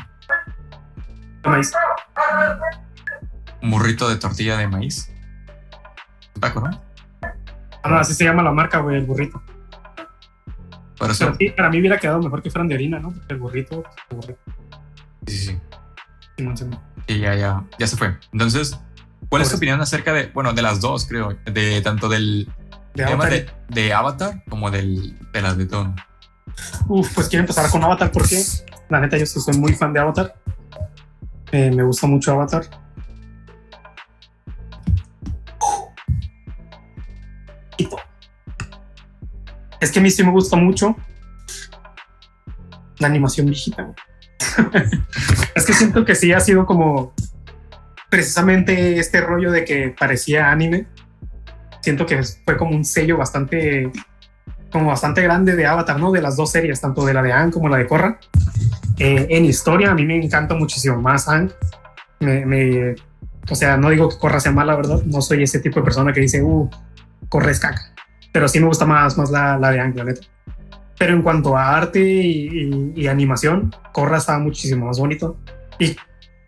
[1.43, 1.73] De maíz.
[3.61, 5.11] Un burrito de tortilla de maíz.
[6.35, 6.81] ¿Un taco, no?
[7.83, 9.41] Ah, no, así se llama la marca, güey, el burrito.
[10.97, 13.13] Para mí hubiera quedado mejor que fueran de harina, ¿no?
[13.27, 14.39] El burrito, el burrito.
[15.27, 15.57] Sí, sí,
[16.37, 16.65] sí.
[17.07, 18.17] Y ya, ya, ya se fue.
[18.31, 18.79] Entonces,
[19.29, 22.49] ¿cuál es tu opinión acerca de, bueno, de las dos, creo, de tanto del,
[22.93, 25.95] De Avatar, de, de Avatar como del, de las de Don.
[26.87, 28.41] Uf, pues quiero empezar con Avatar porque
[28.89, 30.35] la neta yo soy muy fan de Avatar.
[31.51, 32.63] Eh, me gusta mucho Avatar.
[39.79, 40.95] Es que a mí sí me gusta mucho
[42.99, 43.93] la animación viejita.
[45.55, 47.13] es que siento que sí ha sido como
[48.09, 50.87] precisamente este rollo de que parecía anime.
[51.81, 53.91] Siento que fue como un sello bastante
[54.71, 56.11] como bastante grande de Avatar, ¿no?
[56.11, 58.19] De las dos series, tanto de la de Anne como la de Korra.
[58.97, 61.51] Eh, en historia, a mí me encanta muchísimo más Anne.
[62.19, 62.95] Me,
[63.49, 65.01] o sea, no digo que Korra sea mala, ¿verdad?
[65.05, 66.69] No soy ese tipo de persona que dice, uh,
[67.29, 67.94] Korra es caca.
[68.35, 70.27] Pero sí me gusta más, más la, la de Anne, la neta.
[70.99, 75.37] Pero en cuanto a arte y, animación, Korra estaba muchísimo más bonito.
[75.79, 75.95] Y,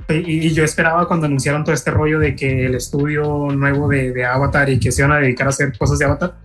[0.09, 4.25] y, yo esperaba cuando anunciaron todo este rollo de que el estudio nuevo de, de
[4.25, 6.35] Avatar y que se iban a dedicar a hacer cosas de Avatar,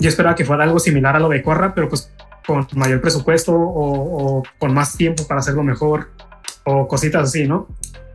[0.00, 2.12] yo esperaba que fuera algo similar a lo de Corra, pero pues
[2.44, 6.10] con mayor presupuesto o, con más tiempo para hacerlo mejor
[6.64, 7.68] o cositas así, ¿no?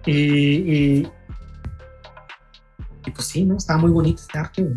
[0.06, 1.11] Y, y,
[3.15, 3.56] pues sí, ¿no?
[3.56, 4.68] Estaba muy bonito este arte.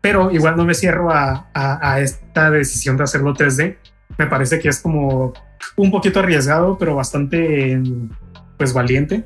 [0.00, 3.76] Pero igual no me cierro a, a, esta decisión de hacerlo 3D.
[4.16, 5.32] Me parece que es como
[5.76, 7.80] un poquito arriesgado, pero bastante,
[8.56, 9.24] pues, valiente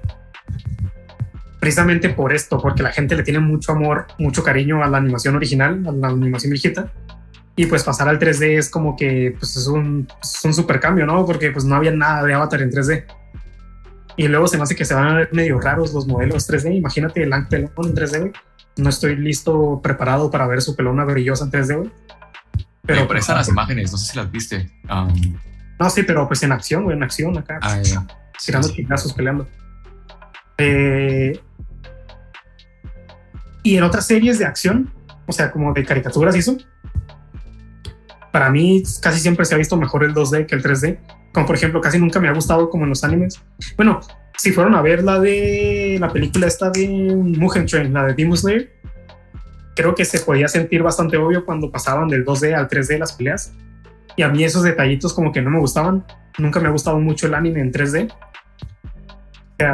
[1.63, 5.37] precisamente por esto, porque la gente le tiene mucho amor, mucho cariño a la animación
[5.37, 6.93] original, a la animación viejita.
[7.55, 10.09] Y pues pasar al 3D es como que pues es un,
[10.43, 11.25] un super cambio, ¿no?
[11.25, 13.05] Porque pues no había nada de Avatar en 3D.
[14.17, 16.77] Y luego se me hace que se van a ver medio raros los modelos 3D.
[16.77, 18.33] Imagínate el pelón en 3D, güey.
[18.77, 21.91] No estoy listo, preparado para ver su pelona brillosa en 3D, güey.
[22.85, 24.71] Pero por esas las imágenes, no sé si las viste.
[24.91, 25.39] Um,
[25.79, 27.59] no, sí, pero pues en acción, güey, en acción acá.
[27.63, 27.81] Ah,
[28.45, 29.49] tirando sí, peleando.
[30.59, 31.41] Eh,
[33.63, 34.93] y en otras series de acción,
[35.27, 36.57] o sea, como de caricaturas y eso,
[38.33, 40.99] para mí casi siempre se ha visto mejor el 2D que el 3D.
[41.33, 43.41] Como por ejemplo, casi nunca me ha gustado como en los animes.
[43.77, 44.01] Bueno,
[44.37, 48.37] si fueron a ver la de la película esta de Mugen Train, la de Demon
[48.37, 48.73] Slayer,
[49.75, 53.53] creo que se podía sentir bastante obvio cuando pasaban del 2D al 3D las peleas.
[54.17, 56.05] Y a mí esos detallitos como que no me gustaban.
[56.39, 58.13] Nunca me ha gustado mucho el anime en 3D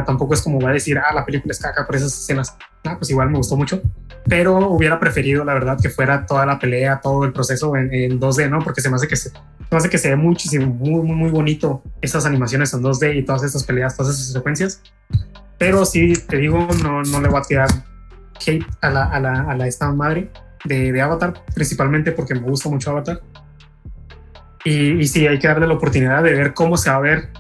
[0.05, 2.57] tampoco es como va a decir, ah, la película es caca por esas escenas.
[2.85, 3.83] Ah, pues igual me gustó mucho,
[4.29, 8.49] pero hubiera preferido, la verdad, que fuera toda la pelea, todo el proceso en, 2D,
[8.49, 8.61] ¿no?
[8.61, 9.33] Porque se me hace que se,
[9.71, 13.25] me hace que se ve muchísimo, muy, muy, muy bonito esas animaciones en 2D y
[13.25, 14.83] todas estas peleas, todas esas secuencias.
[15.59, 17.69] Pero sí, te digo, no, no le voy a tirar
[18.47, 20.31] hate a la, a la, a la esta madre
[20.65, 23.21] de, de, Avatar, principalmente porque me gusta mucho Avatar.
[24.65, 27.31] Y, y sí, hay que darle la oportunidad de ver cómo se va a ver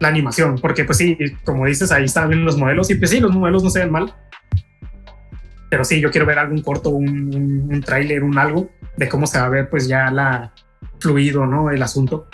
[0.00, 3.32] la animación, porque pues sí, como dices, ahí están los modelos y pues sí, los
[3.32, 4.12] modelos no se ven mal.
[5.70, 9.38] Pero sí, yo quiero ver algún corto, un, un, tráiler, un algo de cómo se
[9.38, 10.52] va a ver pues ya la
[10.98, 11.70] fluido, ¿no?
[11.70, 12.28] El asunto.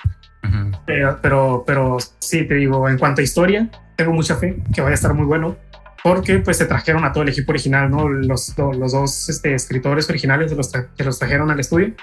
[0.87, 4.93] pero, pero, pero sí, te digo, en cuanto a historia, tengo mucha fe que vaya
[4.93, 5.57] a estar muy bueno
[6.03, 8.09] porque pues se trajeron a todo el equipo original, ¿no?
[8.09, 11.95] Los, los dos este, escritores originales los, que los trajeron al estudio.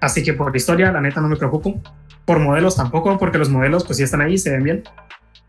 [0.00, 1.82] Así que por la historia, la neta, no me preocupo
[2.24, 4.82] por modelos tampoco, porque los modelos pues sí están ahí, se ven bien.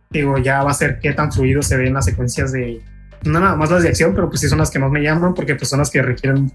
[0.10, 2.82] Digo, ya va a ser qué tan fluido se ven las secuencias de,
[3.24, 5.34] no nada más las de acción, pero pues sí son las que más me llaman
[5.34, 6.54] porque pues son las que requieren un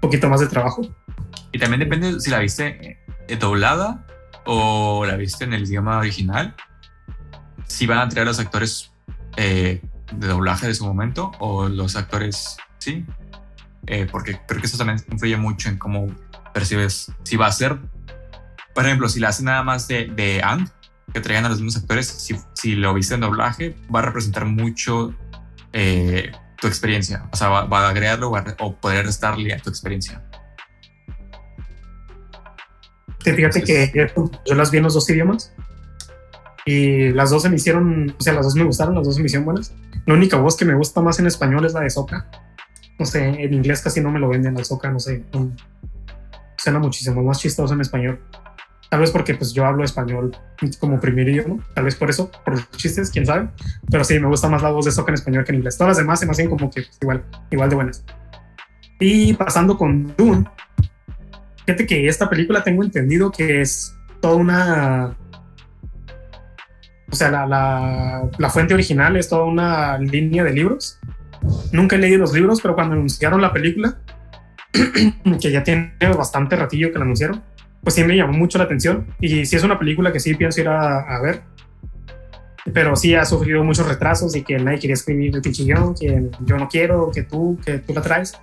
[0.00, 0.82] poquito más de trabajo.
[1.52, 2.98] Y también depende si la viste
[3.28, 4.06] eh, doblada
[4.44, 6.54] o la viste en el idioma original.
[7.66, 8.92] Si van a traer los actores
[9.36, 9.80] eh,
[10.12, 13.04] de doblaje de su momento o los actores, sí.
[13.86, 16.08] Eh, porque creo que eso también influye mucho en cómo
[16.52, 17.78] percibes si va a ser
[18.76, 20.68] por ejemplo, si la hacen nada más de, de Ang,
[21.14, 24.44] que traigan a los mismos actores, si, si lo viste en doblaje, va a representar
[24.44, 25.14] mucho
[25.78, 27.28] eh, tu experiencia.
[27.30, 30.22] O sea, va, a agregarlo o poder restarle a tu experiencia.
[33.20, 34.12] fíjate que
[34.46, 35.52] yo las vi en los dos idiomas
[36.64, 39.20] y las dos se me hicieron, o sea, las dos me gustaron, las dos se
[39.20, 39.74] me hicieron buenas.
[40.06, 42.30] La única voz que me gusta más en español es la de Soca.
[42.98, 45.24] No sé, en inglés casi no me lo venden al Soca, no sé.
[46.56, 48.20] suena muchísimo más chistoso en español.
[48.88, 50.36] Tal vez porque pues yo hablo español
[50.78, 53.48] como primer idioma, tal vez por eso, por los chistes, quién sabe.
[53.90, 55.76] Pero sí, me gusta más la voz de Soca en español que en inglés.
[55.76, 58.04] Todas las demás se me hacen como que pues, igual, igual de buenas.
[59.00, 60.44] Y pasando con Dune,
[61.64, 65.16] fíjate que esta película tengo entendido que es toda una...
[67.10, 70.98] O sea, la, la, la fuente original es toda una línea de libros.
[71.72, 73.98] Nunca he leído los libros, pero cuando anunciaron la película,
[75.40, 77.42] que ya tiene bastante ratillo que la anunciaron,
[77.86, 80.60] pues sí me llamó mucho la atención y sí es una película que sí pienso
[80.60, 81.42] ir a, ver,
[82.72, 86.56] pero sí ha sufrido muchos retrasos y que nadie quería escribir el pinche que yo
[86.56, 88.36] no quiero, que tú, que tú la traes.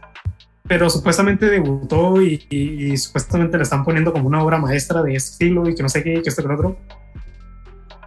[0.66, 5.68] pero supuestamente debutó y, supuestamente le están poniendo como una obra maestra de ese estilo
[5.68, 6.78] y que no sé qué, que esto que lo otro.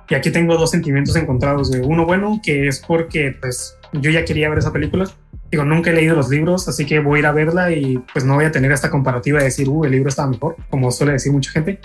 [0.09, 1.71] Y aquí tengo dos sentimientos encontrados.
[1.83, 5.05] Uno bueno, que es porque pues yo ya quería ver esa película.
[5.51, 8.25] Digo, nunca he leído los libros, así que voy a ir a verla y pues
[8.25, 11.13] no voy a tener esta comparativa de decir, uh, el libro estaba mejor, como suele
[11.13, 11.81] decir mucha gente.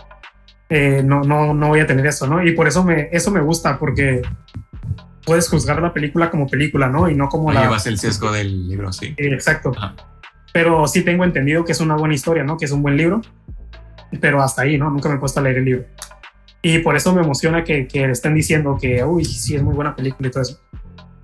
[0.69, 2.43] Eh, no, no, no voy a tener eso, ¿no?
[2.43, 4.21] Y por eso me, eso me gusta, porque
[5.25, 7.09] puedes juzgar la película como película, ¿no?
[7.09, 7.63] Y no como la...
[7.63, 9.13] Llevas el sesgo del libro, sí.
[9.17, 9.73] Exacto.
[10.53, 12.57] Pero sí tengo entendido que es una buena historia, ¿no?
[12.57, 13.21] Que es un buen libro,
[14.19, 14.89] pero hasta ahí, ¿no?
[14.89, 15.85] Nunca me he puesto a leer el libro.
[16.61, 19.95] Y por eso me emociona que, que estén diciendo que, uy, sí, es muy buena
[19.95, 20.59] película y todo eso.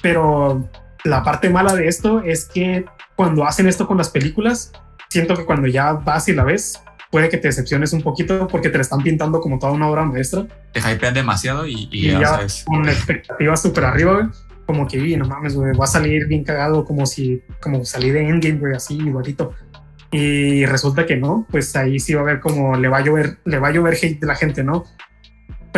[0.01, 0.69] Pero
[1.03, 4.71] la parte mala de esto es que cuando hacen esto con las películas,
[5.09, 8.69] siento que cuando ya vas y la ves, puede que te decepciones un poquito porque
[8.69, 10.45] te la están pintando como toda una obra maestra.
[10.73, 12.63] Te hypean demasiado y, ya, sabes.
[12.65, 14.31] Con expectativas súper arriba,
[14.65, 18.27] como que, no mames, güey, va a salir bien cagado, como si, como salí de
[18.27, 19.53] Endgame, güey, así igualito.
[20.11, 23.39] Y resulta que no, pues ahí sí va a ver como le va a llover,
[23.43, 24.85] le va a llover hate de la gente, ¿no?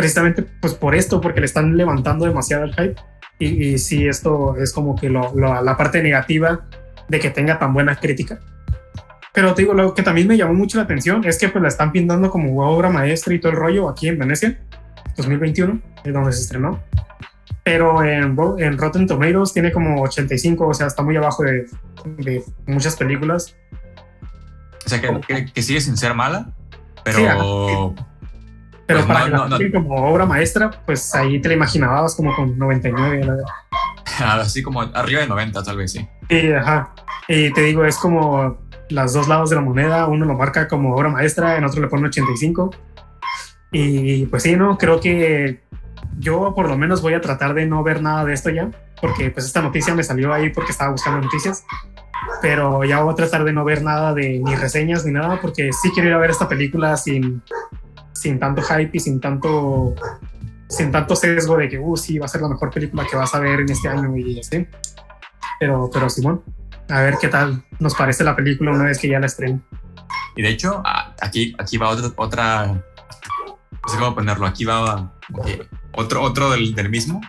[0.00, 2.96] precisamente pues por esto, porque le están levantando demasiado el hype.
[3.40, 6.60] Y, y sí, esto es como que lo, la parte negativa
[7.08, 8.38] de que tenga tan buena crítica.
[9.32, 11.68] Pero te digo, lo que también me llamó mucho la atención es que pues la
[11.68, 14.58] están pintando como obra maestra y todo el rollo aquí en Venecia,
[15.16, 16.80] 2021, es donde se estrenó.
[17.62, 21.66] Pero en, en Rotten Tomatoes tiene como 85, o sea, está muy abajo de,
[22.18, 23.54] de muchas películas.
[24.84, 26.52] O sea, que, que, sigue sin ser mala,
[27.04, 27.94] pero...
[28.90, 33.22] Pero pues para que como obra maestra, pues ahí te la imaginabas como con 99.
[34.18, 36.08] Así como arriba de 90, tal vez, sí.
[36.28, 36.92] Sí, ajá.
[37.28, 38.58] Y te digo, es como
[38.88, 40.06] las dos lados de la moneda.
[40.08, 42.70] Uno lo marca como obra maestra, en otro le pone 85.
[43.70, 45.62] Y pues sí, no, creo que
[46.18, 49.30] yo por lo menos voy a tratar de no ver nada de esto ya, porque
[49.30, 51.64] pues esta noticia me salió ahí porque estaba buscando noticias.
[52.42, 55.72] Pero ya voy a tratar de no ver nada de ni reseñas ni nada, porque
[55.72, 57.40] sí quiero ir a ver esta película sin
[58.20, 59.94] sin tanto hype y sin tanto
[60.68, 63.34] sin tanto sesgo de que, uh, sí, va a ser la mejor película que vas
[63.34, 64.66] a ver en este año y así.
[65.58, 66.42] Pero, pero Simón,
[66.88, 69.62] a ver qué tal nos parece la película una vez que ya la estrenen.
[70.36, 70.82] Y de hecho,
[71.20, 75.12] aquí, aquí va otra, otra, no sé cómo ponerlo, aquí va
[75.92, 77.20] otro, otro del, del, mismo,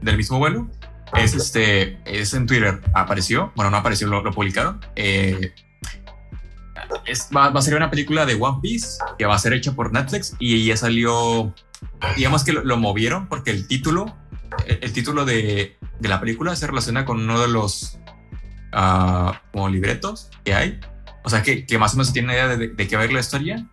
[0.00, 0.68] del mismo vuelo.
[1.14, 4.80] Es este, es en Twitter, apareció, bueno, no apareció, lo, lo publicaron.
[4.96, 5.52] Eh,
[7.36, 10.36] va, a ser una película de One Piece que va a ser hecha por Netflix
[10.38, 11.54] y ya salió,
[12.16, 14.16] digamos que lo, movieron porque el título,
[14.66, 17.98] el, título de, de, la película se relaciona con uno de los
[18.72, 20.80] ah, como libretos que hay.
[21.22, 23.06] O sea, que, que, más o menos se tiene idea de, de, qué va a
[23.06, 23.66] ver la historia.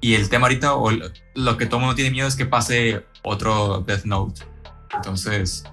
[0.00, 0.92] Y el tema ahorita, o
[1.34, 4.42] lo que todo el mundo tiene miedo es que pase otro Death Note.
[4.94, 5.64] Entonces,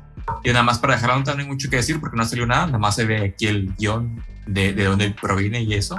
[0.43, 2.79] y nada más para dejarlo, no hay mucho que decir porque no salió nada, nada
[2.79, 5.95] más se ve aquí el guion de, de dónde proviene y eso.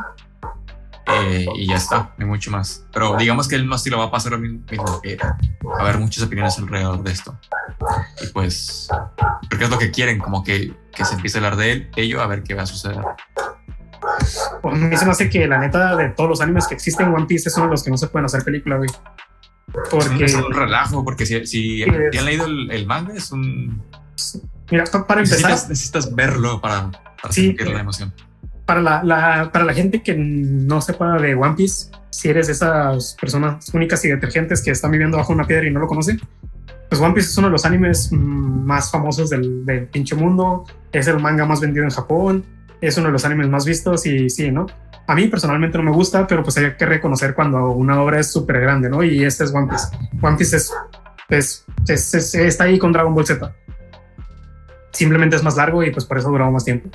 [1.07, 2.85] Eh, y ya está, no hay mucho más.
[2.93, 5.83] Pero digamos que él no sí lo va a pasar lo mismo, que va a
[5.83, 7.39] haber muchas opiniones alrededor de esto.
[8.23, 8.89] Y pues,
[9.49, 12.23] porque es lo que quieren, como que, que se empiece a hablar de él, ello,
[12.23, 13.01] a ver qué va a suceder.
[14.63, 17.15] Pues a mí se me hace que la neta de todos los animes que existen,
[17.15, 18.91] One Piece es uno de los que no se pueden hacer película, güey.
[19.91, 23.83] Porque es un relajo, porque si, si han leído el, manga, es un.
[24.71, 25.51] Mira, para empezar.
[25.51, 28.13] Necesitas, verlo para, para sentir la emoción
[28.67, 33.17] para la, para la gente que no sepa de One Piece, si eres de esas
[33.19, 36.21] personas únicas y detergentes que están viviendo bajo una piedra y no lo conocen,
[36.89, 41.21] pues One Piece es uno de los animes más famosos del, pinche mundo, es el
[41.21, 42.45] manga más vendido en Japón,
[42.81, 44.67] es uno de los animes más vistos y sí, ¿no?
[45.07, 48.33] A mí personalmente no me gusta, pero pues hay que reconocer cuando una obra es
[48.33, 49.05] súper grande, ¿no?
[49.05, 49.87] Y este es One Piece.
[50.21, 53.55] One Piece es, es, está ahí con Dragon Ball Z.
[54.91, 56.91] Simplemente es más largo y pues por eso ha durado más tiempo.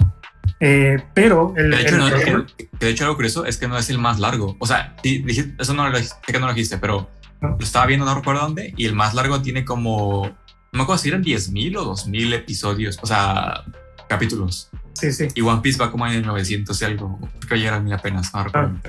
[0.59, 4.55] Eh, pero el, de, hecho, algo curioso es que no es el más largo.
[4.59, 7.09] O sea, eso no lo, que no lo dijiste, pero
[7.41, 11.01] lo estaba viendo, no recuerdo dónde, y el más largo tiene como, no me acuerdo
[11.01, 13.63] si eran 10.000 o 2.000 episodios, o sea,
[14.07, 14.69] capítulos.
[14.93, 15.27] Sí, sí.
[15.33, 18.33] Y One Piece va como en el 900 y algo, creo que ya mil apenas,
[18.33, 18.79] no recuerdo.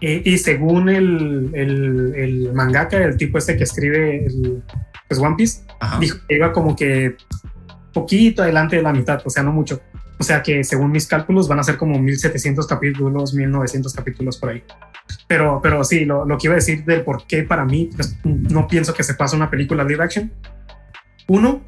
[0.00, 4.60] Y, según el, el, el, mangaka, el tipo este que escribe el,
[5.06, 5.62] pues One Piece,
[6.00, 7.16] dijo que iba como que
[7.92, 9.80] poquito adelante de la mitad, o sea, no mucho.
[10.22, 14.50] O sea que según mis cálculos van a ser como 1700 capítulos, 1900 capítulos por
[14.50, 14.62] ahí.
[15.26, 18.16] Pero, pero sí, lo, lo que iba a decir del por qué para mí pues,
[18.22, 20.32] no pienso que se pase una película live action.
[21.26, 21.64] Uno,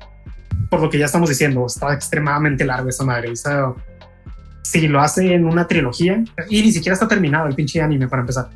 [0.70, 3.32] por lo que ya estamos diciendo, está extremadamente largo esa madre.
[3.32, 3.76] O
[4.62, 8.20] si lo hace en una trilogía, y ni siquiera está terminado el pinche anime para
[8.20, 8.50] empezar.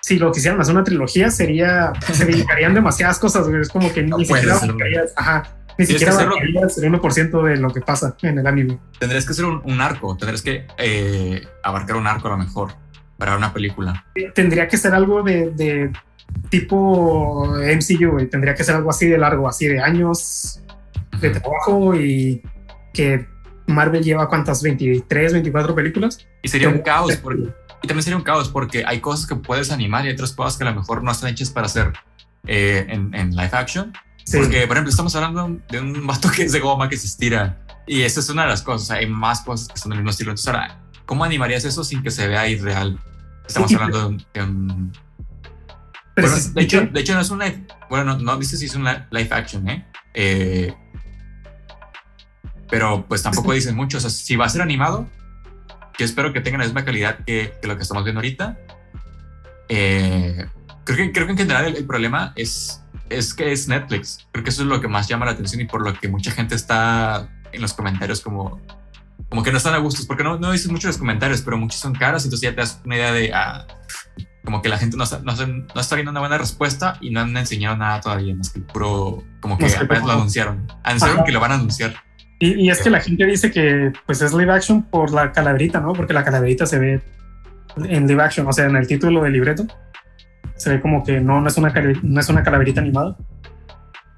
[0.00, 3.46] Si lo quisieran hacer una trilogía, sería, se dedicarían demasiadas cosas.
[3.46, 4.58] Es como que ni siquiera
[5.14, 5.44] ajá,
[5.78, 8.78] Ni siquiera hacerlo, el 1% de lo que pasa en el anime.
[8.98, 12.72] Tendrías que hacer un, arco, tendrías que eh, abarcar un arco a lo mejor
[13.16, 14.04] para una película.
[14.34, 15.92] Tendría que ser algo de,
[16.48, 20.60] tipo MCU, tendría que ser algo así de largo, así de años
[21.20, 22.42] de trabajo y
[22.92, 23.26] que
[23.66, 26.26] Marvel lleva cuántas, 23, 24 películas.
[26.42, 27.48] Y sería un caos, porque,
[27.82, 30.64] y también sería un caos porque hay cosas que puedes animar y otras cosas que
[30.64, 31.92] a lo mejor no están hechas para hacer
[32.46, 33.92] eh, en, en, live action.
[34.32, 37.58] Porque, por ejemplo, estamos hablando de un vato que es de goma que se estira.
[37.86, 38.90] Y esa es una de las cosas.
[38.90, 40.30] Hay más cosas que son del mismo estilo.
[40.30, 42.98] Entonces, ahora, ¿cómo animarías eso sin que se vea irreal?
[43.46, 44.92] Estamos hablando de un.
[46.16, 47.66] de, hecho, de hecho, no es un live.
[47.90, 49.86] Bueno, no, no dice si es un live action, ¿eh?
[50.14, 50.74] eh
[52.72, 53.98] pero pues tampoco dicen mucho.
[53.98, 55.06] O sea, si va a ser animado,
[55.98, 58.58] yo espero que tenga la misma calidad que, lo que estamos viendo ahorita.
[59.68, 60.46] Eh,
[60.84, 62.81] creo, que, creo que en general el, problema es,
[63.18, 64.26] es que es Netflix.
[64.32, 66.30] Creo que eso es lo que más llama la atención y por lo que mucha
[66.30, 68.60] gente está en los comentarios como,
[69.28, 71.80] como que no están a gustos, porque no, no dicen mucho los comentarios, pero muchos
[71.80, 73.66] son caras, entonces ya te das una idea de, ah,
[74.44, 77.20] como que la gente no está, no, no, está viendo una buena respuesta y no
[77.20, 80.66] han enseñado nada todavía, más que puro, como que apenas lo anunciaron.
[80.82, 81.94] Anunciaron que lo van a anunciar.
[82.40, 85.92] Y, es que la gente dice que pues es live action por la calaverita, ¿no?
[85.92, 87.00] Porque la calaverita se ve
[87.76, 89.64] en live action, o sea, en el título del libreto
[90.56, 91.72] se ve como que no, no, es, una,
[92.02, 93.16] no es una calaverita animada.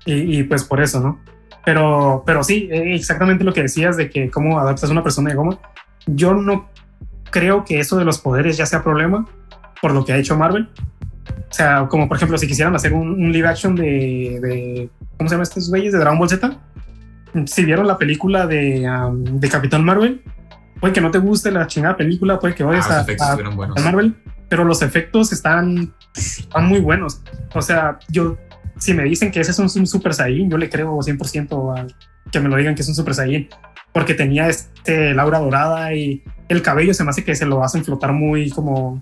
[0.07, 1.21] Y, pues por eso, ¿no?
[1.65, 5.31] Pero, pero sí, e, exactamente lo que decías de que cómo adaptas a una persona
[5.31, 5.59] de goma.
[6.07, 6.69] Yo no
[7.31, 9.27] creo que eso de los poderes ya sea problema
[9.81, 10.69] por lo que ha hecho Marvel.
[11.29, 15.35] O sea, como por ejemplo, si quisieran hacer un, live action de, de, ¿Cómo se
[15.35, 15.93] llama estos güeyes?
[15.93, 16.61] De Dragon Ball Z
[17.47, 20.23] si vieron la película de, de Capitán Marvel,
[20.81, 24.15] puede que no te guste la chingada película, puede que odies ah, a, Marvel,
[24.49, 27.23] pero los efectos están, están muy buenos.
[27.55, 28.37] O sea, yo,
[28.79, 31.87] si me dicen que ese es un, Super Saiyan, yo le creo 100% a
[32.31, 33.49] que me lo digan que es un Super Saiyan,
[33.93, 37.85] porque tenía este laura dorada y el cabello se me hace que se lo hacen
[37.85, 39.01] flotar muy como...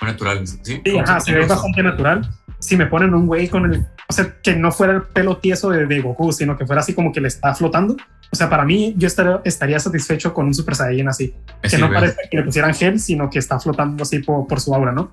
[0.00, 0.80] Muy natural, sí.
[0.84, 2.28] Sí, ajá, se ve bastante natural.
[2.58, 5.70] Si me ponen un güey con el o sea, que no fuera el pelo tieso
[5.70, 7.96] de, Goku, sino que fuera así como que le está flotando.
[8.32, 11.34] O sea, para mí yo estaría, satisfecho con un Super Saiyan así.
[11.62, 14.92] que no parece que le pusieran gel, sino que está flotando así por, su aura,
[14.92, 15.12] ¿no?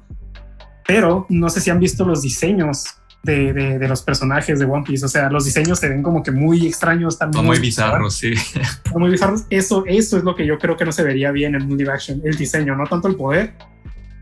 [0.85, 2.85] Pero no sé si han visto los diseños
[3.23, 5.06] de, de, los personajes de One Piece.
[5.06, 7.14] O sea, los diseños se ven como que muy extraños.
[7.14, 8.34] Están muy, bizarros, sí.
[8.95, 9.45] muy bizarros.
[9.49, 11.91] Eso, eso es lo que yo creo que no se vería bien en un live
[11.91, 12.22] action.
[12.26, 13.53] El diseño, no tanto el poder,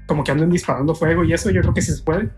[0.05, 2.29] como que anden disparando fuego y eso, yo creo que sí se puede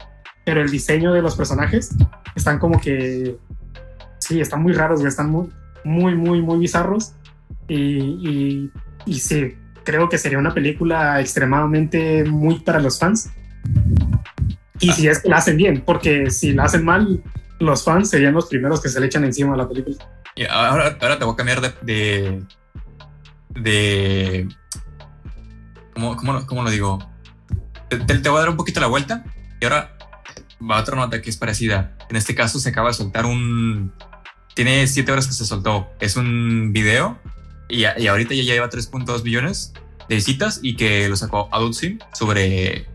[0.45, 1.95] pero el diseño de los personajes
[2.35, 3.37] están como que,
[4.19, 5.49] sí, están muy raros, están muy,
[5.83, 7.13] muy, muy, muy bizarros.
[7.67, 8.69] Y,
[9.05, 13.31] y, sí, creo que sería una película extremadamente muy para los fans.
[14.79, 17.23] Y si es que la hacen bien, porque si la hacen mal,
[17.59, 19.97] los fans serían los primeros que se le echan encima a la película.
[20.35, 22.43] Y ahora, ahora te voy a cambiar de.
[23.49, 24.47] de,
[25.93, 26.99] ¿cómo, cómo, lo digo?
[27.89, 29.23] Te, te, voy a dar un poquito la vuelta.
[29.61, 29.95] Y ahora
[30.69, 31.95] va otra nota que es parecida.
[32.09, 33.93] En este caso se acaba de soltar un...
[34.53, 35.89] Tiene siete horas que se soltó.
[35.99, 37.19] Es un video
[37.69, 39.73] y, y ahorita ya lleva 3.2 millones
[40.07, 42.85] de visitas y que lo sacó Adult Sim sobre,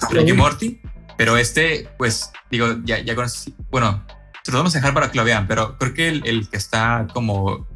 [0.00, 0.80] sobre, ah, Morty.
[1.16, 3.26] Pero este, pues, digo, ya, ya con...
[3.70, 4.04] Bueno,
[4.42, 6.56] se lo vamos a dejar para que lo vean, pero creo que el, el que
[6.56, 7.66] está como...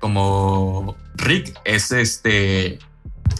[0.00, 2.78] Como Rick es este...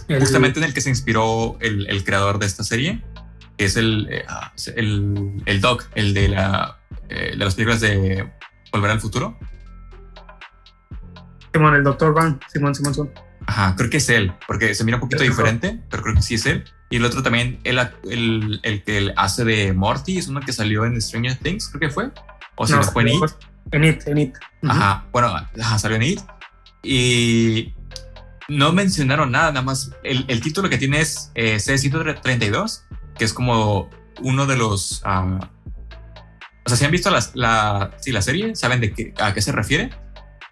[0.07, 3.01] Justamente en el que se inspiró el, el creador de esta serie
[3.59, 6.79] que es el, eh, ah, el, el, Doc, el de, la,
[7.09, 8.31] eh, de las películas de
[8.71, 9.37] Volver al Futuro.
[11.53, 13.11] Simón, el Doctor Van, Simón, Simón, Simón.
[13.47, 16.35] Ajá, creo que es él, porque se mira un poquito diferente, pero creo que sí
[16.35, 16.63] es él.
[16.91, 17.79] Y el otro también, el,
[18.09, 21.89] el, el que hace de Morty, es uno que salió en Stranger Things, creo que
[21.89, 22.11] fue.
[22.55, 23.23] O si no, fue en It.
[23.71, 24.35] En It, en It.
[24.67, 26.21] Ajá, bueno, ajá, salió en It.
[26.83, 27.73] Y
[28.47, 29.91] no mencionaron nada, nada más.
[30.03, 32.83] El, el título que tiene es eh, C132
[33.19, 33.89] que es como
[34.21, 35.01] uno de los...
[35.05, 35.39] Ah,
[36.69, 39.89] sea, si han visto la, la serie, saben de qué, a qué se refiere,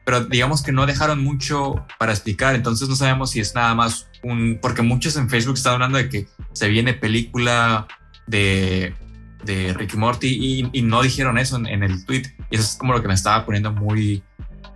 [0.08, 4.08] pero digamos que no dejaron mucho para explicar, entonces no sabemos si es nada más
[4.24, 4.58] un...
[4.62, 7.88] Porque muchos en Facebook están hablando de que se viene película
[8.26, 8.96] de,
[9.44, 12.24] de Ricky Morty y, no dijeron eso en, el tweet.
[12.50, 14.24] Y eso es como lo que me estaba poniendo muy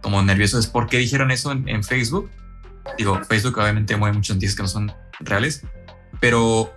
[0.01, 2.29] como nervioso, es por qué dijeron eso en, en Facebook.
[2.97, 4.91] Digo, Facebook obviamente mueve muchas noticias que no son
[5.21, 5.63] reales,
[6.19, 6.73] pero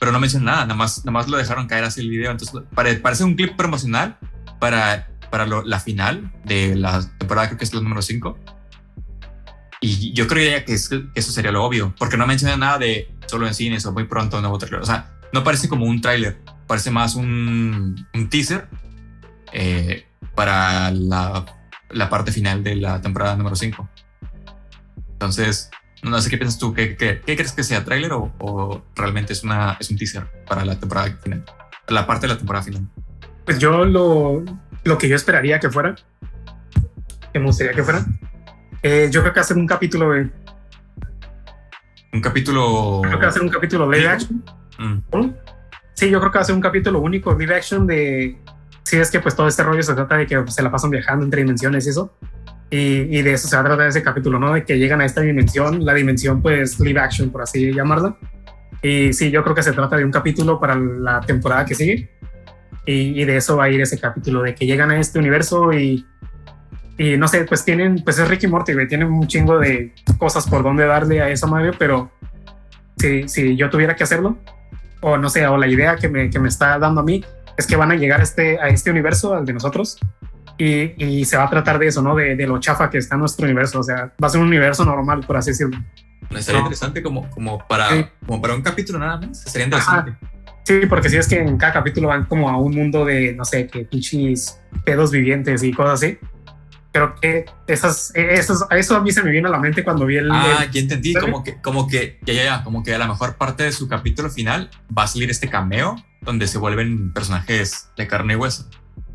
[0.00, 2.30] pero no mencionan nada, nada más, nada más lo dejaron caer así el video.
[2.30, 4.16] Entonces, parece un clip promocional
[4.58, 8.38] para, para la final de la temporada, creo que es la número 5.
[9.82, 13.54] Y yo creía que, eso sería lo obvio, porque no menciona nada de solo en
[13.54, 14.80] cines o muy pronto nuevo trailer.
[14.80, 18.68] O sea, no parece como un tráiler, parece más un, un teaser
[19.52, 21.44] eh, para la,
[21.90, 23.86] la parte final de la temporada número 5.
[25.12, 25.70] Entonces,
[26.02, 29.32] no sé qué piensas tú, ¿qué, qué, qué crees que sea tráiler o, o, realmente
[29.32, 31.44] es, una, es un teaser para la temporada final?
[31.88, 32.88] La parte de la temporada final.
[33.44, 34.42] Pues yo lo,
[34.84, 35.94] lo que yo esperaría que fuera,
[37.32, 38.04] que me gustaría que fuera,
[38.82, 40.30] eh, yo creo que hacer un capítulo de...
[42.12, 43.02] Un capítulo...
[43.02, 44.42] Creo que hacer un capítulo live action.
[44.78, 45.30] Mm.
[45.94, 48.38] Sí, yo creo que hacer un capítulo único live action de...
[48.84, 51.24] Sí, es que pues todo este rollo se trata de que se la pasan viajando
[51.24, 52.16] entre dimensiones y eso.
[52.72, 54.54] Y, de eso se va a tratar ese capítulo, ¿no?
[54.54, 58.16] De que llegan a esta dimensión, la dimensión pues live action, por así llamarla.
[58.80, 62.10] Y sí, yo creo que se trata de un capítulo para la temporada que sigue.
[62.86, 66.06] Y, de eso va a ir ese capítulo, de que llegan a este universo y,
[66.96, 70.48] y no sé, pues tienen, pues es Ricky Morty, güey, tienen un chingo de cosas
[70.48, 72.10] por donde darle a esa madre, pero
[72.96, 74.38] si, si yo tuviera que hacerlo,
[75.02, 77.24] o no sé, o la idea que me, que me está dando a mí,
[77.56, 79.98] es que van a llegar a este, a este universo, al de nosotros,
[80.60, 82.14] y, se va a tratar de eso, ¿no?
[82.14, 83.80] De, lo chafa que está nuestro universo.
[83.80, 85.78] O sea, va a ser un universo normal, por así decirlo.
[86.38, 89.42] Sería interesante como, como, para, como para un capítulo nada más.
[89.42, 90.14] Sería interesante.
[90.64, 93.44] Sí, porque si es que en cada capítulo van como a un mundo de, no
[93.44, 96.18] sé, que pinches pedos vivientes y cosas así.
[96.92, 100.16] Creo que esas, esas, eso a mí se me viene a la mente cuando vi
[100.16, 100.30] el.
[100.30, 101.14] Ah, ya entendí.
[101.14, 103.88] Como que, como que, ya, ya, ya, como que a la mejor parte de su
[103.88, 108.68] capítulo final va a salir este cameo donde se vuelven personajes de carne y hueso.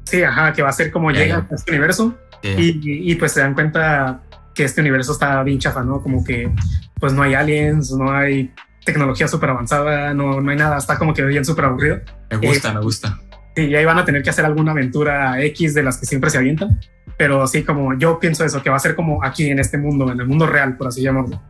[0.05, 3.39] Sí, ajá, que va a ser como llega a este universo y, y, pues se
[3.39, 4.21] dan cuenta
[4.53, 6.01] que este universo está bien chafa, ¿no?
[6.01, 6.51] Como que
[6.99, 8.53] pues no hay aliens, no hay
[8.85, 12.01] tecnología súper avanzada, no, no hay nada, está como que bien súper aburrido.
[12.29, 13.19] Me gusta, me gusta.
[13.55, 16.29] Sí, y ahí van a tener que hacer alguna aventura X de las que siempre
[16.29, 16.79] se avientan,
[17.17, 20.11] pero sí, como yo pienso eso, que va a ser como aquí en este mundo,
[20.11, 21.41] en el mundo real, por así llamarlo.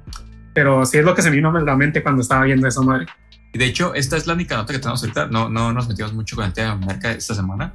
[0.54, 2.82] Pero sí es lo que se me vino a la mente cuando estaba viendo esa
[2.82, 3.08] madre.
[3.54, 5.28] Y de hecho, esta es la única nota que tenemos ahorita.
[5.28, 7.74] No, no nos metimos mucho con el tema de marca esta semana,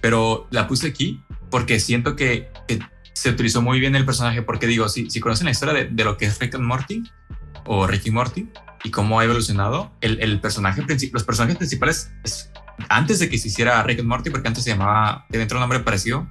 [0.00, 2.50] pero la puse aquí porque siento que,
[3.12, 6.04] se utilizó muy bien el personaje, porque digo, si, si conocen la historia de, de,
[6.04, 7.02] lo que es Rick and Morty
[7.66, 8.48] o Ricky Morty
[8.84, 12.12] y cómo ha evolucionado, el, el personaje los personajes principales,
[12.88, 15.80] antes de que se hiciera Rick and Morty, porque antes se llamaba, dentro un nombre
[15.80, 16.28] parecido,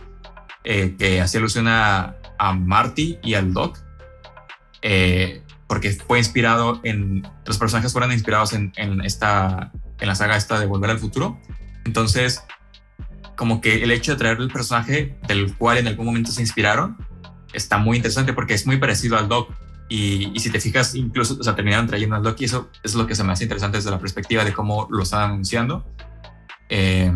[0.63, 3.79] eh, que hacía alusión a, a, Marty y al Doc,
[4.81, 10.37] eh, porque fue inspirado en, los personajes fueron inspirados en, en, esta, en la saga
[10.37, 11.39] esta de Volver al Futuro.
[11.85, 12.43] Entonces,
[13.37, 16.97] como que el hecho de traer el personaje del cual en algún momento se inspiraron
[17.53, 19.53] está muy interesante porque es muy parecido al Doc.
[19.89, 23.07] Y, si te fijas, incluso, o sea, terminaron trayendo al Doc y eso, es lo
[23.07, 25.85] que se me hace interesante desde la perspectiva de cómo lo están anunciando.
[26.67, 27.09] Eh,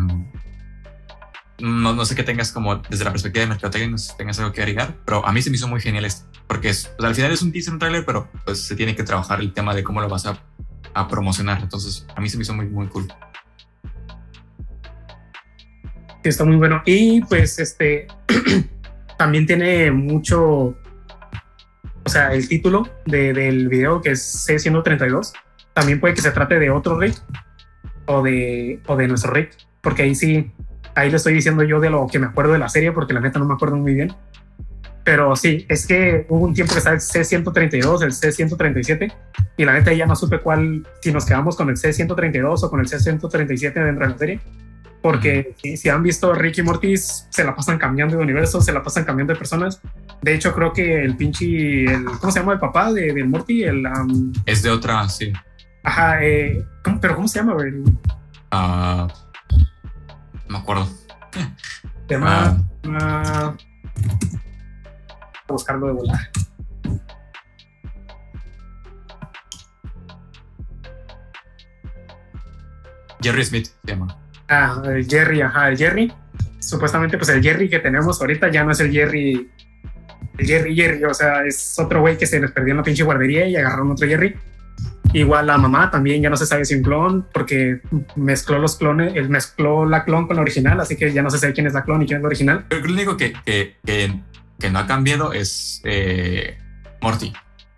[1.58, 4.38] no, no, sé qué tengas como desde la perspectiva de mercadotecnia, no sé si tengas
[4.38, 7.14] algo que agregar, pero a mí se me hizo muy genial esto, porque es, al
[7.14, 9.84] final es un teaser, un trailer, pero pues se tiene que trabajar el tema de
[9.84, 10.42] cómo lo vas a,
[10.94, 11.60] a promocionar.
[11.60, 13.12] Entonces, a mí se me hizo muy, muy cool
[16.22, 16.82] que está muy bueno.
[16.84, 18.06] Y pues este
[19.18, 20.76] también tiene mucho, o
[22.06, 25.32] sea, el título de, del video que es C132,
[25.74, 27.16] también puede que se trate de otro Rick
[28.06, 30.52] o de, o de nuestro Rick, porque ahí sí,
[30.94, 33.20] ahí le estoy diciendo yo de lo que me acuerdo de la serie, porque la
[33.20, 34.12] neta no me acuerdo muy bien.
[35.04, 39.12] Pero sí, es que hubo un tiempo que estaba el C132, el C137,
[39.56, 42.78] y la neta ya no supe cuál, si nos quedamos con el C132 o con
[42.78, 44.40] el C137 dentro de la serie
[45.02, 49.04] porque si, han visto Ricky Mortis, se la pasan cambiando de universo, se la pasan
[49.04, 49.80] cambiando de personas.
[50.22, 53.64] De hecho, creo que el pinche, el, ¿cómo se llama el papá de, de Morty?
[53.64, 53.82] El,
[54.46, 55.32] es de otra, sí.
[55.82, 56.64] Ajá, eh,
[57.00, 57.60] pero ¿cómo se llama?
[57.62, 57.82] El...
[58.52, 59.08] Uh,
[60.46, 60.86] no me acuerdo.
[62.08, 62.62] Se llama...
[62.84, 63.56] Uh,
[65.48, 66.30] buscarlo de volar.
[73.22, 74.21] Jerry Smith se llama.
[74.84, 76.12] El Jerry, ajá, el Jerry.
[76.60, 79.50] Supuestamente, pues el Jerry que tenemos ahorita ya no es el Jerry,
[80.38, 83.02] el Jerry Jerry, o sea, es otro güey que se les perdió en la pinche
[83.02, 84.36] guardería y agarraron otro Jerry.
[85.12, 87.80] Igual la mamá también ya no se sabe si un clon, porque
[88.16, 91.38] mezcló los clones, él mezcló la clon con la original, así que ya no se
[91.38, 92.64] sabe quién es la clon y quién es la original.
[92.70, 96.56] Lo único que, que, que, no ha cambiado es eh,
[97.02, 97.32] Morty.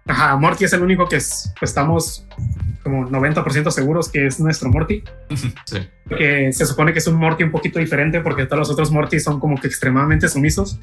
[0.07, 2.27] Ajá, Morty es el único que es, pues, estamos
[2.83, 5.03] como 90% seguros que es nuestro Morty.
[5.65, 5.89] Sí.
[6.09, 9.19] Que se supone que es un Morty un poquito diferente porque todos los otros Morty
[9.19, 10.79] son como que extremadamente sumisos.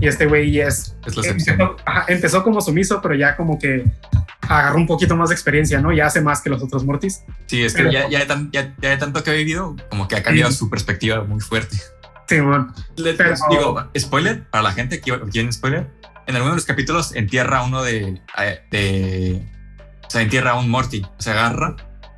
[0.00, 1.76] Y este güey es, es empezó,
[2.08, 3.84] empezó, como sumiso, pero ya como que
[4.42, 5.92] agarró un poquito más de experiencia, ¿no?
[5.92, 7.22] Ya hace más que los otros Mortys.
[7.46, 10.52] Sí, es que ya, ya, ya, ya, tanto que ha vivido, como que ha cambiado
[10.52, 11.78] su perspectiva muy fuerte.
[12.28, 12.74] Sí, bueno.
[12.96, 15.88] digo, spoiler, para la gente que quieren spoiler,
[16.26, 18.20] en alguno de los capítulos entierra uno de,
[18.70, 19.46] de
[20.06, 21.76] o sea, entierra a un Morty, se agarra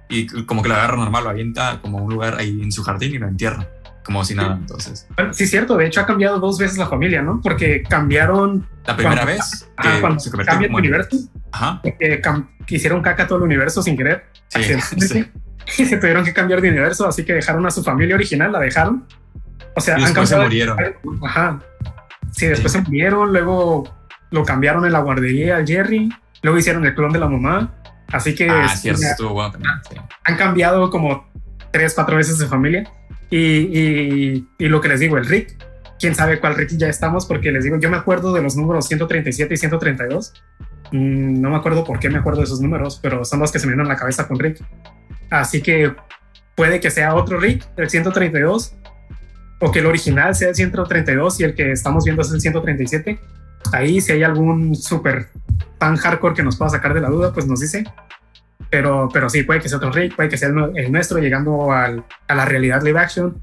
[0.09, 3.15] y como que lo agarra normal, lo avienta como un lugar ahí en su jardín
[3.15, 3.69] y lo entierra.
[4.03, 5.07] como si nada, entonces.
[5.33, 5.77] Sí, cierto.
[5.77, 7.41] De hecho, ha cambiado dos veces la familia, ¿no?
[7.43, 8.67] Porque cambiaron.
[8.87, 11.17] La primera vez que cuando se en el universo.
[11.53, 11.83] Ajá.
[11.83, 12.23] Que,
[12.69, 14.25] hicieron caca todo el universo sin querer.
[14.49, 14.63] Sí,
[15.01, 15.27] sí.
[15.77, 18.59] Y se tuvieron que cambiar de universo, así que dejaron a su familia original, la
[18.59, 19.05] dejaron.
[19.77, 20.79] O sea, y después se murieron.
[21.23, 21.61] Ajá.
[22.33, 23.85] Sí, después se murieron, luego
[24.31, 26.09] lo cambiaron en la guardería al Jerry,
[26.43, 27.75] luego hicieron el clon de la mamá.
[28.09, 28.49] Así que.
[28.49, 29.59] Ah, estuvo bueno
[30.25, 31.29] Han cambiado como
[31.71, 32.91] tres, cuatro veces de familia.
[33.31, 35.57] Y, y, lo que les digo, el Rick,
[35.99, 38.87] quién sabe cuál Rick ya estamos, porque les digo, yo me acuerdo de los números
[38.87, 40.33] 137 y 132.
[40.93, 43.59] Mm, no me acuerdo por qué me acuerdo de esos números, pero son los que
[43.59, 44.63] se me vienen a la cabeza con Rick.
[45.31, 45.95] Así que
[46.55, 48.75] puede que sea otro Rick, el 132,
[49.61, 53.21] o que el original sea el 132 y el que estamos viendo es el 137.
[53.73, 55.29] Ahí, si hay algún super
[55.79, 57.85] fan hardcore que nos pueda sacar de la duda, pues nos dice.
[58.71, 62.05] Pero, pero sí, puede que sea otro Rick, puede que sea el, nuestro llegando al,
[62.27, 63.43] a la realidad live action.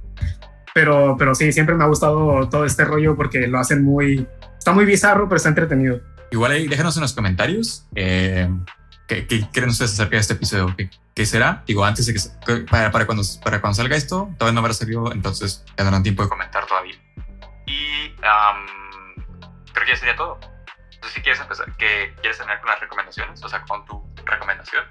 [0.73, 4.27] Pero, pero sí, siempre me ha gustado todo este rollo porque lo hacen muy...
[4.57, 6.01] Está muy bizarro, pero está entretenido.
[6.31, 8.49] Igual ahí déjenos en los comentarios eh,
[9.07, 10.75] ¿qué, creen ustedes acerca de este episodio.
[11.13, 11.63] ¿Qué, será?
[11.65, 12.65] Digo, antes de que...
[12.69, 16.29] Para, para, cuando, para cuando salga esto, todavía no habrá salido, entonces tendrán tiempo de
[16.29, 16.95] comentar todavía.
[17.67, 18.11] Y
[19.85, 20.39] creo que ya sería todo.
[20.41, 24.85] Entonces, si quieres empezar, que quieres tener unas recomendaciones, o sea, con tu recomendación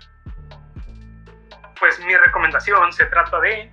[1.85, 3.73] pues mi recomendación se trata de...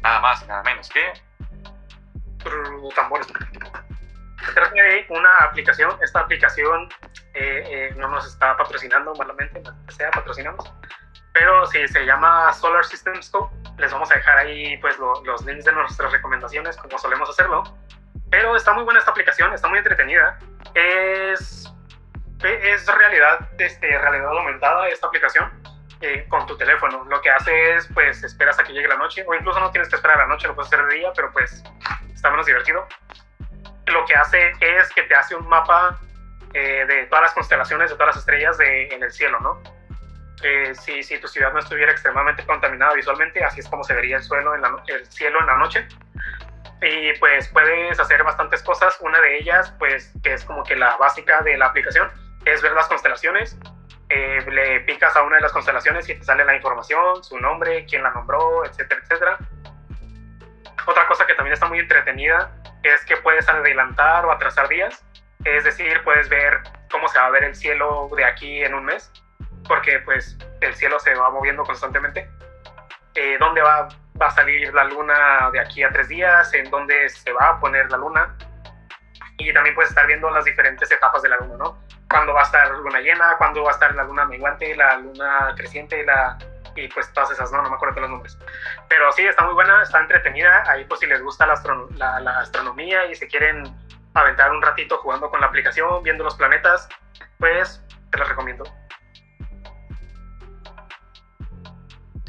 [0.00, 1.12] Nada más, nada menos que...
[2.94, 3.26] Tambores.
[3.26, 5.96] Se trata de una aplicación.
[6.02, 6.88] Esta aplicación
[7.34, 10.72] eh, eh, no nos está patrocinando malamente, no sea patrocinamos.
[11.32, 13.54] Pero sí, se llama Solar System Scope.
[13.78, 17.62] Les vamos a dejar ahí pues los links de nuestras recomendaciones, como solemos hacerlo.
[18.30, 20.38] Pero está muy buena esta aplicación, está muy entretenida.
[20.74, 21.72] Es,
[22.42, 25.50] es realidad, este, realidad aumentada esta aplicación
[26.00, 27.04] eh, con tu teléfono.
[27.04, 29.88] Lo que hace es, pues, esperas a que llegue la noche, o incluso no tienes
[29.88, 31.64] que esperar a la noche, lo puedes hacer de día, pero pues
[32.14, 32.86] está menos divertido.
[33.86, 35.98] Lo que hace es que te hace un mapa
[36.54, 39.60] eh, de todas las constelaciones, de todas las estrellas de, en el cielo, ¿no?
[40.44, 44.18] Eh, si, si, tu ciudad no estuviera extremadamente contaminada visualmente, así es como se vería
[44.18, 45.88] el, suelo en la, el cielo en la noche.
[46.80, 48.96] Y pues puedes hacer bastantes cosas.
[49.00, 52.10] Una de ellas, pues, que es como que la básica de la aplicación,
[52.44, 53.58] es ver las constelaciones
[54.10, 57.84] eh, le picas a una de las constelaciones y te sale la información, su nombre,
[57.84, 59.38] quién la nombró, etcétera, etcétera.
[60.86, 62.50] Otra cosa que también está muy entretenida
[62.82, 65.04] es que puedes adelantar o atrasar días,
[65.44, 68.86] es decir, puedes ver cómo se va a ver el cielo de aquí en un
[68.86, 69.12] mes,
[69.66, 72.30] porque pues el cielo se va moviendo constantemente.
[73.14, 73.88] Eh, ¿Dónde va,
[74.20, 76.52] va a salir la luna de aquí a tres días?
[76.54, 78.36] ¿En dónde se va a poner la luna?
[79.38, 81.88] Y también puedes estar viendo las diferentes etapas de la luna, ¿no?
[82.08, 85.54] cuándo va a estar luna llena, cuándo va a estar la luna menguante, la luna
[85.56, 86.38] creciente, la,
[86.74, 88.38] y pues todas esas, no, no me acuerdo de los nombres.
[88.88, 90.62] Pero sí, está muy buena, está entretenida.
[90.66, 93.62] Ahí pues si les gusta la, la, astronomía y se quieren
[94.14, 96.88] aventar un ratito jugando con la aplicación, viendo los planetas,
[97.38, 98.64] pues te las recomiendo.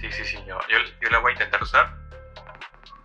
[0.10, 1.94] Sí, sí, sí, yo, yo, la voy a intentar usar.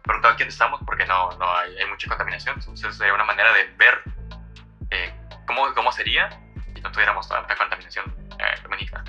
[0.03, 2.57] Todo aquí estamos porque no, no hay, hay, mucha contaminación.
[2.59, 4.03] Entonces, hay una manera de ver
[4.91, 5.15] eh,
[5.47, 6.31] cómo, cómo sería
[6.85, 9.03] no tuviéramos tanta contaminación eh, lumínica.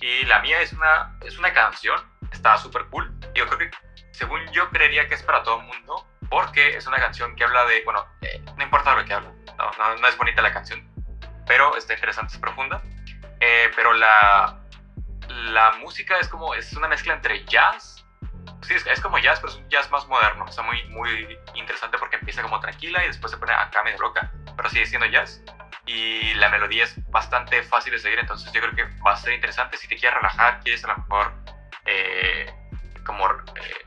[0.00, 1.98] Y la mía es una, es una canción,
[2.30, 3.12] está súper cool.
[3.34, 3.70] Yo creo que,
[4.12, 7.64] según yo, creería que es para todo el mundo, porque es una canción que habla
[7.64, 10.86] de, bueno, eh, no importa lo que habla, no, no, es bonita la canción,
[11.46, 12.82] pero está interesante, es profunda.
[13.40, 14.59] Eh, pero la,
[15.44, 18.04] la música es como, es una mezcla entre jazz,
[18.62, 21.98] sí, es, es, como jazz, pero es un jazz más moderno, está muy, muy interesante
[21.98, 25.42] porque empieza como tranquila y después se pone acá medio loca, pero sigue siendo jazz.
[25.86, 29.32] Y la melodía es bastante fácil de seguir, entonces yo creo que va a ser
[29.32, 29.76] interesante.
[29.76, 31.32] Si te quieres relajar, quieres a lo mejor
[31.86, 32.52] eh,
[33.04, 33.86] como eh,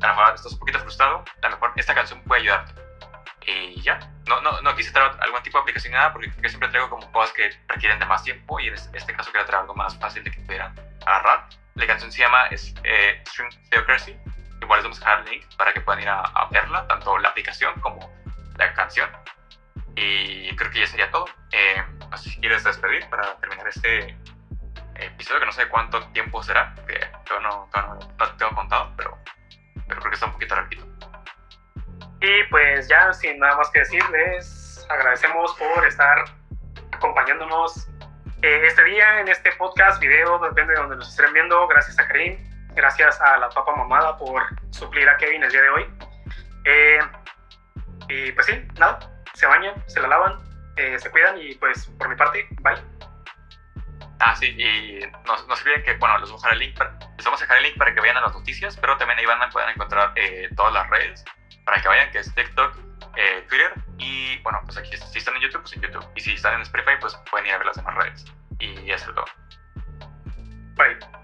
[0.00, 2.83] a lo mejor estás un poquito frustrado, a lo mejor esta canción puede ayudarte.
[3.46, 6.88] Y ya, no, no, no quise traer algún tipo de aplicación nada porque siempre traigo
[6.88, 9.98] como cosas que requieren de más tiempo y en este caso quiero traer algo más
[9.98, 10.74] fácil de que pudieran
[11.06, 11.48] agarrar.
[11.74, 14.16] La canción se llama es, eh, Stream Theocracy,
[14.62, 17.18] igual les vamos a dejar el link para que puedan ir a, a verla, tanto
[17.18, 18.10] la aplicación como
[18.56, 19.10] la canción.
[19.96, 21.26] Y creo que ya sería todo.
[21.52, 21.84] Eh,
[22.16, 24.16] sé si quieres despedir para terminar este
[24.96, 29.18] episodio, que no sé cuánto tiempo será, que todavía no, no, no tengo contado, pero,
[29.88, 30.86] pero creo que está un poquito rápido.
[32.24, 36.24] Y pues ya, sin nada más que decirles, agradecemos por estar
[36.92, 37.86] acompañándonos
[38.40, 41.68] eh, este día en este podcast, video, depende de donde nos estén viendo.
[41.68, 42.38] Gracias a Karim,
[42.74, 45.86] gracias a la papa mamada por suplir a Kevin el día de hoy.
[46.64, 46.98] Eh,
[48.08, 49.00] y pues sí, nada,
[49.34, 50.38] se bañan, se la lavan,
[50.76, 52.82] eh, se cuidan y pues por mi parte, bye.
[54.20, 56.98] Ah, sí, y nos, nos olviden que, bueno, les vamos a dejar el link para,
[57.18, 59.26] les vamos a dejar el link para que vayan a las noticias, pero también ahí
[59.26, 61.22] van a poder encontrar eh, todas las redes
[61.64, 62.76] para que vayan, que es TikTok,
[63.16, 66.06] eh, Twitter y bueno, pues aquí si están en YouTube, pues en YouTube.
[66.16, 68.24] Y si están en Spotify, pues pueden ir a ver las demás redes.
[68.58, 69.26] Y eso es todo.
[70.76, 71.23] Bye.